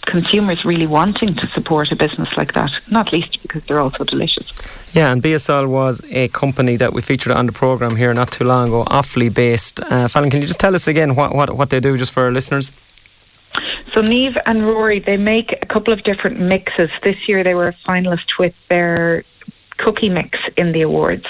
consumers 0.06 0.64
really 0.64 0.86
wanting 0.86 1.34
to 1.34 1.46
support 1.68 1.92
a 1.92 1.96
business 1.96 2.28
like 2.36 2.54
that, 2.54 2.70
not 2.90 3.12
least 3.12 3.38
because 3.42 3.62
they're 3.68 3.80
also 3.80 4.02
delicious. 4.04 4.46
Yeah, 4.94 5.12
and 5.12 5.22
Biasol 5.22 5.68
was 5.68 6.00
a 6.10 6.28
company 6.28 6.76
that 6.76 6.94
we 6.94 7.02
featured 7.02 7.32
on 7.32 7.44
the 7.46 7.52
programme 7.52 7.94
here 7.96 8.14
not 8.14 8.32
too 8.32 8.44
long 8.44 8.68
ago, 8.68 8.84
Offaly 8.84 9.32
based. 9.32 9.80
Uh, 9.80 10.08
Fallon, 10.08 10.30
can 10.30 10.40
you 10.40 10.46
just 10.46 10.60
tell 10.60 10.74
us 10.74 10.88
again 10.88 11.14
what, 11.14 11.34
what, 11.34 11.54
what 11.54 11.68
they 11.68 11.80
do 11.80 11.96
just 11.98 12.12
for 12.12 12.24
our 12.24 12.32
listeners? 12.32 12.72
So 13.94 14.00
Neve 14.00 14.36
and 14.46 14.64
Rory, 14.64 15.00
they 15.00 15.18
make 15.18 15.52
a 15.60 15.66
couple 15.66 15.92
of 15.92 16.02
different 16.04 16.40
mixes. 16.40 16.90
This 17.04 17.16
year 17.28 17.44
they 17.44 17.54
were 17.54 17.68
a 17.68 17.76
finalist 17.86 18.38
with 18.38 18.54
their 18.70 19.24
cookie 19.76 20.08
mix 20.08 20.38
in 20.56 20.72
the 20.72 20.82
awards. 20.82 21.26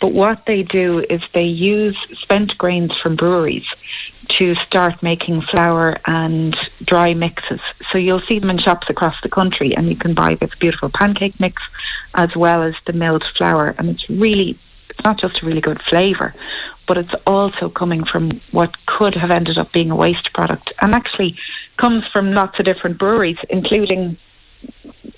But 0.00 0.12
what 0.12 0.44
they 0.46 0.62
do 0.62 1.04
is 1.08 1.20
they 1.32 1.42
use 1.42 1.96
spent 2.22 2.58
grains 2.58 2.92
from 3.02 3.16
breweries 3.16 3.66
to 4.28 4.54
start 4.66 5.02
making 5.02 5.40
flour 5.40 5.96
and 6.06 6.56
dry 6.84 7.14
mixes. 7.14 7.60
So 7.90 7.98
you'll 7.98 8.22
see 8.28 8.38
them 8.38 8.50
in 8.50 8.58
shops 8.58 8.88
across 8.90 9.14
the 9.22 9.28
country, 9.28 9.74
and 9.74 9.88
you 9.88 9.96
can 9.96 10.14
buy 10.14 10.34
this 10.34 10.50
beautiful 10.60 10.90
pancake 10.90 11.38
mix 11.40 11.62
as 12.14 12.34
well 12.36 12.62
as 12.62 12.74
the 12.86 12.92
milled 12.92 13.24
flour. 13.36 13.74
And 13.78 13.90
it's 13.90 14.08
really, 14.08 14.58
it's 14.90 15.02
not 15.04 15.18
just 15.18 15.42
a 15.42 15.46
really 15.46 15.60
good 15.60 15.80
flavour, 15.82 16.34
but 16.86 16.98
it's 16.98 17.14
also 17.26 17.68
coming 17.68 18.04
from 18.04 18.40
what 18.50 18.74
could 18.86 19.14
have 19.14 19.30
ended 19.30 19.58
up 19.58 19.72
being 19.72 19.90
a 19.90 19.96
waste 19.96 20.32
product 20.32 20.72
and 20.80 20.94
actually 20.94 21.36
comes 21.76 22.04
from 22.12 22.32
lots 22.32 22.58
of 22.58 22.64
different 22.64 22.98
breweries, 22.98 23.38
including 23.50 24.16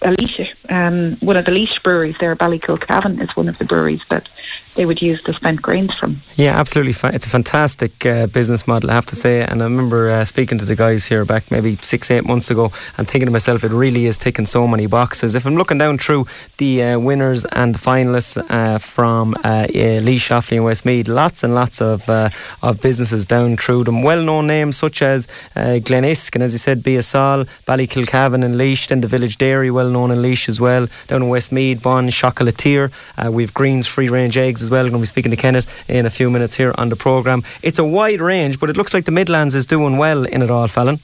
Laois, 0.03 0.49
um, 0.69 1.17
one 1.21 1.37
of 1.37 1.45
the 1.45 1.53
Laois 1.53 1.83
breweries 1.83 2.17
there, 2.21 2.35
Ballykilcavan, 2.37 3.23
is 3.23 3.37
one 3.37 3.49
of 3.49 3.59
the 3.59 3.65
breweries 3.65 4.01
that 4.09 4.29
they 4.75 4.87
would 4.87 5.03
use 5.03 5.23
the 5.25 5.35
spent 5.35 5.61
grains 5.61 5.93
from. 5.99 6.23
Yeah, 6.37 6.59
absolutely. 6.59 6.95
It's 7.11 7.27
a 7.27 7.29
fantastic 7.29 8.07
uh, 8.07 8.27
business 8.27 8.67
model, 8.67 8.91
I 8.91 8.95
have 8.95 9.07
to 9.07 9.17
say. 9.17 9.43
And 9.43 9.61
I 9.61 9.65
remember 9.65 10.11
uh, 10.11 10.25
speaking 10.25 10.59
to 10.59 10.65
the 10.65 10.77
guys 10.77 11.07
here 11.07 11.25
back 11.25 11.51
maybe 11.51 11.77
six, 11.83 12.11
eight 12.11 12.25
months 12.25 12.51
ago 12.51 12.73
and 12.97 13.07
thinking 13.07 13.27
to 13.27 13.33
myself, 13.33 13.65
it 13.65 13.73
really 13.73 14.07
is 14.07 14.17
ticking 14.17 14.47
so 14.47 14.67
many 14.67 14.87
boxes. 14.87 15.35
If 15.35 15.45
I'm 15.45 15.57
looking 15.57 15.79
down 15.79 15.99
through 15.99 16.27
the 16.59 16.83
uh, 16.83 16.99
winners 16.99 17.45
and 17.47 17.75
finalists 17.75 18.43
uh, 18.49 18.79
from 18.79 19.35
uh, 19.45 19.67
Laois, 19.69 20.31
Offaly, 20.31 20.57
and 20.57 20.65
Westmeath, 20.65 21.09
lots 21.09 21.43
and 21.43 21.55
lots 21.55 21.83
of 21.83 22.09
uh, 22.09 22.31
of 22.63 22.81
businesses 22.81 23.27
down 23.27 23.57
through 23.57 23.85
them. 23.85 24.03
Well 24.03 24.23
known 24.23 24.47
names 24.47 24.77
such 24.77 25.03
as 25.03 25.27
uh, 25.57 25.81
Glenisk, 25.83 26.35
and 26.35 26.45
as 26.45 26.53
you 26.53 26.59
said, 26.59 26.83
Biasol, 26.83 27.49
Ballykilcavan, 27.67 28.45
and 28.45 28.57
Laois, 28.57 28.87
then 28.89 29.01
the 29.01 29.09
Village 29.09 29.37
Dairy, 29.37 29.71
well 29.71 29.91
known 29.91 30.11
in 30.11 30.23
Laois 30.23 30.49
as 30.49 30.61
well. 30.61 30.87
Down 31.09 31.23
in 31.23 31.29
Westmeath, 31.29 31.83
Bon, 31.83 32.09
Chocolatier. 32.09 32.93
We've 33.31 33.53
Greene's 33.53 33.87
Free 33.87 34.09
Range 34.09 34.37
Eggs 34.39 34.60
as 34.63 34.71
well. 34.71 34.85
We're 34.85 34.91
going 34.91 35.01
to 35.01 35.05
be 35.05 35.07
speaking 35.07 35.31
to 35.31 35.37
Kenneth 35.37 35.69
in 35.89 36.07
a 36.07 36.11
few 36.11 36.31
minutes 36.31 36.55
here 36.55 36.75
on 36.77 36.89
the 36.89 36.97
programme. 36.97 37.43
It's 37.63 37.79
a 37.79 37.85
wide 37.85 38.21
range, 38.21 38.59
but 38.59 38.71
it 38.71 38.77
looks 38.77 38.95
like 38.95 39.05
the 39.05 39.13
Midlands 39.13 39.55
is 39.55 39.67
doing 39.67 39.97
well 39.97 40.25
in 40.25 40.43
it 40.43 40.51
all, 40.51 40.69
Fallon. 40.69 41.01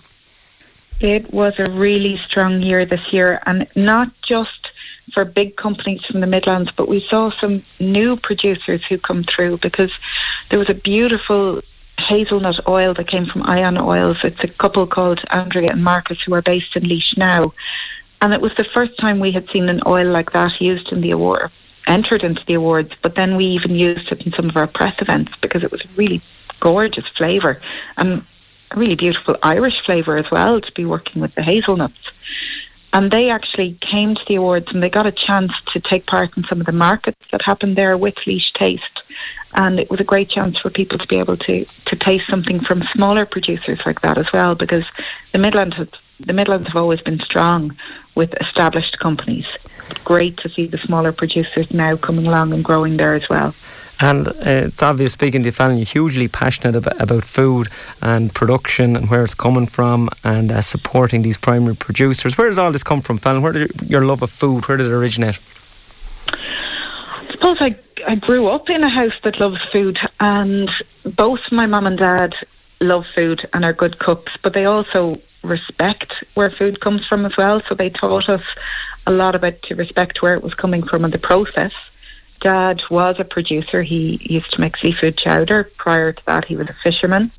It 1.00 1.32
was 1.32 1.54
a 1.58 1.70
really 1.70 2.18
strong 2.26 2.62
year 2.62 2.86
this 2.86 3.12
year, 3.12 3.42
and 3.44 3.66
not 3.76 4.10
just 4.26 4.50
for 5.12 5.24
big 5.24 5.56
companies 5.56 6.00
from 6.10 6.20
the 6.20 6.26
Midlands, 6.26 6.70
but 6.76 6.88
we 6.88 7.04
saw 7.08 7.30
some 7.40 7.64
new 7.78 8.16
producers 8.16 8.82
who 8.88 8.98
come 8.98 9.24
through 9.24 9.58
because 9.58 9.92
there 10.50 10.58
was 10.58 10.70
a 10.70 10.74
beautiful 10.74 11.62
hazelnut 11.98 12.66
oil 12.68 12.94
that 12.94 13.08
came 13.08 13.26
from 13.26 13.42
Ion 13.44 13.80
Oils. 13.80 14.18
It's 14.24 14.42
a 14.42 14.48
couple 14.48 14.86
called 14.86 15.20
Andrea 15.30 15.70
and 15.70 15.84
Marcus 15.84 16.18
who 16.24 16.34
are 16.34 16.42
based 16.42 16.76
in 16.76 16.84
Laois 16.84 17.16
now. 17.16 17.52
And 18.20 18.32
it 18.32 18.40
was 18.40 18.52
the 18.56 18.66
first 18.74 18.98
time 18.98 19.20
we 19.20 19.32
had 19.32 19.48
seen 19.52 19.68
an 19.68 19.80
oil 19.86 20.10
like 20.10 20.32
that 20.32 20.60
used 20.60 20.90
in 20.92 21.00
the 21.00 21.10
award, 21.10 21.50
entered 21.87 22.22
into 22.22 22.42
the 22.46 22.55
awards, 22.55 22.92
but 23.03 23.14
then 23.14 23.37
we 23.37 23.46
even 23.46 23.75
used 23.75 24.11
it 24.11 24.22
in 24.27 24.33
some 24.33 24.49
of 24.49 24.57
our 24.57 24.66
press 24.66 24.94
events 25.01 25.33
because 25.40 25.62
it 25.62 25.70
was 25.70 25.81
a 25.83 25.96
really 25.96 26.22
gorgeous 26.61 27.05
flavour 27.16 27.61
and 27.96 28.25
a 28.70 28.79
really 28.79 28.94
beautiful 28.94 29.37
Irish 29.42 29.81
flavour 29.85 30.16
as 30.16 30.31
well 30.31 30.61
to 30.61 30.72
be 30.72 30.85
working 30.85 31.22
with 31.22 31.35
the 31.35 31.42
hazelnuts. 31.42 31.94
And 32.92 33.11
they 33.11 33.31
actually 33.31 33.79
came 33.81 34.14
to 34.14 34.20
the 34.27 34.37
awards 34.37 34.68
and 34.70 34.83
they 34.83 34.88
got 34.88 35.07
a 35.07 35.12
chance 35.12 35.53
to 35.75 35.81
take 35.81 36.07
part 36.07 36.37
in 36.37 36.44
some 36.49 36.61
of 36.61 36.66
the 36.66 36.72
markets 36.72 37.27
that 37.31 37.42
happened 37.44 37.77
there 37.77 37.96
with 37.99 38.14
Laois 38.27 38.51
Taste. 38.59 38.83
And 39.53 39.79
it 39.79 39.90
was 39.90 40.01
a 40.01 40.05
great 40.05 40.31
chance 40.31 40.59
for 40.59 40.70
people 40.70 40.99
to 40.99 41.07
be 41.07 41.18
able 41.18 41.37
to, 41.37 41.66
to 41.87 41.96
taste 41.96 42.25
something 42.31 42.61
from 42.61 42.83
smaller 42.94 43.27
producers 43.27 43.81
like 43.85 44.01
that 44.03 44.18
as 44.18 44.27
well, 44.33 44.55
because 44.55 44.85
the 45.33 45.38
Midlands 45.38 45.77
the 46.20 46.33
Midlands 46.33 46.68
have 46.68 46.77
always 46.77 47.01
been 47.03 47.20
strong 47.20 47.77
with 48.14 48.33
established 48.40 48.99
companies. 48.99 49.44
Great 50.05 50.37
to 50.38 50.49
see 50.49 50.64
the 50.64 50.79
smaller 50.79 51.12
producers 51.12 51.72
now 51.72 51.96
coming 51.96 52.27
along 52.27 52.53
and 52.53 52.64
growing 52.64 52.96
there 52.96 53.14
as 53.14 53.29
well. 53.29 53.55
And 54.01 54.29
uh, 54.29 54.35
it's 54.44 54.83
obvious, 54.83 55.14
speaking 55.14 55.42
to 55.42 55.49
you, 55.49 55.53
Fallon, 55.53 55.79
you're 55.79 55.87
hugely 55.87 56.29
passionate 56.29 56.77
about, 56.77 57.01
about, 57.01 57.25
food 57.25 57.68
and 58.03 58.35
production 58.35 58.94
and 58.94 59.09
where 59.09 59.25
it's 59.25 59.35
coming 59.35 59.66
from 59.66 60.11
and 60.22 60.53
uh, 60.53 60.61
supporting 60.61 61.22
these 61.22 61.38
primary 61.38 61.77
producers. 61.77 62.37
Where 62.37 62.51
did 62.51 62.59
all 62.59 62.72
this 62.72 62.83
come 62.83 63.01
from, 63.01 63.16
Fallon? 63.16 63.42
Where 63.42 63.53
did 63.53 63.70
your 63.88 64.05
love 64.05 64.22
of 64.22 64.31
food, 64.31 64.68
where 64.68 64.77
did 64.77 64.88
it 64.88 64.92
originate? 64.92 65.38
I 66.29 67.27
suppose 67.33 67.57
I, 67.61 67.77
I 68.07 68.16
grew 68.16 68.49
up 68.49 68.68
in 68.68 68.85
a 68.85 68.90
house 68.90 69.18
that 69.25 69.40
loves 69.40 69.61
food 69.72 69.99
and 70.20 70.70
both 71.05 71.40
my 71.51 71.66
mum 71.66 71.87
and 71.87 71.99
dad 71.99 72.35
love 72.81 73.05
food 73.14 73.49
and 73.55 73.64
are 73.64 73.72
good 73.72 73.99
cooks, 73.99 74.33
but 74.42 74.53
they 74.53 74.66
also 74.66 75.20
respect 75.42 76.12
where 76.35 76.51
food 76.51 76.81
comes 76.81 77.07
from 77.09 77.25
as 77.25 77.33
well. 77.38 77.62
So 77.66 77.75
they 77.75 77.90
taught 77.90 78.29
us 78.29 78.42
a 79.06 79.12
lot 79.12 79.34
about 79.34 79.62
to 79.62 79.74
respect 79.74 80.22
where 80.22 80.34
it 80.34 80.42
was 80.42 80.54
coming 80.54 80.86
from 80.86 81.04
in 81.04 81.10
the 81.10 81.18
process. 81.18 81.72
Dad 82.40 82.82
was 82.90 83.16
a 83.18 83.24
producer. 83.24 83.82
He 83.82 84.18
used 84.22 84.52
to 84.52 84.60
make 84.60 84.76
seafood 84.76 85.16
chowder. 85.16 85.70
Prior 85.78 86.12
to 86.12 86.22
that, 86.26 86.44
he 86.44 86.56
was 86.56 86.68
a 86.68 86.76
fisherman. 86.82 87.30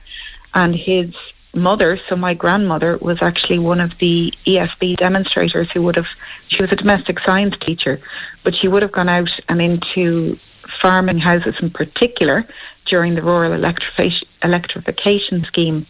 And 0.53 0.75
his 0.75 1.13
mother, 1.53 1.99
so 2.09 2.15
my 2.15 2.33
grandmother, 2.33 2.97
was 2.97 3.17
actually 3.21 3.59
one 3.59 3.79
of 3.79 3.91
the 3.99 4.33
ESB 4.45 4.97
demonstrators 4.97 5.69
who 5.71 5.81
would 5.83 5.95
have, 5.95 6.07
she 6.47 6.61
was 6.61 6.71
a 6.71 6.75
domestic 6.75 7.17
science 7.25 7.55
teacher, 7.65 8.01
but 8.43 8.55
she 8.55 8.67
would 8.67 8.81
have 8.81 8.91
gone 8.91 9.09
out 9.09 9.29
and 9.49 9.61
into 9.61 10.39
farming 10.81 11.19
houses 11.19 11.55
in 11.61 11.69
particular 11.69 12.45
during 12.85 13.15
the 13.15 13.21
rural 13.21 13.53
electrification, 13.53 14.27
electrification 14.43 15.43
scheme 15.45 15.85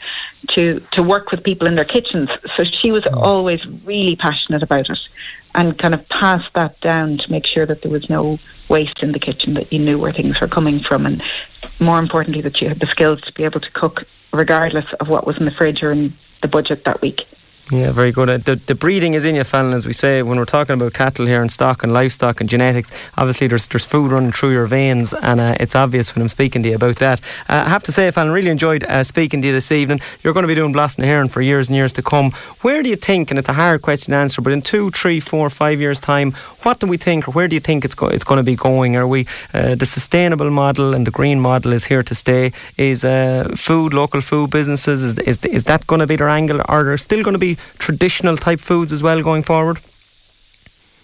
to, 0.50 0.82
to 0.92 1.04
work 1.04 1.32
with 1.32 1.44
people 1.44 1.68
in 1.68 1.76
their 1.76 1.86
kitchens. 1.86 2.30
So 2.56 2.64
she 2.64 2.92
was 2.92 3.04
oh. 3.12 3.20
always 3.20 3.60
really 3.86 4.16
passionate 4.16 4.64
about 4.64 4.90
it 4.90 5.00
and 5.58 5.78
kind 5.78 5.96
of 5.96 6.08
passed 6.08 6.54
that 6.54 6.80
down 6.82 7.18
to 7.18 7.32
make 7.32 7.46
sure 7.46 7.66
that 7.66 7.82
there 7.82 7.92
was 7.92 8.10
no 8.10 8.38
waste 8.70 9.02
in 9.02 9.12
the 9.12 9.20
kitchen, 9.20 9.56
that 9.56 9.74
you 9.74 9.80
knew 9.80 9.98
where 9.98 10.14
things 10.14 10.40
were 10.40 10.48
coming 10.48 10.80
from, 10.80 11.06
and 11.06 11.22
more 11.80 12.00
importantly, 12.00 12.42
that 12.44 12.62
you 12.62 12.70
had 12.70 12.80
the 12.80 12.88
skills 12.88 13.20
to 13.22 13.34
be 13.34 13.44
able 13.44 13.60
to 13.60 13.72
cook 13.72 14.04
regardless 14.32 14.86
of 15.00 15.10
what 15.10 15.26
was 15.26 15.36
in 15.38 15.46
the 15.46 15.52
fridge 15.52 15.82
or 15.82 15.92
in 15.92 16.16
the 16.44 16.48
budget 16.48 16.86
that 16.86 17.02
week. 17.02 17.24
Yeah, 17.70 17.92
very 17.92 18.14
good. 18.14 18.30
Uh, 18.30 18.38
the, 18.38 18.56
the 18.66 18.76
breeding 18.76 19.14
is 19.14 19.26
in 19.26 19.36
you, 19.36 19.44
Fallon, 19.44 19.74
as 19.74 19.86
we 19.86 19.92
say 19.92 20.22
when 20.24 20.38
we're 20.38 20.46
talking 20.46 20.76
about 20.76 20.94
cattle 20.94 21.26
here 21.26 21.42
and 21.42 21.52
stock 21.52 21.84
and 21.84 21.92
livestock 21.92 22.40
and 22.40 22.50
genetics. 22.50 22.92
Obviously, 23.18 23.48
there's 23.48 23.68
there's 23.68 23.84
food 23.84 24.10
running 24.10 24.32
through 24.32 24.52
your 24.52 24.68
veins, 24.68 25.14
and 25.14 25.42
uh, 25.42 25.56
it's 25.60 25.76
obvious 25.76 26.16
when 26.16 26.22
I'm 26.22 26.30
speaking 26.30 26.64
to 26.64 26.70
you 26.70 26.76
about 26.76 26.96
that. 26.98 27.20
Uh, 27.50 27.64
I 27.66 27.70
have 27.70 27.84
to 27.84 27.92
say, 27.92 28.10
Fallon, 28.12 28.32
really 28.32 28.52
enjoyed 28.52 28.86
uh, 28.86 29.04
speaking 29.04 29.42
to 29.42 29.48
you 29.48 29.54
this 29.54 29.70
evening. 29.70 30.00
You're 30.24 30.32
going 30.34 30.46
to 30.46 30.48
be 30.48 30.56
doing 30.56 30.72
Blás 30.72 30.98
na 30.98 31.08
hÉireann 31.08 31.30
for 31.30 31.42
years 31.42 31.68
and 31.68 31.76
years 31.76 31.92
to 31.94 32.02
come. 32.02 32.32
Where 32.62 32.82
do 32.82 32.88
you 32.88 32.96
think, 32.96 33.32
and 33.32 33.38
it's 33.38 33.50
a 33.50 33.54
hard 33.54 33.82
question 33.82 34.14
to 34.14 34.18
answer, 34.18 34.42
but 34.42 34.54
in 34.54 34.62
two, 34.62 34.90
three, 34.92 35.20
four, 35.20 35.50
five 35.50 35.82
years' 35.82 36.00
time, 36.00 36.32
what 36.64 36.80
do 36.80 36.88
we 36.88 36.96
think, 36.96 37.28
or 37.28 37.32
where 37.32 37.50
do 37.50 37.56
you 37.58 37.60
think 37.62 37.84
it's 37.84 37.96
go- 37.96 38.08
it's 38.08 38.24
going 38.24 38.38
to 38.38 38.44
be 38.44 38.56
going? 38.56 38.96
Are 38.96 39.08
we 39.08 39.28
uh, 39.54 39.76
the 39.76 39.86
sustainable 39.86 40.52
model 40.52 40.94
and 40.94 41.06
the 41.06 41.12
green 41.12 41.42
model 41.42 41.74
is 41.74 41.84
here 41.84 42.04
to 42.04 42.16
stay? 42.16 42.54
Is 42.78 43.04
uh, 43.04 43.50
food, 43.58 43.94
local 43.94 44.22
food 44.22 44.52
businesses, 44.52 45.04
is, 45.04 45.20
is, 45.20 45.38
is 45.44 45.64
that 45.66 45.86
going 45.86 46.00
to 46.00 46.08
be 46.08 46.16
their 46.16 46.30
angle? 46.30 46.60
Or 46.60 46.66
are 46.70 46.84
there 46.86 46.98
still 46.98 47.24
going 47.24 47.34
to 47.34 47.38
be 47.40 47.57
traditional 47.78 48.38
type 48.38 48.60
foods 48.60 48.92
as 48.94 49.04
well 49.04 49.22
going 49.22 49.44
forward? 49.44 49.80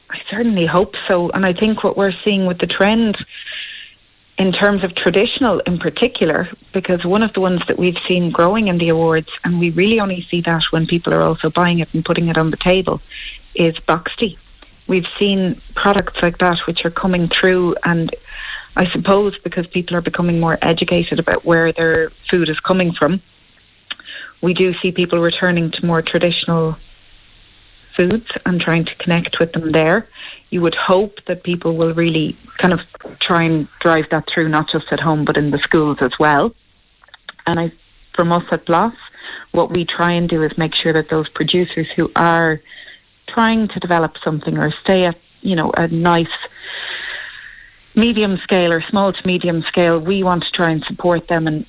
I 0.10 0.20
certainly 0.30 0.66
hope 0.66 0.94
so. 1.08 1.30
And 1.32 1.46
I 1.46 1.54
think 1.54 1.84
what 1.84 1.98
we're 1.98 2.14
seeing 2.24 2.46
with 2.46 2.60
the 2.60 2.68
trend 2.68 3.18
in 4.38 4.52
terms 4.52 4.84
of 4.84 4.96
traditional 4.96 5.60
in 5.62 5.78
particular, 5.78 6.50
because 6.72 7.06
one 7.06 7.22
of 7.22 7.34
the 7.34 7.40
ones 7.40 7.62
that 7.68 7.78
we've 7.78 7.98
seen 8.00 8.32
growing 8.32 8.68
in 8.68 8.78
the 8.78 8.90
awards, 8.90 9.30
and 9.44 9.60
we 9.60 9.70
really 9.72 10.00
only 10.00 10.26
see 10.30 10.42
that 10.42 10.64
when 10.72 10.88
people 10.88 11.14
are 11.14 11.22
also 11.22 11.50
buying 11.50 11.80
it 11.80 11.90
and 11.94 12.04
putting 12.04 12.28
it 12.30 12.38
on 12.38 12.52
the 12.52 12.58
table, 12.58 13.02
is 13.56 13.76
boxty. 13.88 14.38
We've 14.88 15.06
seen 15.20 15.62
products 15.76 16.22
like 16.22 16.40
that 16.40 16.60
which 16.66 16.84
are 16.84 16.92
coming 16.92 17.28
through, 17.28 17.76
and 17.84 18.14
I 18.76 18.90
suppose 18.92 19.38
because 19.40 19.68
people 19.68 19.96
are 19.96 20.02
becoming 20.02 20.40
more 20.40 20.58
educated 20.62 21.20
about 21.20 21.46
where 21.46 21.72
their 21.72 22.10
food 22.30 22.50
is 22.50 22.60
coming 22.60 22.92
from, 22.94 23.22
we 24.44 24.54
do 24.54 24.74
see 24.82 24.92
people 24.92 25.20
returning 25.20 25.72
to 25.72 25.86
more 25.86 26.02
traditional 26.02 26.76
foods 27.96 28.28
and 28.46 28.60
trying 28.60 28.84
to 28.84 28.94
connect 28.96 29.40
with 29.40 29.54
them 29.54 29.72
there. 29.72 30.10
You 30.50 30.62
would 30.62 30.76
hope 30.76 31.20
that 31.28 31.44
people 31.44 31.78
will 31.78 31.94
really 31.94 32.38
kind 32.62 32.74
of 32.74 32.82
try 33.20 33.44
and 33.44 33.70
drive 33.80 34.06
that 34.12 34.26
through, 34.32 34.50
not 34.50 34.68
just 34.70 34.88
at 34.92 35.00
home, 35.00 35.24
but 35.24 35.38
in 35.38 35.52
the 35.52 35.60
schools 35.60 35.98
as 36.02 36.12
well. 36.20 36.54
And 37.48 37.58
I, 37.58 37.72
from 38.16 38.34
us 38.34 38.44
at 38.52 38.66
Blás, 38.66 38.94
what 39.54 39.72
we 39.72 39.86
try 39.86 40.12
and 40.12 40.28
do 40.28 40.44
is 40.44 40.52
make 40.58 40.76
sure 40.76 40.92
that 40.92 41.10
those 41.10 41.30
producers 41.30 41.88
who 41.96 42.12
are 42.14 42.60
trying 43.30 43.70
to 43.70 43.80
develop 43.80 44.16
something 44.26 44.58
or 44.58 44.74
stay 44.84 45.06
at, 45.06 45.16
you 45.40 45.56
know, 45.56 45.72
a 45.78 45.88
nice 45.88 46.28
medium 47.96 48.38
scale 48.44 48.74
or 48.74 48.84
small 48.90 49.14
to 49.14 49.20
medium 49.26 49.64
scale, 49.70 50.00
we 50.00 50.22
want 50.22 50.44
to 50.44 50.52
try 50.52 50.70
and 50.70 50.84
support 50.86 51.30
them. 51.30 51.48
And 51.48 51.66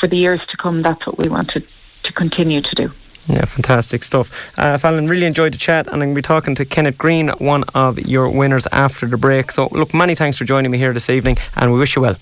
for 0.00 0.08
the 0.08 0.16
years 0.16 0.40
to 0.50 0.56
come, 0.56 0.82
that's 0.82 1.06
what 1.06 1.16
we 1.16 1.28
want 1.28 1.50
to 1.50 1.62
to 2.04 2.12
continue 2.12 2.60
to 2.60 2.74
do. 2.74 2.92
Yeah, 3.26 3.44
fantastic 3.44 4.02
stuff. 4.02 4.30
Uh, 4.56 4.78
Fallon, 4.78 5.06
really 5.06 5.26
enjoyed 5.26 5.52
the 5.52 5.58
chat, 5.58 5.86
and 5.86 5.96
I'm 5.96 6.00
going 6.00 6.14
to 6.14 6.18
be 6.18 6.22
talking 6.22 6.54
to 6.54 6.64
Kenneth 6.64 6.96
Greene, 6.96 7.28
one 7.38 7.64
of 7.74 7.98
your 7.98 8.30
winners 8.30 8.66
after 8.72 9.06
the 9.06 9.18
break. 9.18 9.50
So, 9.50 9.68
look, 9.70 9.92
many 9.92 10.14
thanks 10.14 10.38
for 10.38 10.44
joining 10.44 10.70
me 10.70 10.78
here 10.78 10.94
this 10.94 11.10
evening, 11.10 11.36
and 11.54 11.70
we 11.72 11.78
wish 11.78 11.94
you 11.94 12.02
well. 12.02 12.16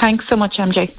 Thanks 0.00 0.24
so 0.28 0.36
much, 0.36 0.56
MJ. 0.58 0.94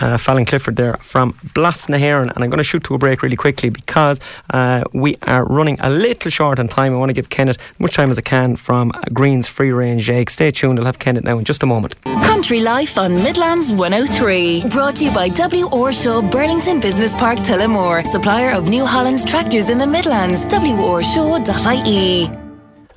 Uh, 0.00 0.16
Fallon 0.18 0.44
Clifford 0.44 0.76
there 0.76 0.94
from 0.94 1.32
Blás 1.54 1.88
na 1.88 1.96
hÉireann. 1.96 2.32
And 2.34 2.42
I'm 2.42 2.50
going 2.50 2.58
to 2.58 2.64
shoot 2.64 2.82
to 2.84 2.94
a 2.94 2.98
break 2.98 3.22
really 3.22 3.36
quickly 3.36 3.70
because 3.70 4.20
uh, 4.50 4.82
we 4.92 5.16
are 5.26 5.44
running 5.44 5.78
a 5.80 5.90
little 5.90 6.30
short 6.30 6.58
on 6.58 6.68
time. 6.68 6.94
I 6.94 6.98
want 6.98 7.10
to 7.10 7.14
give 7.14 7.30
Kenneth 7.30 7.58
as 7.58 7.80
much 7.80 7.94
time 7.94 8.10
as 8.10 8.18
I 8.18 8.22
can 8.22 8.56
from 8.56 8.92
Greene's 9.12 9.48
Free 9.48 9.70
Range 9.72 10.08
Egg. 10.10 10.30
Stay 10.30 10.50
tuned, 10.50 10.78
I'll 10.78 10.86
have 10.86 10.98
Kenneth 10.98 11.24
now 11.24 11.38
in 11.38 11.44
just 11.44 11.62
a 11.62 11.66
moment. 11.66 11.94
Country 12.04 12.60
Life 12.60 12.98
on 12.98 13.14
Midlands 13.22 13.72
103. 13.72 14.68
Brought 14.68 14.96
to 14.96 15.04
you 15.04 15.14
by 15.14 15.28
W. 15.28 15.66
Orshaw 15.66 16.20
Burlington 16.30 16.80
Business 16.80 17.14
Park 17.14 17.38
Tullamore, 17.38 18.04
supplier 18.06 18.50
of 18.50 18.68
New 18.68 18.84
Holland's 18.84 19.24
tractors 19.24 19.70
in 19.70 19.78
the 19.78 19.86
Midlands. 19.86 20.44
W. 20.46 20.74
WOrshaw.ie. 20.74 22.43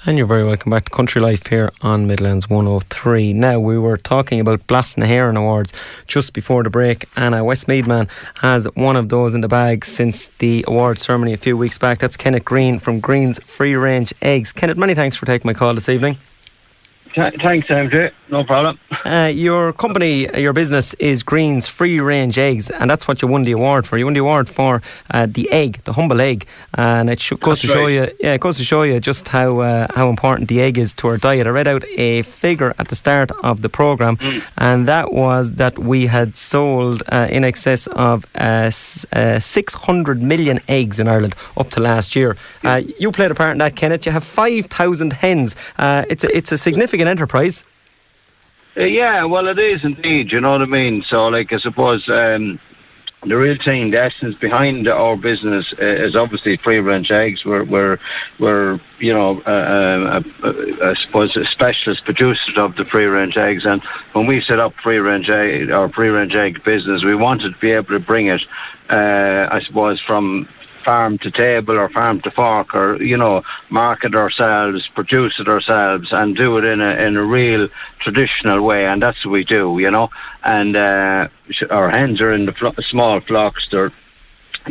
And 0.07 0.17
you're 0.17 0.25
very 0.25 0.45
welcome 0.45 0.69
back 0.69 0.85
to 0.85 0.91
Country 0.91 1.19
Life 1.19 1.47
here 1.47 1.69
on 1.81 2.07
Midlands 2.07 2.49
103. 2.49 3.33
Now, 3.33 3.59
we 3.59 3.77
were 3.77 3.97
talking 3.97 4.39
about 4.39 4.65
Blás 4.65 4.97
na 4.97 5.05
hÉireann 5.05 5.37
Awards 5.37 5.73
just 6.05 6.31
before 6.31 6.63
the 6.63 6.69
break, 6.69 7.03
and 7.17 7.35
a 7.35 7.43
Westmeath 7.43 7.87
man 7.87 8.07
has 8.35 8.63
one 8.75 8.95
of 8.95 9.09
those 9.09 9.35
in 9.35 9.41
the 9.41 9.49
bag 9.49 9.83
since 9.83 10.29
the 10.39 10.63
award 10.65 10.97
ceremony 10.97 11.33
a 11.33 11.37
few 11.37 11.57
weeks 11.57 11.77
back. 11.77 11.99
That's 11.99 12.15
Kenneth 12.15 12.45
Greene 12.45 12.79
from 12.79 13.01
Greene's 13.01 13.37
Free 13.39 13.75
Range 13.75 14.13
Eggs. 14.21 14.53
Kenneth, 14.53 14.77
many 14.77 14.95
thanks 14.95 15.17
for 15.17 15.25
taking 15.25 15.49
my 15.49 15.53
call 15.53 15.73
this 15.73 15.89
evening. 15.89 16.17
Thanks, 17.43 17.67
Andrew. 17.69 18.09
No 18.29 18.43
problem. 18.43 18.77
Uh, 19.05 19.31
your 19.33 19.71
company, 19.71 20.27
uh, 20.29 20.37
your 20.37 20.51
business 20.51 20.93
is 20.95 21.23
Green's 21.23 21.65
Free 21.65 21.97
Range 22.01 22.37
Eggs, 22.37 22.69
and 22.69 22.89
that's 22.89 23.07
what 23.07 23.21
you 23.21 23.27
won 23.29 23.45
the 23.45 23.53
award 23.53 23.87
for. 23.87 23.97
You 23.97 24.03
won 24.03 24.13
the 24.15 24.19
award 24.19 24.49
for 24.49 24.81
uh, 25.13 25.27
the 25.29 25.49
egg, 25.49 25.79
the 25.85 25.93
humble 25.93 26.19
egg, 26.19 26.45
and 26.73 27.09
it 27.09 27.21
sh- 27.21 27.33
goes 27.39 27.61
to 27.61 27.67
right. 27.67 27.73
show 27.73 27.87
you, 27.87 28.07
yeah, 28.19 28.33
it 28.33 28.41
goes 28.41 28.57
to 28.57 28.65
show 28.65 28.83
you 28.83 28.99
just 28.99 29.29
how 29.29 29.61
uh, 29.61 29.87
how 29.95 30.09
important 30.09 30.49
the 30.49 30.59
egg 30.59 30.77
is 30.77 30.93
to 30.95 31.07
our 31.07 31.17
diet. 31.17 31.47
I 31.47 31.51
read 31.51 31.67
out 31.67 31.85
a 31.95 32.23
figure 32.23 32.73
at 32.79 32.89
the 32.89 32.95
start 32.95 33.31
of 33.43 33.61
the 33.61 33.69
program, 33.69 34.17
Mm. 34.17 34.43
and 34.57 34.87
that 34.89 35.13
was 35.13 35.53
that 35.53 35.79
we 35.79 36.07
had 36.07 36.35
sold 36.35 37.01
uh, 37.09 37.27
in 37.29 37.45
excess 37.45 37.87
of 37.87 38.25
uh, 38.35 38.67
s- 38.67 39.05
uh, 39.13 39.39
600 39.39 40.21
million 40.21 40.59
eggs 40.67 40.99
in 40.99 41.07
Ireland 41.07 41.35
up 41.55 41.69
to 41.71 41.79
last 41.79 42.13
year. 42.15 42.35
Uh, 42.63 42.81
you 42.99 43.11
played 43.11 43.31
a 43.31 43.35
part 43.35 43.51
in 43.53 43.59
that, 43.59 43.75
Kenneth. 43.77 44.05
You 44.05 44.11
have 44.11 44.25
5,000 44.25 45.13
hens. 45.13 45.55
Uh, 45.77 46.03
it's 46.09 46.25
a, 46.25 46.35
it's 46.35 46.51
a 46.51 46.57
significant 46.57 47.06
enterprise. 47.07 47.63
Uh, 48.77 48.83
yeah, 48.83 49.23
well, 49.23 49.47
it 49.47 49.57
is 49.57 49.83
indeed. 49.83 50.31
You 50.31 50.39
know 50.39 50.51
what 50.51 50.61
I 50.61 50.65
mean. 50.65 51.03
So, 51.09 51.27
like, 51.27 51.51
I 51.51 51.59
suppose 51.59 52.07
um, 52.09 52.59
the 53.21 53.35
real 53.35 53.57
thing, 53.57 53.91
the 53.91 54.03
essence 54.03 54.35
behind 54.35 54.87
our 54.87 55.17
business 55.17 55.65
uh, 55.81 55.85
is 55.85 56.15
obviously 56.15 56.57
free 56.57 56.79
range 56.79 57.09
eggs. 57.09 57.43
We're 57.43 57.63
we're 57.63 57.97
we're 58.39 58.79
you 58.99 59.13
know 59.13 59.31
uh, 59.47 59.51
uh, 59.51 60.23
uh, 60.43 60.53
I 60.83 60.93
suppose 61.01 61.35
a 61.35 61.45
specialist 61.47 62.05
producers 62.05 62.55
of 62.57 62.75
the 62.75 62.85
free 62.85 63.05
range 63.05 63.35
eggs. 63.35 63.63
And 63.65 63.81
when 64.13 64.27
we 64.27 64.43
set 64.47 64.59
up 64.59 64.75
free 64.83 64.99
range 64.99 65.29
egg, 65.29 65.71
our 65.71 65.89
free 65.89 66.09
range 66.09 66.35
egg 66.35 66.63
business, 66.63 67.03
we 67.03 67.15
wanted 67.15 67.53
to 67.53 67.59
be 67.59 67.71
able 67.71 67.93
to 67.93 67.99
bring 67.99 68.27
it, 68.27 68.41
uh, 68.89 69.47
I 69.51 69.61
suppose, 69.63 69.99
from 70.01 70.47
farm 70.87 71.17
to 71.19 71.29
table 71.31 71.77
or 71.77 71.89
farm 71.89 72.21
to 72.21 72.31
fork 72.31 72.73
or 72.73 73.03
you 73.03 73.17
know 73.17 73.43
market 73.69 74.15
ourselves 74.15 74.87
produce 74.95 75.35
it 75.37 75.49
ourselves 75.49 76.07
and 76.11 76.37
do 76.37 76.57
it 76.57 76.65
in 76.65 76.79
a 76.79 76.91
in 77.05 77.17
a 77.17 77.23
real 77.23 77.67
traditional 77.99 78.61
way 78.61 78.85
and 78.85 79.01
that's 79.03 79.25
what 79.25 79.33
we 79.33 79.43
do 79.43 79.77
you 79.79 79.91
know. 79.91 80.09
And 80.43 80.75
uh, 80.75 81.27
our 81.69 81.89
hens 81.89 82.21
are 82.21 82.31
in 82.31 82.45
the 82.45 82.83
small 82.89 83.19
flocks. 83.21 83.67
They're 83.71 83.91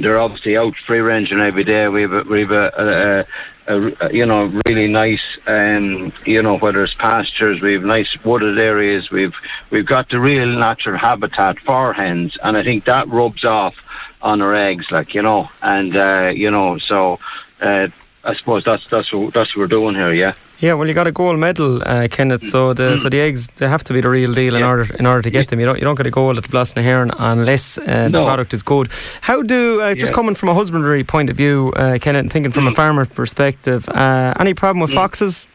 they're 0.00 0.20
obviously 0.20 0.56
out 0.56 0.74
free 0.86 1.00
ranging 1.00 1.40
every 1.40 1.64
day. 1.64 1.88
We 1.88 2.02
have 2.02 2.12
a, 2.12 2.22
we 2.22 2.40
have 2.42 2.50
a, 2.50 3.26
a, 3.66 3.76
a, 3.76 4.12
you 4.12 4.26
know 4.26 4.52
really 4.66 4.88
nice 4.88 5.22
um 5.46 6.12
you 6.24 6.42
know 6.42 6.58
whether 6.58 6.84
it's 6.84 6.94
pastures 6.94 7.60
we've 7.60 7.82
nice 7.82 8.16
wooded 8.24 8.58
areas. 8.58 9.10
We've 9.10 9.34
we've 9.70 9.86
got 9.86 10.08
the 10.10 10.20
real 10.20 10.58
natural 10.58 10.98
habitat 10.98 11.58
for 11.60 11.92
hens 11.92 12.36
and 12.42 12.56
I 12.56 12.64
think 12.64 12.84
that 12.86 13.08
rubs 13.08 13.44
off 13.44 13.74
on 14.22 14.40
our 14.42 14.54
eggs, 14.54 14.84
like 14.90 15.14
you 15.14 15.22
know, 15.22 15.48
and 15.62 15.96
uh, 15.96 16.32
you 16.34 16.50
know, 16.50 16.78
so 16.78 17.18
uh, 17.60 17.88
I 18.24 18.34
suppose 18.36 18.64
that's 18.64 18.82
that's 18.90 19.12
what 19.12 19.32
that's 19.34 19.54
what 19.54 19.60
we're 19.62 19.66
doing 19.68 19.94
here, 19.94 20.12
yeah. 20.12 20.32
Yeah, 20.58 20.72
well, 20.72 20.88
you 20.88 20.94
got 20.94 21.06
a 21.06 21.12
gold 21.12 21.38
medal, 21.38 21.82
uh, 21.84 22.08
Kenneth. 22.10 22.42
So 22.48 22.72
the 22.72 22.96
so 22.96 23.08
the 23.10 23.20
eggs 23.20 23.46
they 23.56 23.68
have 23.68 23.84
to 23.84 23.92
be 23.92 24.00
the 24.00 24.08
real 24.08 24.32
deal 24.32 24.56
in 24.56 24.62
order 24.62 24.86
in 24.98 25.06
order 25.06 25.22
to 25.22 25.30
get 25.30 25.48
them. 25.48 25.60
You 25.60 25.66
don't 25.66 25.78
you 25.78 25.84
don't 25.84 25.96
get 25.96 26.06
a 26.06 26.10
gold 26.10 26.38
at 26.38 26.44
the 26.44 26.48
Blás 26.48 26.74
na 26.76 26.82
hÉireann 26.82 27.10
unless 27.18 27.78
uh, 27.78 27.84
the 27.84 28.08
No. 28.08 28.24
product 28.24 28.54
is 28.54 28.62
good. 28.62 28.90
How 29.20 29.42
do 29.42 29.80
uh, 29.82 29.92
just 29.94 30.12
Yeah. 30.12 30.14
coming 30.16 30.34
from 30.34 30.48
a 30.48 30.54
husbandry 30.54 31.04
point 31.04 31.30
of 31.30 31.36
view, 31.36 31.72
uh, 31.76 31.98
Kenneth, 32.00 32.32
thinking 32.32 32.52
from 32.52 32.66
a 32.66 32.74
farmer 32.74 33.04
perspective, 33.06 33.86
uh, 33.90 34.32
any 34.40 34.54
problem 34.54 34.80
with 34.80 34.92
foxes? 34.94 35.46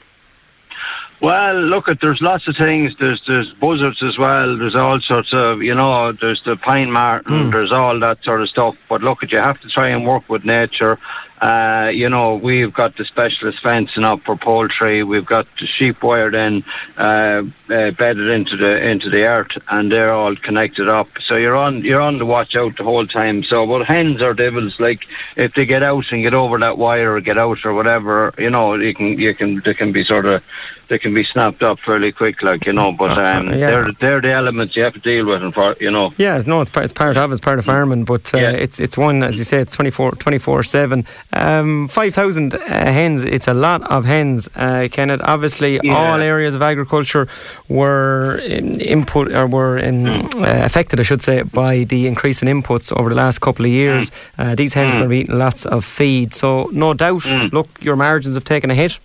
Well, 1.21 1.53
look, 1.53 1.87
at 1.87 1.99
there's 2.01 2.19
lots 2.19 2.47
of 2.47 2.55
things. 2.57 2.93
There's 2.99 3.21
there's 3.27 3.53
buzzards 3.61 4.01
as 4.01 4.17
well. 4.17 4.57
There's 4.57 4.75
all 4.75 4.99
sorts 5.01 5.29
of 5.33 5.61
you 5.61 5.75
know. 5.75 6.11
There's 6.19 6.41
the 6.45 6.57
pine 6.57 6.91
marten. 6.91 7.45
Hmm. 7.45 7.51
There's 7.51 7.71
all 7.71 7.99
that 7.99 8.23
sort 8.23 8.41
of 8.41 8.49
stuff. 8.49 8.75
But 8.89 9.01
look, 9.01 9.21
at 9.21 9.31
you 9.31 9.37
have 9.37 9.61
to 9.61 9.69
try 9.69 9.89
and 9.89 10.07
work 10.07 10.27
with 10.29 10.45
nature. 10.45 10.97
Uh, 11.41 11.89
you 11.91 12.07
know, 12.07 12.39
we've 12.41 12.71
got 12.71 12.95
the 12.97 13.05
specialist 13.05 13.57
fencing 13.63 14.03
up 14.03 14.21
for 14.21 14.35
poultry. 14.37 15.01
We've 15.03 15.25
got 15.25 15.47
the 15.59 15.65
sheep 15.65 16.03
wired 16.03 16.35
in, 16.35 16.63
uh, 16.97 17.41
uh, 17.67 17.89
bedded 17.91 18.29
into 18.29 18.57
the 18.57 18.79
into 18.87 19.09
the 19.09 19.23
earth, 19.25 19.49
and 19.67 19.91
they're 19.91 20.13
all 20.13 20.35
connected 20.35 20.87
up. 20.87 21.07
So 21.27 21.37
you're 21.37 21.55
on 21.57 21.83
you're 21.83 22.01
on 22.01 22.19
the 22.19 22.27
watch 22.27 22.55
out 22.55 22.77
the 22.77 22.83
whole 22.83 23.07
time. 23.07 23.43
So, 23.43 23.65
but 23.65 23.87
hens 23.87 24.21
are 24.21 24.35
devils. 24.35 24.79
Like 24.79 25.01
if 25.35 25.55
they 25.55 25.65
get 25.65 25.81
out 25.81 26.05
and 26.11 26.21
get 26.23 26.35
over 26.35 26.59
that 26.59 26.77
wire 26.77 27.15
or 27.15 27.21
get 27.21 27.39
out 27.39 27.57
or 27.65 27.73
whatever, 27.73 28.35
you 28.37 28.51
know, 28.51 28.75
you 28.75 28.93
can 28.93 29.17
you 29.17 29.33
can 29.33 29.63
they 29.65 29.73
can 29.73 29.91
be 29.91 30.05
sort 30.05 30.27
of 30.27 30.43
they 30.89 30.99
can 30.99 31.13
be 31.13 31.23
snapped 31.23 31.63
up 31.63 31.79
fairly 31.79 32.11
quick, 32.11 32.43
like 32.43 32.65
you 32.67 32.73
know. 32.73 32.91
But 32.91 33.11
um, 33.17 33.47
Uh, 33.47 33.55
yeah. 33.55 33.71
they're 33.71 33.91
they're 33.93 34.21
the 34.21 34.31
elements 34.33 34.75
you 34.75 34.83
have 34.83 34.93
to 34.93 34.99
deal 34.99 35.25
with, 35.25 35.41
and 35.41 35.53
for 35.53 35.75
you 35.79 35.89
know. 35.89 36.13
Yeah, 36.17 36.35
it's, 36.37 36.45
no, 36.45 36.61
it's 36.61 36.69
part, 36.69 36.83
it's 36.83 36.93
part 36.93 37.17
of 37.17 37.31
it's 37.31 37.41
part 37.41 37.57
of 37.57 37.65
farming, 37.65 38.03
but 38.03 38.31
uh, 38.35 38.37
Yeah. 38.37 38.51
it's 38.51 38.79
it's 38.79 38.95
one 38.97 39.23
as 39.23 39.37
you 39.39 39.43
say, 39.43 39.59
it's 39.59 39.75
24 39.75 40.63
seven. 40.63 41.05
Um, 41.33 41.87
Five 41.87 42.13
thousand 42.13 42.53
uh, 42.53 42.59
hens. 42.67 43.23
It's 43.23 43.47
a 43.47 43.53
lot 43.53 43.81
of 43.89 44.05
hens, 44.05 44.49
uh, 44.55 44.87
Kenneth. 44.91 45.21
Obviously, 45.23 45.79
Yeah. 45.83 45.95
all 45.95 46.19
areas 46.21 46.53
of 46.55 46.61
agriculture 46.61 47.27
were 47.69 48.37
in 48.45 48.81
input 48.81 49.31
or 49.31 49.47
were 49.47 49.77
in, 49.77 50.03
Mm. 50.05 50.35
uh, 50.35 50.65
affected, 50.65 50.99
I 50.99 51.03
should 51.03 51.21
say, 51.23 51.43
by 51.43 51.85
the 51.85 52.05
increase 52.07 52.41
in 52.41 52.47
inputs 52.49 52.91
over 52.99 53.09
the 53.09 53.15
last 53.15 53.39
couple 53.39 53.65
of 53.65 53.71
years. 53.71 54.09
Mm. 54.09 54.15
Uh, 54.51 54.55
these 54.55 54.73
hens 54.73 54.93
were 54.95 55.11
eating 55.13 55.37
lots 55.37 55.65
of 55.65 55.85
feed, 55.85 56.33
so 56.33 56.69
no 56.73 56.93
doubt. 56.93 57.23
Mm. 57.23 57.51
Look, 57.53 57.67
your 57.81 57.95
margins 57.95 58.35
have 58.35 58.43
taken 58.43 58.69
a 58.71 58.75
hit. 58.75 58.99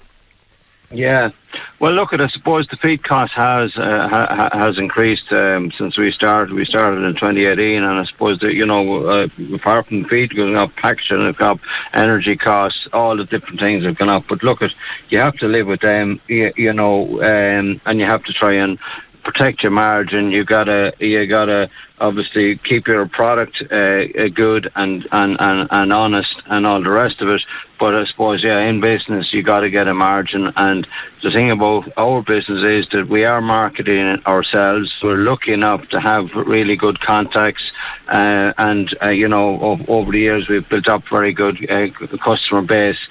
Yeah, 0.91 1.31
well, 1.81 1.93
look 1.93 2.13
at 2.13 2.21
I 2.21 2.29
suppose 2.29 2.67
the 2.69 2.77
feed 2.77 3.03
cost 3.03 3.33
has 3.35 3.77
uh, 3.77 4.09
ha- 4.09 4.29
ha- 4.31 4.59
has 4.59 4.79
increased 4.79 5.31
um, 5.33 5.73
since 5.77 5.99
we 5.99 6.13
started. 6.13 6.55
We 6.55 6.65
started 6.65 7.03
in 7.03 7.15
2018, 7.15 7.83
and 7.83 7.99
I 7.99 8.05
suppose 8.05 8.39
that 8.41 8.55
you 8.55 8.67
know, 8.67 9.07
uh, 9.07 9.29
apart 9.55 9.89
from 9.89 10.05
feed 10.05 10.35
going 10.35 10.57
up, 10.57 10.75
packaging 10.77 11.25
have 11.25 11.37
gone 11.37 11.57
up, 11.57 11.61
energy 11.93 12.37
costs, 12.37 12.87
all 12.93 13.17
the 13.17 13.25
different 13.25 13.61
things 13.61 13.85
have 13.85 13.99
gone 13.99 14.09
up. 14.09 14.25
But 14.29 14.43
look 14.43 14.63
at 14.63 14.71
you 15.09 15.19
have 15.19 15.35
to 15.39 15.49
live 15.49 15.67
with 15.67 15.81
them, 15.81 16.21
you, 16.29 16.53
you 16.57 16.73
know, 16.73 17.21
um, 17.23 17.81
and 17.85 18.01
you 18.01 18.07
have 18.07 18.23
to 18.25 18.33
try 18.33 18.55
and 18.55 18.79
protect 19.27 19.63
your 19.65 19.73
margin. 19.73 20.31
You 20.31 20.45
gotta 20.45 20.93
you 21.01 21.27
gotta 21.27 21.69
obviously 21.99 22.59
keep 22.59 22.87
your 22.87 23.07
product 23.09 23.61
uh, 23.71 23.75
uh, 23.75 24.29
good 24.29 24.71
and, 24.77 25.07
and, 25.11 25.37
and, 25.41 25.69
and 25.71 25.93
honest 25.93 26.35
and 26.47 26.67
all 26.67 26.83
the 26.83 26.91
rest 26.91 27.21
of 27.21 27.29
it. 27.29 27.43
But 27.81 27.95
I 27.95 28.07
suppose 28.07 28.45
yeah, 28.45 28.61
in 28.61 28.81
business 28.81 29.33
you 29.33 29.43
got 29.43 29.61
to 29.61 29.71
get 29.71 29.89
a 29.89 29.95
margin. 29.95 30.53
And 30.57 30.87
the 31.23 31.31
thing 31.33 31.51
about 31.51 31.91
our 31.97 32.23
business 32.23 32.63
is 32.63 32.87
that 32.93 33.09
we 33.09 33.25
are 33.25 33.41
marketing 33.41 34.23
ourselves. 34.27 34.95
We're 35.03 35.17
lucky 35.17 35.53
enough 35.53 35.89
to 35.89 36.01
have 36.01 36.31
really 36.35 36.77
good 36.77 37.01
contacts. 37.01 37.63
Uh, 38.09 38.53
and 38.59 38.97
uh, 39.03 39.09
you 39.09 39.29
know, 39.29 39.77
over 39.89 40.13
the 40.13 40.21
years 40.21 40.49
we've 40.49 40.69
built 40.69 40.87
up 40.87 41.03
very 41.11 41.33
good 41.33 41.57
uh, 41.69 41.89
customer 42.25 42.63
base, 42.63 43.03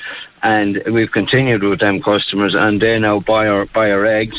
and 0.41 0.81
we've 0.85 1.11
continued 1.11 1.63
with 1.63 1.81
them 1.81 2.01
customers, 2.01 2.55
and 2.57 2.81
they 2.81 2.97
now 2.99 3.19
buy 3.19 3.47
our 3.47 3.65
buy 3.65 3.91
our 3.91 4.05
eggs 4.05 4.37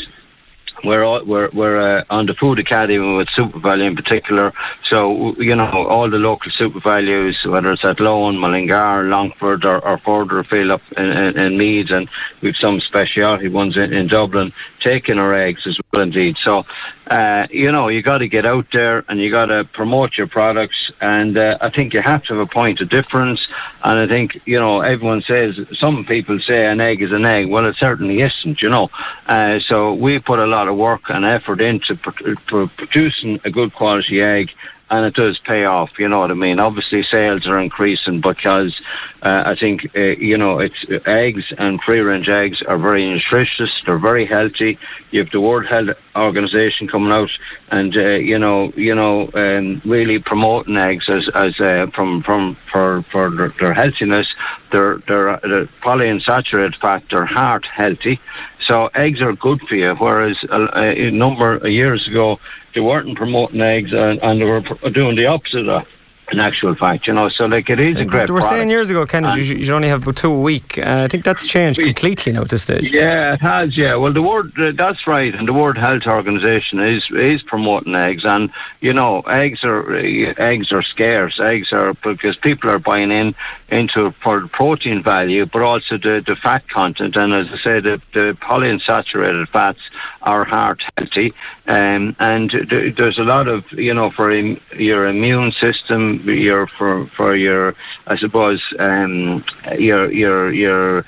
we're 0.83 1.03
all, 1.03 1.23
we're 1.25 1.49
we're 1.51 1.99
uh, 1.99 2.03
on 2.09 2.25
the 2.25 2.33
food 2.33 2.59
academy 2.59 3.15
with 3.17 3.27
SuperValu 3.29 3.87
in 3.87 3.95
particular. 3.95 4.53
So 4.83 5.35
you 5.39 5.55
know 5.55 5.87
all 5.87 6.09
the 6.09 6.17
local 6.17 6.51
SuperValus, 6.51 7.45
whether 7.49 7.71
it's 7.71 7.85
Athlone, 7.85 8.37
Mullingar, 8.37 9.03
Longford, 9.03 9.65
or, 9.65 9.83
or 9.83 9.97
further 9.99 10.39
afield 10.39 10.71
up 10.71 10.81
in, 10.95 11.05
in, 11.05 11.39
in 11.39 11.57
Meath, 11.57 11.89
and 11.89 12.09
we've 12.41 12.55
some 12.59 12.79
specialty 12.79 13.47
ones 13.47 13.77
in, 13.77 13.93
in 13.93 14.07
Dublin 14.07 14.53
taking 14.81 15.19
our 15.19 15.33
eggs 15.33 15.61
as 15.67 15.77
well. 15.91 16.03
Indeed, 16.03 16.35
so 16.41 16.63
uh, 17.09 17.47
you 17.49 17.71
know 17.71 17.87
you 17.87 18.01
got 18.01 18.19
to 18.19 18.27
get 18.27 18.45
out 18.45 18.67
there 18.73 19.03
and 19.07 19.19
you 19.19 19.31
got 19.31 19.45
to 19.45 19.63
promote 19.73 20.17
your 20.17 20.27
products, 20.27 20.91
and 20.99 21.37
uh, 21.37 21.57
I 21.61 21.69
think 21.69 21.93
you 21.93 22.01
have 22.01 22.23
to 22.23 22.33
have 22.33 22.41
a 22.41 22.45
point 22.45 22.81
of 22.81 22.89
difference. 22.89 23.45
And 23.83 23.99
I 23.99 24.07
think 24.07 24.39
you 24.45 24.59
know 24.59 24.81
everyone 24.81 25.23
says 25.27 25.55
some 25.79 26.05
people 26.05 26.39
say 26.47 26.65
an 26.65 26.81
egg 26.81 27.01
is 27.01 27.11
an 27.11 27.25
egg. 27.25 27.49
Well, 27.49 27.65
it 27.65 27.75
certainly 27.77 28.21
isn't. 28.21 28.61
You 28.61 28.69
know, 28.69 28.89
uh, 29.25 29.59
so 29.67 29.93
we 29.93 30.19
put 30.19 30.39
a 30.39 30.45
lot 30.47 30.67
of 30.67 30.75
work 30.75 31.03
and 31.09 31.25
effort 31.25 31.61
into 31.61 31.95
pr- 31.95 32.35
pr- 32.47 32.65
producing 32.77 33.39
a 33.45 33.51
good 33.51 33.73
quality 33.73 34.21
egg 34.21 34.49
and 34.89 35.05
it 35.05 35.13
does 35.15 35.37
pay 35.39 35.65
off. 35.65 35.91
You 35.99 36.07
know 36.07 36.19
what 36.19 36.31
I 36.31 36.35
mean? 36.35 36.59
Obviously, 36.59 37.03
sales 37.03 37.45
are 37.45 37.59
increasing 37.59 38.21
because 38.21 38.73
uh, 39.21 39.43
I 39.45 39.55
think 39.59 39.89
uh, 39.95 39.99
you 40.01 40.37
know 40.37 40.59
it's 40.59 40.85
uh, 40.89 40.99
eggs 41.05 41.43
and 41.57 41.81
free 41.81 41.99
range 41.99 42.29
eggs 42.29 42.61
are 42.61 42.77
very 42.77 43.05
nutritious. 43.09 43.71
They're 43.85 43.97
very 43.97 44.25
healthy. 44.25 44.79
You 45.11 45.21
have 45.21 45.31
the 45.31 45.41
World 45.41 45.65
Health 45.65 45.97
Organization 46.15 46.87
coming 46.87 47.11
out 47.11 47.31
and 47.69 47.95
uh, 47.97 48.11
you 48.15 48.39
know 48.39 48.71
you 48.75 48.95
know 48.95 49.29
um, 49.33 49.81
really 49.85 50.19
promoting 50.19 50.77
eggs 50.77 51.05
as 51.09 51.27
as 51.35 51.59
uh, 51.59 51.87
from 51.93 52.23
from 52.23 52.57
for 52.71 53.03
for 53.11 53.29
their, 53.35 53.49
their 53.59 53.73
healthiness. 53.73 54.27
Their 54.71 54.97
their, 55.07 55.39
their 55.43 55.65
polyunsaturated 55.83 56.79
fat. 56.79 57.03
They're 57.09 57.25
heart 57.25 57.65
healthy. 57.75 58.19
So 58.67 58.87
eggs 58.93 59.21
are 59.21 59.31
good 59.33 59.61
for 59.61 59.75
you, 59.75 59.95
whereas 59.95 60.35
uh, 60.49 60.55
uh, 60.55 60.81
a, 60.81 61.07
a 61.07 61.11
number 61.11 61.55
of 61.55 61.71
years 61.71 62.05
ago 62.07 62.37
they 62.75 62.81
weren't 62.81 63.17
promoting 63.17 63.61
eggs 63.61 63.91
and, 63.93 64.19
and 64.21 64.41
they 64.41 64.45
were 64.45 64.61
doing 64.91 65.15
the 65.15 65.27
opposite 65.27 65.69
of 65.69 65.85
in 66.31 66.39
actual 66.39 66.75
fact, 66.75 67.07
you 67.07 67.13
know. 67.13 67.29
So 67.29 67.45
like 67.45 67.69
it 67.69 67.79
is 67.79 67.99
a 67.99 68.05
great. 68.05 68.27
They 68.27 68.33
were 68.33 68.41
saying 68.41 68.69
years 68.69 68.89
ago, 68.89 69.05
Kenneth, 69.05 69.37
you, 69.37 69.43
you 69.55 69.73
only 69.73 69.87
have 69.87 70.03
about 70.03 70.17
two 70.17 70.31
a 70.31 70.41
week. 70.41 70.77
Uh, 70.77 71.03
I 71.03 71.07
think 71.07 71.23
that's 71.23 71.47
changed 71.47 71.79
completely 71.79 72.33
now 72.33 72.41
at 72.41 72.49
this 72.49 72.63
stage. 72.63 72.91
Yeah, 72.91 73.33
it 73.33 73.41
has. 73.41 73.77
Yeah, 73.77 73.95
well, 73.95 74.13
the 74.13 74.21
word 74.21 74.51
uh, 74.59 74.71
that's 74.77 75.07
right, 75.07 75.33
and 75.33 75.47
the 75.47 75.53
World 75.53 75.77
Health 75.77 76.03
Organization 76.05 76.79
is 76.79 77.03
is 77.15 77.41
promoting 77.43 77.95
eggs, 77.95 78.23
and 78.25 78.49
you 78.81 78.93
know, 78.93 79.21
eggs 79.21 79.59
are 79.63 79.95
uh, 79.95 80.33
eggs 80.37 80.71
are 80.71 80.83
scarce. 80.83 81.39
Eggs 81.41 81.69
are 81.71 81.93
because 81.93 82.35
people 82.37 82.69
are 82.69 82.79
buying 82.79 83.11
in 83.11 83.33
into 83.69 84.13
for 84.23 84.41
the 84.41 84.47
protein 84.47 85.03
value, 85.03 85.45
but 85.45 85.61
also 85.61 85.97
the 85.97 86.23
the 86.25 86.35
fat 86.43 86.67
content, 86.69 87.15
and 87.15 87.33
as 87.33 87.47
I 87.47 87.63
say, 87.63 87.79
the 87.79 88.01
the 88.13 88.37
polyunsaturated 88.41 89.47
fats 89.49 89.79
are 90.27 90.43
heart 90.43 90.83
healthy, 90.97 91.33
um, 91.67 92.15
and 92.19 92.51
th- 92.51 92.95
there's 92.97 93.17
a 93.17 93.23
lot 93.35 93.47
of 93.47 93.63
you 93.71 93.93
know 93.93 94.11
for 94.11 94.29
im- 94.31 94.59
your 94.75 95.07
immune 95.07 95.53
system, 95.61 96.21
your 96.27 96.67
for 96.77 97.07
for 97.17 97.35
your 97.35 97.75
I 98.05 98.17
suppose 98.17 98.61
um, 98.77 99.43
your 99.77 100.11
your 100.11 100.53
your 100.53 101.05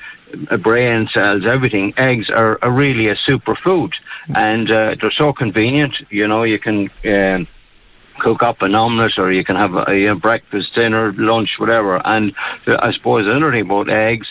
uh, 0.49 0.57
brain 0.57 1.09
cells, 1.13 1.43
everything. 1.45 1.93
Eggs 1.97 2.29
are, 2.29 2.57
are 2.61 2.71
really 2.71 3.07
a 3.09 3.15
superfood, 3.15 3.91
and 4.33 4.71
uh, 4.71 4.95
they're 4.99 5.11
so 5.11 5.33
convenient. 5.33 5.95
You 6.09 6.27
know, 6.27 6.43
you 6.43 6.59
can. 6.59 6.89
Um, 7.05 7.47
cook 8.19 8.43
up 8.43 8.61
an 8.61 8.75
omelette 8.75 9.17
or 9.17 9.31
you 9.31 9.45
can 9.45 9.55
have 9.55 9.73
a, 9.75 10.13
breakfast, 10.13 10.75
dinner, 10.75 11.13
lunch, 11.13 11.51
whatever. 11.57 12.01
And 12.05 12.35
I 12.67 12.91
suppose 12.91 13.23
the 13.23 13.33
other 13.33 13.51
thing 13.53 13.61
about 13.61 13.89
eggs 13.89 14.27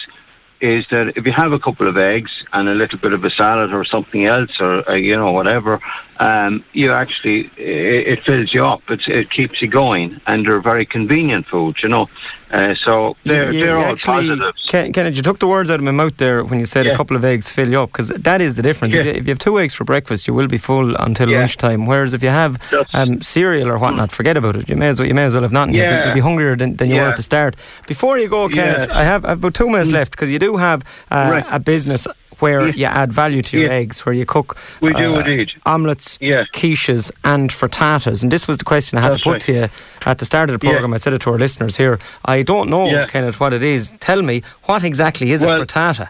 is 0.61 0.85
that 0.91 1.17
if 1.17 1.25
you 1.25 1.33
have 1.33 1.53
a 1.53 1.59
couple 1.59 1.89
of 1.89 1.97
eggs 1.97 2.31
and 2.53 2.69
a 2.69 2.75
little 2.75 2.99
bit 2.99 3.13
of 3.13 3.23
a 3.25 3.31
salad 3.31 3.73
or 3.73 3.85
something 3.85 4.25
else 4.25 4.51
or 4.61 4.89
uh, 4.91 4.95
you 4.95 5.17
know 5.17 5.33
whatever, 5.33 5.81
um, 6.19 6.65
you 6.73 6.91
actually 6.93 7.51
it, 7.57 8.09
it 8.19 8.25
fills 8.25 8.53
you 8.55 8.65
up. 8.65 8.83
It's, 8.89 9.07
it 9.09 9.31
keeps 9.31 9.61
you 9.63 9.69
going, 9.69 10.21
and 10.27 10.47
they're 10.47 10.61
very 10.61 10.87
convenient 10.87 11.47
foods, 11.47 11.83
You 11.83 11.89
know, 11.91 12.09
uh, 12.51 12.75
so 12.85 13.17
they're 13.25 13.53
You- 13.53 13.59
you 13.61 13.67
they're 13.67 13.77
all 13.79 13.93
actually- 13.93 14.29
positives. 14.29 14.63
Ken, 14.69 14.93
Kenneth, 14.93 15.17
you 15.17 15.23
took 15.23 15.39
the 15.39 15.47
words 15.47 15.71
out 15.71 15.79
of 15.79 15.85
my 15.85 15.91
mouth 15.91 16.17
there 16.17 16.43
when 16.45 16.59
you 16.61 16.67
said 16.67 16.87
a 16.87 16.97
couple 16.97 17.17
of 17.17 17.25
eggs 17.25 17.53
fill 17.53 17.69
you 17.69 17.81
up, 17.83 17.91
because 17.93 18.09
that 18.09 18.41
is 18.41 18.57
the 18.57 18.63
difference. 18.63 18.95
If, 18.95 18.99
Yeah. 19.07 19.13
you, 19.13 19.19
if 19.19 19.25
you 19.27 19.31
have 19.31 19.39
two 19.39 19.59
eggs 19.61 19.75
for 19.75 19.85
breakfast, 19.85 20.27
you 20.27 20.35
will 20.35 20.49
be 20.49 20.59
full 20.59 20.97
until 20.97 21.29
Yeah. 21.29 21.39
lunchtime. 21.41 21.87
Whereas 21.87 22.15
if 22.15 22.23
you 22.23 22.31
have 22.31 22.57
um, 22.95 23.21
cereal 23.21 23.69
or 23.69 23.79
whatnot, 23.79 24.11
forget 24.11 24.37
about 24.37 24.57
it. 24.57 24.69
You 24.71 24.77
may 24.77 24.89
as 24.89 24.99
well, 24.99 25.07
you 25.09 25.15
may 25.15 25.25
as 25.25 25.35
well 25.35 25.43
have 25.43 25.53
nothing. 25.53 25.75
You'll, 25.75 25.87
be, 25.87 25.91
Yeah. 25.93 26.05
you'll 26.07 26.15
be 26.15 26.21
hungrier 26.21 26.57
than, 26.57 26.77
than 26.77 26.89
you 26.91 26.97
were 26.97 27.03
Yeah. 27.03 27.11
at 27.11 27.17
the 27.17 27.23
start. 27.23 27.55
Before 27.87 28.19
you 28.19 28.29
go, 28.29 28.49
Kenneth, 28.49 28.89
Yeah. 28.89 28.99
I 28.99 29.05
have, 29.05 29.25
I 29.25 29.29
have 29.31 29.39
about 29.39 29.55
two 29.55 29.69
minutes 29.69 29.93
left 29.93 30.11
because 30.13 30.31
you 30.33 30.39
do 30.39 30.57
have 30.57 30.83
uh, 31.11 31.29
Right. 31.33 31.45
a 31.51 31.61
business 31.61 32.07
where 32.39 32.69
Yeah. 32.69 32.75
you 32.77 32.87
add 33.03 33.13
value 33.13 33.43
to 33.43 33.59
your 33.59 33.71
Yeah. 33.71 33.77
eggs, 33.79 34.05
where 34.07 34.15
you 34.15 34.25
cook 34.27 34.57
We 34.81 34.93
do 34.93 35.15
uh, 35.17 35.19
indeed. 35.21 35.51
omelets, 35.67 36.19
Yeah. 36.21 36.45
quiches, 36.55 37.11
and 37.25 37.51
frittatas. 37.51 38.23
And 38.23 38.31
this 38.33 38.47
was 38.49 38.59
the 38.59 38.65
question 38.65 38.99
I 38.99 39.03
had 39.03 39.13
That's 39.13 39.23
to 39.23 39.25
put 39.25 39.33
right. 39.33 39.41
to 39.43 39.53
you 39.53 39.67
at 40.07 40.19
the 40.19 40.25
start 40.25 40.51
of 40.51 40.59
the 40.59 40.67
Yeah. 40.67 40.73
program. 40.73 40.95
I 40.95 40.99
said 40.99 41.13
it 41.13 41.21
to 41.23 41.31
our 41.31 41.39
listeners 41.39 41.77
here. 41.77 41.99
I 42.25 42.43
don't 42.43 42.69
know, 42.71 42.87
Yeah. 42.89 43.07
Kenneth, 43.07 43.41
what 43.41 43.53
it 43.53 43.63
is. 43.63 43.93
Tell 44.01 44.23
me, 44.23 44.43
what 44.65 44.85
exactly 44.85 45.33
is 45.33 45.45
Well, 45.45 45.61
a 45.63 45.67
frittata? 45.67 46.09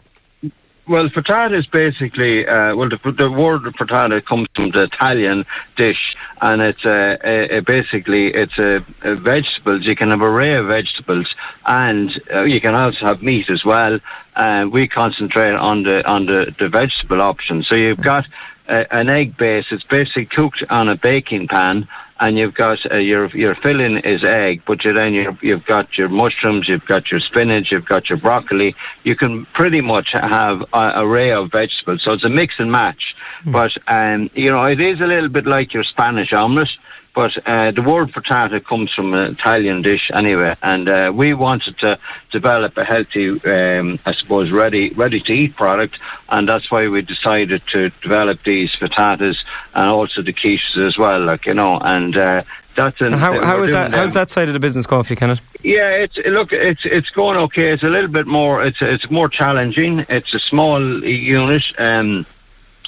Well, 0.88 1.10
frittata 1.10 1.58
is 1.58 1.66
basically 1.66 2.46
uh, 2.46 2.74
well, 2.74 2.88
the, 2.88 3.12
the 3.12 3.30
word 3.30 3.60
frittata 3.74 4.24
comes 4.24 4.48
from 4.56 4.70
the 4.70 4.84
Italian 4.84 5.44
dish, 5.76 6.16
and 6.40 6.62
it's 6.62 6.82
uh, 6.82 7.18
a, 7.22 7.58
a 7.58 7.60
basically 7.60 8.28
it's 8.32 8.58
a, 8.58 8.82
a 9.02 9.14
vegetables. 9.14 9.84
You 9.84 9.94
can 9.94 10.10
have 10.10 10.22
an 10.22 10.26
array 10.26 10.54
of 10.56 10.68
vegetables, 10.68 11.26
and 11.66 12.10
uh, 12.32 12.44
you 12.44 12.58
can 12.62 12.74
also 12.74 13.04
have 13.04 13.22
meat 13.22 13.50
as 13.50 13.66
well. 13.66 14.00
Uh, 14.34 14.66
we 14.72 14.88
concentrate 14.88 15.52
on 15.52 15.82
the 15.82 16.08
on 16.08 16.24
the, 16.24 16.54
the 16.58 16.70
vegetable 16.70 17.20
option. 17.20 17.62
So 17.64 17.74
you've 17.74 18.00
got 18.00 18.24
a, 18.68 18.94
an 18.94 19.10
egg 19.10 19.36
base. 19.36 19.64
It's 19.70 19.84
basically 19.84 20.26
cooked 20.26 20.62
on 20.70 20.88
a 20.88 20.96
baking 20.96 21.48
pan, 21.48 21.88
and 22.20 22.38
you've 22.38 22.54
got 22.54 22.78
uh, 22.90 22.96
your 22.96 23.28
your 23.36 23.54
filling 23.56 23.98
is 23.98 24.24
egg, 24.24 24.62
but 24.66 24.84
you 24.84 24.92
then 24.92 25.14
you've, 25.14 25.42
you've 25.42 25.64
got 25.64 25.96
your 25.96 26.08
mushrooms, 26.08 26.68
you've 26.68 26.86
got 26.86 27.10
your 27.10 27.20
spinach, 27.20 27.70
you've 27.70 27.86
got 27.86 28.08
your 28.08 28.18
broccoli. 28.18 28.74
You 29.04 29.16
can 29.16 29.46
pretty 29.54 29.80
much 29.80 30.10
have 30.12 30.62
an 30.72 31.04
array 31.04 31.30
of 31.32 31.50
vegetables, 31.50 32.02
so 32.04 32.12
it's 32.12 32.24
a 32.24 32.30
mix 32.30 32.54
and 32.58 32.70
match. 32.70 33.14
But 33.46 33.70
um, 33.86 34.30
you 34.34 34.50
know, 34.50 34.62
it 34.62 34.80
is 34.80 35.00
a 35.00 35.06
little 35.06 35.28
bit 35.28 35.46
like 35.46 35.72
your 35.72 35.84
Spanish 35.84 36.32
omelette. 36.32 36.68
But 37.14 37.32
uh, 37.46 37.72
the 37.72 37.82
word 37.82 38.12
frittata 38.12 38.64
comes 38.64 38.92
from 38.94 39.12
an 39.14 39.32
Italian 39.32 39.82
dish 39.82 40.10
anyway, 40.14 40.54
and 40.62 40.88
uh, 40.88 41.12
we 41.14 41.34
wanted 41.34 41.76
to 41.78 41.98
develop 42.30 42.76
a 42.76 42.84
healthy, 42.84 43.28
um, 43.28 43.98
I 44.06 44.14
suppose, 44.14 44.52
ready 44.52 44.90
ready 44.90 45.20
to 45.20 45.32
eat 45.32 45.56
product, 45.56 45.98
and 46.28 46.48
that's 46.48 46.70
why 46.70 46.86
we 46.88 47.02
decided 47.02 47.62
to 47.72 47.90
develop 48.02 48.40
these 48.44 48.70
frittatas 48.80 49.34
and 49.74 49.86
also 49.86 50.22
the 50.22 50.32
quiches 50.32 50.86
as 50.86 50.96
well, 50.96 51.24
like 51.24 51.46
you 51.46 51.54
know, 51.54 51.78
and 51.82 52.16
uh, 52.16 52.42
that's 52.78 53.00
an, 53.00 53.12
how, 53.12 53.36
uh, 53.36 53.44
how 53.44 53.62
is 53.62 53.72
that? 53.72 53.92
How's 53.92 54.14
that 54.14 54.30
side 54.30 54.46
of 54.48 54.54
the 54.54 54.60
business 54.60 54.86
going 54.86 55.02
for 55.02 55.12
you, 55.12 55.16
Kenneth? 55.16 55.40
Yeah, 55.64 55.90
it's 55.90 56.16
look, 56.26 56.52
it's 56.52 56.82
it's 56.84 57.10
going 57.10 57.36
okay. 57.36 57.72
It's 57.72 57.82
a 57.82 57.88
little 57.88 58.10
bit 58.10 58.28
more. 58.28 58.62
It's 58.62 58.78
it's 58.80 59.10
more 59.10 59.28
challenging. 59.28 60.06
It's 60.08 60.32
a 60.32 60.38
small 60.38 61.04
unit. 61.04 61.64
Um, 61.76 62.24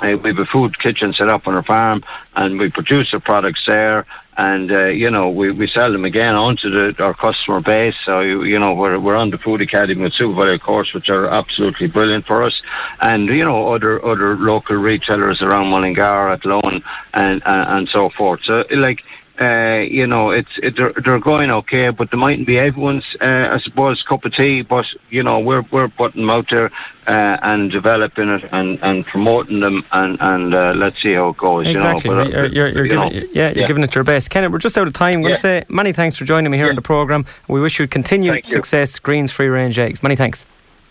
uh, 0.03 0.17
we 0.17 0.31
have 0.31 0.39
a 0.39 0.47
food 0.47 0.79
kitchen 0.79 1.13
set 1.15 1.29
up 1.29 1.47
on 1.47 1.55
our 1.55 1.63
farm, 1.63 2.03
and 2.37 2.59
we 2.59 2.71
produce 2.71 3.11
the 3.13 3.21
products 3.21 3.61
there. 3.67 4.07
And 4.37 4.73
uh, 4.73 4.87
you 4.87 5.11
know, 5.11 5.29
we, 5.29 5.51
we 5.51 5.69
sell 5.69 5.93
them 5.93 6.05
again 6.05 6.35
onto 6.35 6.71
the, 6.71 7.03
our 7.03 7.13
customer 7.13 7.61
base. 7.61 7.95
So 8.07 8.21
you, 8.21 8.45
you 8.45 8.59
know, 8.59 8.73
we're 8.73 8.99
we're 8.99 9.17
on 9.17 9.31
the 9.31 9.39
Food 9.39 9.61
Academy 9.61 10.01
with 10.03 10.15
SuperValu 10.15 10.61
course, 10.63 10.95
which 10.95 11.11
are 11.11 11.29
absolutely 11.29 11.89
brilliant 11.89 12.27
for 12.27 12.43
us. 12.43 12.63
And 13.01 13.29
you 13.29 13.45
know, 13.45 13.75
other 13.75 14.03
other 14.05 14.37
local 14.37 14.77
retailers 14.77 15.43
around 15.43 15.67
Mullingar, 15.69 16.31
Athlone, 16.31 16.83
and, 17.13 17.43
and 17.45 17.63
and 17.67 17.89
so 17.91 18.09
forth. 18.17 18.41
So 18.45 18.65
like 18.71 19.01
uh, 19.41 19.79
you 19.89 20.07
know, 20.07 20.31
it's 20.31 20.51
it, 20.63 20.77
they're, 20.77 20.93
they're 21.05 21.19
going 21.19 21.51
okay, 21.51 21.89
but 21.91 22.11
they 22.11 22.17
mightn't 22.19 22.47
be 22.47 22.59
everyone's, 22.59 23.05
uh, 23.21 23.49
I 23.53 23.59
suppose, 23.65 24.03
cup 24.03 24.25
of 24.25 24.35
tea. 24.35 24.61
But 24.63 24.85
you 25.09 25.23
know, 25.23 25.39
we're 25.41 25.65
we're 25.73 25.89
putting 25.89 26.21
them 26.23 26.31
out 26.31 26.47
there 26.51 26.71
uh, 27.07 27.37
and 27.43 27.71
developing 27.71 28.29
it 28.29 28.43
and, 28.53 28.79
and 28.83 29.07
promoting 29.07 29.61
them, 29.61 29.83
and 29.93 30.19
and 30.21 30.55
uh, 30.55 30.73
let's 30.77 31.01
see 31.03 31.15
how 31.15 31.31
it 31.31 31.39
goes. 31.39 31.67
Exactly. 31.67 32.11
You 32.11 32.17
know, 32.17 32.25
but, 32.25 32.35
uh, 32.35 32.43
you're, 32.43 32.47
you're, 32.69 32.69
you're 32.69 32.85
you 33.05 33.11
giving, 33.21 33.29
yeah, 33.35 33.51
you're 33.53 33.67
giving 33.67 33.83
it 33.83 33.95
your 33.95 34.05
best. 34.05 34.29
Kenneth, 34.29 34.53
we're 34.53 34.59
just 34.59 34.77
out 34.77 34.87
of 34.87 34.93
time. 34.93 35.15
I'm 35.15 35.23
going 35.23 35.33
Yeah. 35.35 35.39
say 35.39 35.65
many 35.71 35.93
thanks 35.93 36.17
for 36.19 36.25
joining 36.27 36.51
me 36.51 36.59
here 36.59 36.69
on 36.69 36.75
the 36.75 36.83
programme. 36.83 37.25
We 37.49 37.61
wish 37.61 37.79
you 37.81 37.89
continued 37.89 38.33
Thank 38.33 38.49
you. 38.49 38.53
success, 38.57 38.99
Greene's 38.99 39.33
Free 39.33 39.49
Range 39.49 39.79
Eggs. 39.79 40.03
Many 40.03 40.17
thanks. 40.17 40.45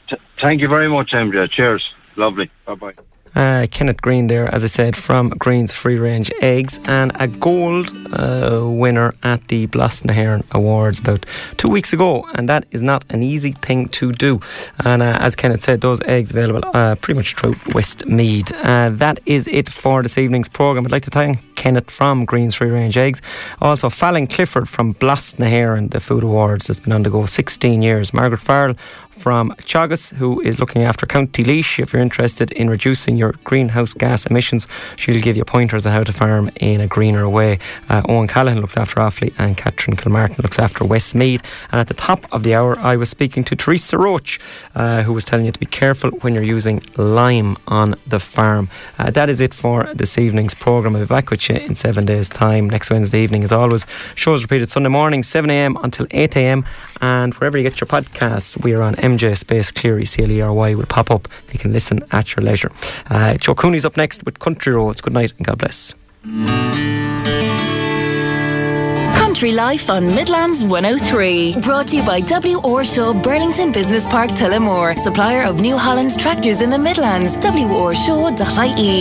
T- 0.09 0.15
thank 0.41 0.61
you 0.61 0.67
very 0.67 0.87
much, 0.89 1.11
MJ. 1.11 1.49
Cheers. 1.51 1.83
Lovely. 2.15 2.49
Bye 2.65 2.75
bye. 2.75 2.93
Uh, 3.35 3.67
Kenneth 3.71 4.01
Greene 4.01 4.27
there, 4.27 4.53
as 4.53 4.63
I 4.63 4.67
said, 4.67 4.97
from 4.97 5.29
Greene's 5.29 5.73
Free 5.73 5.97
Range 5.97 6.31
Eggs, 6.41 6.79
and 6.87 7.11
a 7.15 7.27
gold 7.27 7.93
uh, 8.13 8.61
winner 8.65 9.13
at 9.23 9.47
the 9.47 9.67
Blás 9.67 10.03
na 10.05 10.13
hÉireann 10.13 10.43
Awards 10.51 10.99
about 10.99 11.25
two 11.57 11.69
weeks 11.69 11.93
ago, 11.93 12.27
and 12.33 12.49
that 12.49 12.65
is 12.71 12.81
not 12.81 13.03
an 13.09 13.23
easy 13.23 13.51
thing 13.51 13.87
to 13.89 14.11
do. 14.11 14.39
And 14.85 15.01
uh, 15.01 15.17
as 15.19 15.35
Kenneth 15.35 15.63
said, 15.63 15.81
those 15.81 16.01
eggs 16.01 16.31
available 16.31 16.69
uh, 16.73 16.95
pretty 16.95 17.17
much 17.17 17.35
throughout 17.35 17.73
Westmeath. 17.73 18.51
Uh, 18.63 18.89
that 18.93 19.19
is 19.25 19.47
it 19.47 19.69
for 19.69 20.01
this 20.01 20.17
evening's 20.17 20.47
programme. 20.47 20.85
I'd 20.85 20.91
like 20.91 21.03
to 21.03 21.11
thank 21.11 21.55
Kenneth 21.55 21.91
from 21.91 22.25
Greene's 22.25 22.55
Free 22.55 22.69
Range 22.69 22.95
Eggs, 22.97 23.21
also 23.61 23.89
Fallon 23.89 24.27
Clifford 24.27 24.69
from 24.69 24.93
Blás 24.95 25.37
na 25.39 25.47
hÉireann, 25.47 25.91
the 25.91 25.99
Food 25.99 26.23
Awards, 26.23 26.67
that's 26.67 26.79
been 26.79 26.93
on 26.93 27.03
the 27.03 27.09
go 27.09 27.25
16 27.25 27.81
years. 27.81 28.13
Margaret 28.13 28.41
Farrell 28.41 28.75
from 29.19 29.51
Teagasc, 29.59 30.13
who 30.13 30.39
is 30.41 30.59
looking 30.59 30.83
after 30.83 31.05
County 31.05 31.43
Laois. 31.43 31.79
If 31.79 31.91
you're 31.91 32.01
interested 32.01 32.51
in 32.53 32.69
reducing 32.69 33.17
your 33.17 33.33
greenhouse 33.43 33.93
gas 33.93 34.25
emissions, 34.25 34.67
she'll 34.95 35.21
give 35.21 35.35
you 35.35 35.43
pointers 35.43 35.85
on 35.85 35.91
how 35.93 36.03
to 36.03 36.13
farm 36.13 36.49
in 36.55 36.79
a 36.79 36.87
greener 36.87 37.27
way. 37.29 37.59
Uh, 37.89 38.01
Owen 38.07 38.27
Callahan 38.27 38.61
looks 38.61 38.77
after 38.77 39.01
Offaly, 39.01 39.33
and 39.37 39.57
Catherine 39.57 39.97
Kilmartin 39.97 40.41
looks 40.41 40.57
after 40.57 40.85
Westmeath. 40.85 41.43
And 41.71 41.81
at 41.81 41.87
the 41.87 41.93
top 41.93 42.25
of 42.31 42.43
the 42.43 42.55
hour, 42.55 42.79
I 42.79 42.95
was 42.95 43.09
speaking 43.09 43.43
to 43.45 43.55
Teresa 43.55 43.97
Roche, 43.97 44.39
uh, 44.75 45.03
who 45.03 45.13
was 45.13 45.25
telling 45.25 45.45
you 45.45 45.51
to 45.51 45.59
be 45.59 45.65
careful 45.65 46.11
when 46.21 46.33
you're 46.33 46.43
using 46.43 46.81
lime 46.95 47.57
on 47.67 47.95
the 48.07 48.19
farm. 48.19 48.69
Uh, 48.97 49.11
that 49.11 49.29
is 49.29 49.41
it 49.41 49.53
for 49.53 49.93
this 49.93 50.17
evening's 50.17 50.53
programme. 50.53 50.95
I'll 50.95 51.01
be 51.01 51.07
back 51.07 51.29
with 51.29 51.49
you 51.49 51.57
in 51.57 51.75
seven 51.75 52.05
days' 52.05 52.29
time 52.29 52.69
next 52.69 52.89
Wednesday 52.89 53.21
evening, 53.21 53.43
as 53.43 53.51
always. 53.51 53.85
Shows 54.15 54.43
repeated 54.43 54.69
Sunday 54.69 54.89
morning, 54.89 55.23
7am 55.23 55.83
until 55.83 56.05
8am. 56.07 56.65
And 57.01 57.33
wherever 57.35 57.57
you 57.57 57.63
get 57.63 57.79
your 57.79 57.87
podcasts, 57.87 58.61
we 58.63 58.73
are 58.73 58.81
on 58.81 58.95
MJ 58.95 59.37
Space 59.37 59.71
Cleary, 59.71 60.05
C 60.05 60.23
L 60.23 60.31
E 60.31 60.41
R 60.41 60.53
Y, 60.53 60.75
will 60.75 60.85
pop 60.85 61.09
up. 61.11 61.27
You 61.53 61.59
can 61.59 61.71
listen 61.73 61.99
at 62.11 62.35
your 62.35 62.43
leisure. 62.43 62.71
Uh, 63.09 63.35
Joe 63.35 63.55
Cooney's 63.55 63.85
up 63.85 63.95
next 63.97 64.25
with 64.25 64.39
Country 64.39 64.73
Roads. 64.73 65.01
Good 65.01 65.13
night 65.13 65.33
and 65.37 65.45
God 65.45 65.57
bless. 65.59 65.95
Country 69.39 69.51
Life 69.53 69.89
on 69.89 70.05
Midlands 70.15 70.65
103. 70.65 71.61
Brought 71.61 71.87
to 71.87 71.97
you 71.97 72.05
by 72.05 72.19
W. 72.19 72.57
Orshaw, 72.57 73.13
Burlington 73.13 73.71
Business 73.71 74.05
Park, 74.07 74.31
Tullamore. 74.31 74.97
Supplier 74.99 75.43
of 75.43 75.61
New 75.61 75.77
Holland's 75.77 76.17
tractors 76.17 76.61
in 76.61 76.69
the 76.69 76.77
Midlands. 76.77 77.37
WOrshaw.ie. 77.37 78.99